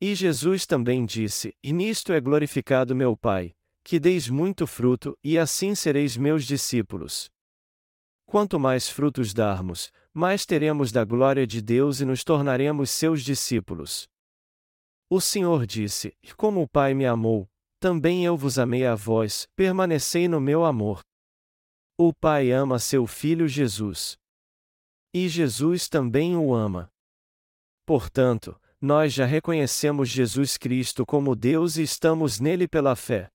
E 0.00 0.14
Jesus 0.14 0.66
também 0.66 1.04
disse: 1.04 1.54
E 1.62 1.72
nisto 1.72 2.12
é 2.12 2.20
glorificado 2.20 2.94
meu 2.94 3.16
Pai, 3.16 3.52
que 3.82 3.98
deis 3.98 4.28
muito 4.28 4.66
fruto, 4.66 5.16
e 5.24 5.38
assim 5.38 5.74
sereis 5.74 6.16
meus 6.16 6.44
discípulos. 6.44 7.28
Quanto 8.26 8.60
mais 8.60 8.88
frutos 8.88 9.32
darmos, 9.32 9.90
mais 10.12 10.44
teremos 10.44 10.92
da 10.92 11.04
glória 11.04 11.46
de 11.46 11.62
Deus 11.62 12.00
e 12.00 12.04
nos 12.04 12.22
tornaremos 12.22 12.90
seus 12.90 13.22
discípulos. 13.22 14.06
O 15.10 15.20
Senhor 15.20 15.66
disse: 15.66 16.12
Como 16.36 16.60
o 16.60 16.68
Pai 16.68 16.92
me 16.92 17.06
amou, 17.06 17.48
também 17.80 18.24
eu 18.24 18.36
vos 18.36 18.58
amei 18.58 18.84
a 18.84 18.94
vós, 18.94 19.48
permanecei 19.56 20.28
no 20.28 20.40
meu 20.40 20.64
amor. 20.64 21.00
O 22.00 22.12
Pai 22.12 22.52
ama 22.52 22.78
seu 22.78 23.08
Filho 23.08 23.48
Jesus. 23.48 24.16
E 25.12 25.28
Jesus 25.28 25.88
também 25.88 26.36
o 26.36 26.54
ama. 26.54 26.92
Portanto, 27.84 28.56
nós 28.80 29.12
já 29.12 29.26
reconhecemos 29.26 30.08
Jesus 30.08 30.56
Cristo 30.56 31.04
como 31.04 31.34
Deus 31.34 31.76
e 31.76 31.82
estamos 31.82 32.38
nele 32.38 32.68
pela 32.68 32.94
fé. 32.94 33.28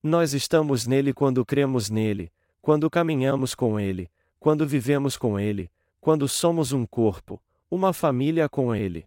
Nós 0.00 0.34
estamos 0.34 0.86
nele 0.86 1.12
quando 1.12 1.44
cremos 1.44 1.90
nele, 1.90 2.32
quando 2.62 2.88
caminhamos 2.88 3.56
com 3.56 3.80
Ele, 3.80 4.08
quando 4.38 4.64
vivemos 4.64 5.16
com 5.16 5.36
Ele, 5.36 5.68
quando 6.00 6.28
somos 6.28 6.70
um 6.70 6.86
corpo, 6.86 7.42
uma 7.68 7.92
família 7.92 8.48
com 8.48 8.72
Ele. 8.72 9.04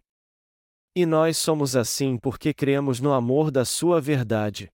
E 0.94 1.06
nós 1.06 1.38
somos 1.38 1.74
assim 1.74 2.18
porque 2.18 2.52
cremos 2.52 3.00
no 3.00 3.14
amor 3.14 3.50
da 3.50 3.64
Sua 3.64 3.98
verdade. 3.98 4.70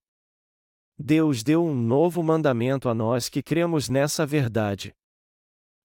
Deus 0.98 1.42
deu 1.42 1.64
um 1.64 1.74
novo 1.74 2.22
mandamento 2.22 2.88
a 2.88 2.94
nós 2.94 3.28
que 3.28 3.42
cremos 3.42 3.88
nessa 3.88 4.24
verdade. 4.24 4.94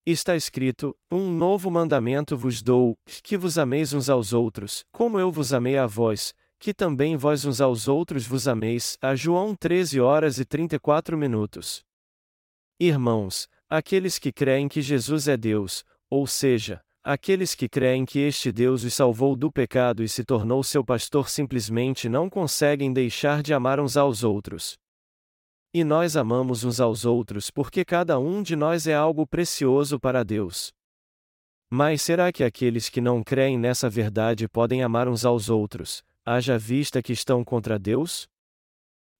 Está 0.06 0.36
escrito: 0.36 0.96
Um 1.10 1.30
novo 1.32 1.70
mandamento 1.70 2.36
vos 2.36 2.62
dou, 2.62 2.96
que 3.22 3.36
vos 3.36 3.58
ameis 3.58 3.92
uns 3.92 4.08
aos 4.08 4.32
outros, 4.32 4.84
como 4.92 5.18
eu 5.18 5.30
vos 5.32 5.52
amei 5.52 5.76
a 5.76 5.86
vós, 5.86 6.32
que 6.60 6.72
também 6.72 7.16
vós 7.16 7.44
uns 7.44 7.60
aos 7.60 7.88
outros 7.88 8.24
vos 8.26 8.46
ameis. 8.46 8.96
A 9.02 9.14
João 9.16 9.54
13 9.54 10.00
horas 10.00 10.38
e 10.38 10.44
34 10.44 11.18
minutos. 11.18 11.82
Irmãos, 12.78 13.48
aqueles 13.68 14.18
que 14.18 14.32
creem 14.32 14.68
que 14.68 14.80
Jesus 14.80 15.26
é 15.26 15.36
Deus, 15.36 15.84
ou 16.08 16.26
seja, 16.26 16.80
aqueles 17.02 17.54
que 17.54 17.68
creem 17.68 18.06
que 18.06 18.20
este 18.20 18.52
Deus 18.52 18.84
os 18.84 18.94
salvou 18.94 19.34
do 19.34 19.50
pecado 19.50 20.02
e 20.04 20.08
se 20.08 20.24
tornou 20.24 20.62
seu 20.62 20.84
pastor 20.84 21.28
simplesmente 21.28 22.08
não 22.08 22.30
conseguem 22.30 22.92
deixar 22.92 23.42
de 23.42 23.52
amar 23.52 23.80
uns 23.80 23.96
aos 23.96 24.22
outros. 24.22 24.78
E 25.72 25.84
nós 25.84 26.16
amamos 26.16 26.64
uns 26.64 26.80
aos 26.80 27.04
outros 27.04 27.48
porque 27.48 27.84
cada 27.84 28.18
um 28.18 28.42
de 28.42 28.56
nós 28.56 28.88
é 28.88 28.94
algo 28.94 29.24
precioso 29.24 30.00
para 30.00 30.24
Deus. 30.24 30.72
Mas 31.70 32.02
será 32.02 32.32
que 32.32 32.42
aqueles 32.42 32.88
que 32.88 33.00
não 33.00 33.22
creem 33.22 33.56
nessa 33.56 33.88
verdade 33.88 34.48
podem 34.48 34.82
amar 34.82 35.06
uns 35.06 35.24
aos 35.24 35.48
outros, 35.48 36.02
haja 36.26 36.58
vista 36.58 37.00
que 37.00 37.12
estão 37.12 37.44
contra 37.44 37.78
Deus? 37.78 38.26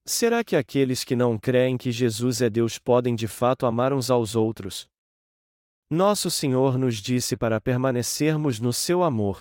Será 0.04 0.42
que 0.42 0.56
aqueles 0.56 1.04
que 1.04 1.14
não 1.14 1.38
creem 1.38 1.78
que 1.78 1.92
Jesus 1.92 2.42
é 2.42 2.50
Deus 2.50 2.78
podem 2.78 3.14
de 3.14 3.28
fato 3.28 3.64
amar 3.64 3.92
uns 3.92 4.10
aos 4.10 4.34
outros? 4.34 4.88
Nosso 5.88 6.28
Senhor 6.28 6.76
nos 6.76 6.96
disse 6.96 7.36
para 7.36 7.60
permanecermos 7.60 8.58
no 8.58 8.72
seu 8.72 9.04
amor. 9.04 9.38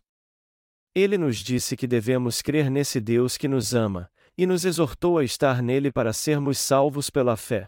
Ele 0.93 1.17
nos 1.17 1.37
disse 1.37 1.75
que 1.75 1.87
devemos 1.87 2.41
crer 2.41 2.69
nesse 2.69 3.01
Deus 3.01 3.35
que 3.37 3.47
nos 3.47 3.73
ama, 3.73 4.11
e 4.39 4.45
nos 4.45 4.63
exortou 4.63 5.17
a 5.17 5.23
estar 5.25 5.61
nele 5.61 5.91
para 5.91 6.13
sermos 6.13 6.57
salvos 6.57 7.09
pela 7.09 7.35
fé. 7.35 7.67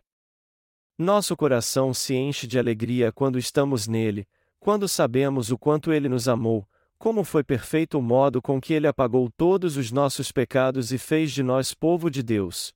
Nosso 0.97 1.36
coração 1.36 1.93
se 1.93 2.15
enche 2.15 2.47
de 2.47 2.57
alegria 2.57 3.11
quando 3.11 3.38
estamos 3.38 3.89
nele, 3.89 4.26
quando 4.57 4.88
sabemos 4.88 5.51
o 5.51 5.57
quanto 5.57 5.91
ele 5.91 6.07
nos 6.07 6.30
amou, 6.30 6.65
como 6.97 7.26
foi 7.26 7.43
perfeito 7.43 7.99
o 7.99 8.01
modo 8.01 8.41
com 8.41 8.61
que 8.61 8.74
ele 8.74 8.88
apagou 8.88 9.30
todos 9.36 9.76
os 9.76 9.91
nossos 9.91 10.32
pecados 10.32 10.93
e 10.93 10.97
fez 10.97 11.34
de 11.34 11.43
nós 11.43 11.74
povo 11.74 12.09
de 12.09 12.24
Deus. 12.24 12.74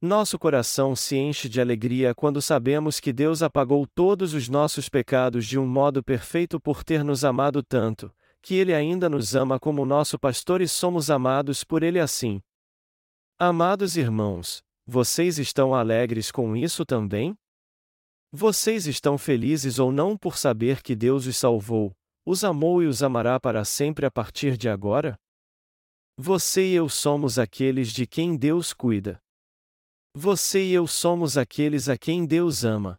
Nosso 0.00 0.38
coração 0.38 0.94
se 0.94 1.16
enche 1.16 1.48
de 1.48 1.60
alegria 1.60 2.14
quando 2.14 2.40
sabemos 2.40 3.00
que 3.00 3.12
Deus 3.12 3.42
apagou 3.42 3.84
todos 3.84 4.32
os 4.32 4.48
nossos 4.48 4.88
pecados 4.88 5.44
de 5.44 5.58
um 5.58 5.66
modo 5.66 6.04
perfeito 6.04 6.60
por 6.60 6.84
ter 6.84 7.02
nos 7.02 7.24
amado 7.24 7.64
tanto, 7.64 8.14
que 8.40 8.54
Ele 8.54 8.72
ainda 8.72 9.08
nos 9.08 9.34
ama 9.34 9.58
como 9.58 9.84
nosso 9.84 10.20
pastor 10.20 10.60
e 10.60 10.68
somos 10.68 11.10
amados 11.10 11.64
por 11.64 11.82
Ele 11.82 11.98
assim. 11.98 12.40
Amados 13.44 13.96
irmãos, 13.96 14.62
vocês 14.86 15.36
estão 15.36 15.74
alegres 15.74 16.30
com 16.30 16.54
isso 16.54 16.86
também? 16.86 17.36
Vocês 18.30 18.86
estão 18.86 19.18
felizes 19.18 19.80
ou 19.80 19.90
não 19.90 20.16
por 20.16 20.38
saber 20.38 20.80
que 20.80 20.94
Deus 20.94 21.26
os 21.26 21.38
salvou, 21.38 21.92
os 22.24 22.44
amou 22.44 22.84
e 22.84 22.86
os 22.86 23.02
amará 23.02 23.40
para 23.40 23.64
sempre 23.64 24.06
a 24.06 24.12
partir 24.12 24.56
de 24.56 24.68
agora? 24.68 25.18
Você 26.16 26.68
e 26.68 26.74
eu 26.74 26.88
somos 26.88 27.36
aqueles 27.36 27.92
de 27.92 28.06
quem 28.06 28.36
Deus 28.36 28.72
cuida. 28.72 29.20
Você 30.14 30.64
e 30.64 30.72
eu 30.72 30.86
somos 30.86 31.36
aqueles 31.36 31.88
a 31.88 31.98
quem 31.98 32.24
Deus 32.24 32.62
ama. 32.62 32.96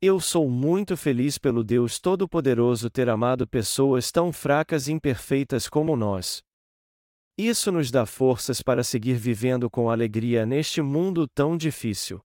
Eu 0.00 0.20
sou 0.20 0.48
muito 0.48 0.96
feliz 0.96 1.38
pelo 1.38 1.64
Deus 1.64 1.98
Todo-Poderoso 1.98 2.88
ter 2.88 3.08
amado 3.08 3.48
pessoas 3.48 4.12
tão 4.12 4.32
fracas 4.32 4.86
e 4.86 4.92
imperfeitas 4.92 5.68
como 5.68 5.96
nós. 5.96 6.40
Isso 7.42 7.72
nos 7.72 7.90
dá 7.90 8.04
forças 8.04 8.60
para 8.60 8.84
seguir 8.84 9.14
vivendo 9.14 9.70
com 9.70 9.88
alegria 9.88 10.44
neste 10.44 10.82
mundo 10.82 11.26
tão 11.26 11.56
difícil. 11.56 12.20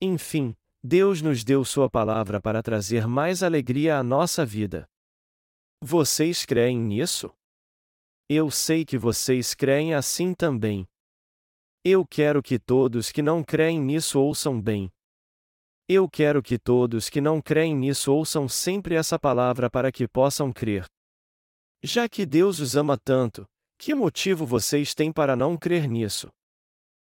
Enfim, 0.00 0.56
Deus 0.82 1.20
nos 1.20 1.44
deu 1.44 1.62
Sua 1.62 1.90
palavra 1.90 2.40
para 2.40 2.62
trazer 2.62 3.06
mais 3.06 3.42
alegria 3.42 3.98
à 3.98 4.02
nossa 4.02 4.42
vida. 4.46 4.88
Vocês 5.78 6.46
creem 6.46 6.80
nisso? 6.80 7.30
Eu 8.26 8.50
sei 8.50 8.82
que 8.82 8.96
vocês 8.96 9.52
creem 9.52 9.92
assim 9.92 10.32
também. 10.32 10.88
Eu 11.84 12.06
quero 12.06 12.42
que 12.42 12.58
todos 12.58 13.12
que 13.12 13.20
não 13.20 13.44
creem 13.44 13.78
nisso 13.78 14.18
ouçam 14.18 14.58
bem. 14.58 14.90
Eu 15.86 16.08
quero 16.08 16.42
que 16.42 16.58
todos 16.58 17.10
que 17.10 17.20
não 17.20 17.42
creem 17.42 17.76
nisso 17.76 18.10
ouçam 18.10 18.48
sempre 18.48 18.94
essa 18.94 19.18
palavra 19.18 19.68
para 19.68 19.92
que 19.92 20.08
possam 20.08 20.50
crer. 20.50 20.86
Já 21.82 22.08
que 22.08 22.24
Deus 22.24 22.58
os 22.58 22.74
ama 22.74 22.96
tanto, 22.96 23.46
que 23.78 23.94
motivo 23.94 24.46
vocês 24.46 24.94
têm 24.94 25.12
para 25.12 25.36
não 25.36 25.56
crer 25.56 25.88
nisso? 25.88 26.28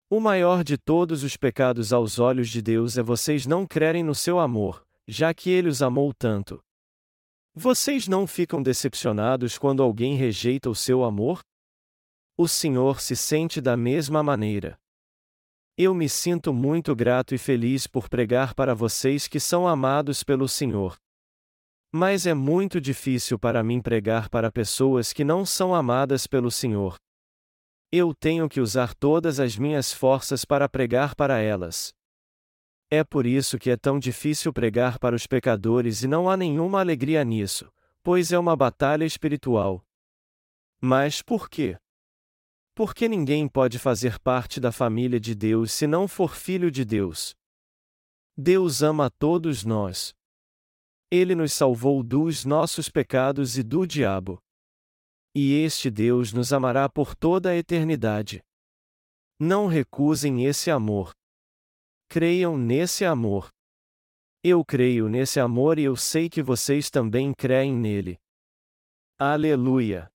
O 0.09 0.19
maior 0.19 0.63
de 0.63 0.77
todos 0.77 1.23
os 1.23 1.35
pecados 1.35 1.91
aos 1.91 2.19
olhos 2.19 2.49
de 2.49 2.61
Deus 2.61 2.97
é 2.97 3.03
vocês 3.03 3.45
não 3.45 3.65
crerem 3.65 4.03
no 4.03 4.13
seu 4.13 4.39
amor, 4.39 4.85
já 5.07 5.33
que 5.33 5.49
ele 5.49 5.67
os 5.67 5.81
amou 5.81 6.13
tanto. 6.13 6.63
Vocês 7.53 8.07
não 8.07 8.27
ficam 8.27 8.61
decepcionados 8.61 9.57
quando 9.57 9.81
alguém 9.81 10.15
rejeita 10.15 10.69
o 10.69 10.75
seu 10.75 11.03
amor? 11.03 11.41
O 12.37 12.47
Senhor 12.47 12.99
se 12.99 13.15
sente 13.15 13.61
da 13.61 13.77
mesma 13.77 14.21
maneira. 14.21 14.77
Eu 15.77 15.93
me 15.93 16.07
sinto 16.07 16.53
muito 16.53 16.95
grato 16.95 17.33
e 17.33 17.37
feliz 17.37 17.87
por 17.87 18.07
pregar 18.09 18.53
para 18.53 18.75
vocês 18.75 19.27
que 19.27 19.39
são 19.39 19.67
amados 19.67 20.23
pelo 20.23 20.47
Senhor. 20.47 20.97
Mas 21.91 22.25
é 22.25 22.33
muito 22.33 22.81
difícil 22.81 23.39
para 23.39 23.63
mim 23.63 23.81
pregar 23.81 24.29
para 24.29 24.51
pessoas 24.51 25.13
que 25.13 25.23
não 25.23 25.45
são 25.45 25.73
amadas 25.73 26.27
pelo 26.27 26.51
Senhor. 26.51 26.97
Eu 27.91 28.13
tenho 28.13 28.49
que 28.49 28.59
usar 28.59 28.93
todas 28.93 29.39
as 29.39 29.57
minhas 29.57 29.93
forças 29.93 30.43
para 30.43 30.67
pregar 30.67 31.15
para 31.15 31.39
elas. 31.39 31.93
É 32.89 33.03
por 33.03 33.25
isso 33.25 33.57
que 33.57 33.69
é 33.69 33.77
tão 33.77 33.97
difícil 33.97 34.53
pregar 34.53 34.99
para 34.99 35.15
os 35.15 35.25
pecadores 35.25 36.03
e 36.03 36.07
não 36.07 36.29
há 36.29 36.38
nenhuma 36.38 36.79
alegria 36.79 37.23
nisso, 37.23 37.71
pois 38.03 38.31
é 38.31 38.38
uma 38.38 38.55
batalha 38.55 39.05
espiritual. 39.05 39.83
Mas 40.79 41.21
por 41.21 41.49
quê? 41.49 41.77
Porque 42.75 43.07
ninguém 43.07 43.47
pode 43.47 43.79
fazer 43.79 44.19
parte 44.19 44.59
da 44.59 44.71
família 44.71 45.19
de 45.19 45.33
Deus 45.33 45.71
se 45.71 45.88
não 45.88 46.07
for 46.07 46.36
filho 46.36 46.69
de 46.69 46.83
Deus. 46.83 47.33
Deus 48.38 48.83
ama 48.83 49.05
a 49.05 49.09
todos 49.09 49.63
nós. 49.63 50.13
Ele 51.16 51.34
nos 51.34 51.53
salvou 51.53 52.03
dos 52.03 52.43
nossos 52.43 52.89
pecados 52.89 53.57
e 53.57 53.63
do 53.63 53.86
diabo. 53.86 54.38
E 55.34 55.53
este 55.53 55.89
Deus 55.89 56.34
nos 56.34 56.51
amará 56.51 56.89
por 56.89 57.16
toda 57.16 57.51
a 57.51 57.55
eternidade. 57.55 58.43
Não 59.39 59.68
recusem 59.68 60.45
esse 60.45 60.70
amor. 60.70 61.13
Creiam 62.09 62.57
nesse 62.57 63.05
amor. 63.05 63.49
Eu 64.43 64.63
creio 64.66 65.07
nesse 65.07 65.39
amor 65.39 65.80
e 65.80 65.84
eu 65.84 65.95
sei 65.95 66.30
que 66.30 66.43
vocês 66.43 66.89
também 66.89 67.34
creem 67.34 67.74
nele. 67.74 68.18
Aleluia! 69.18 70.09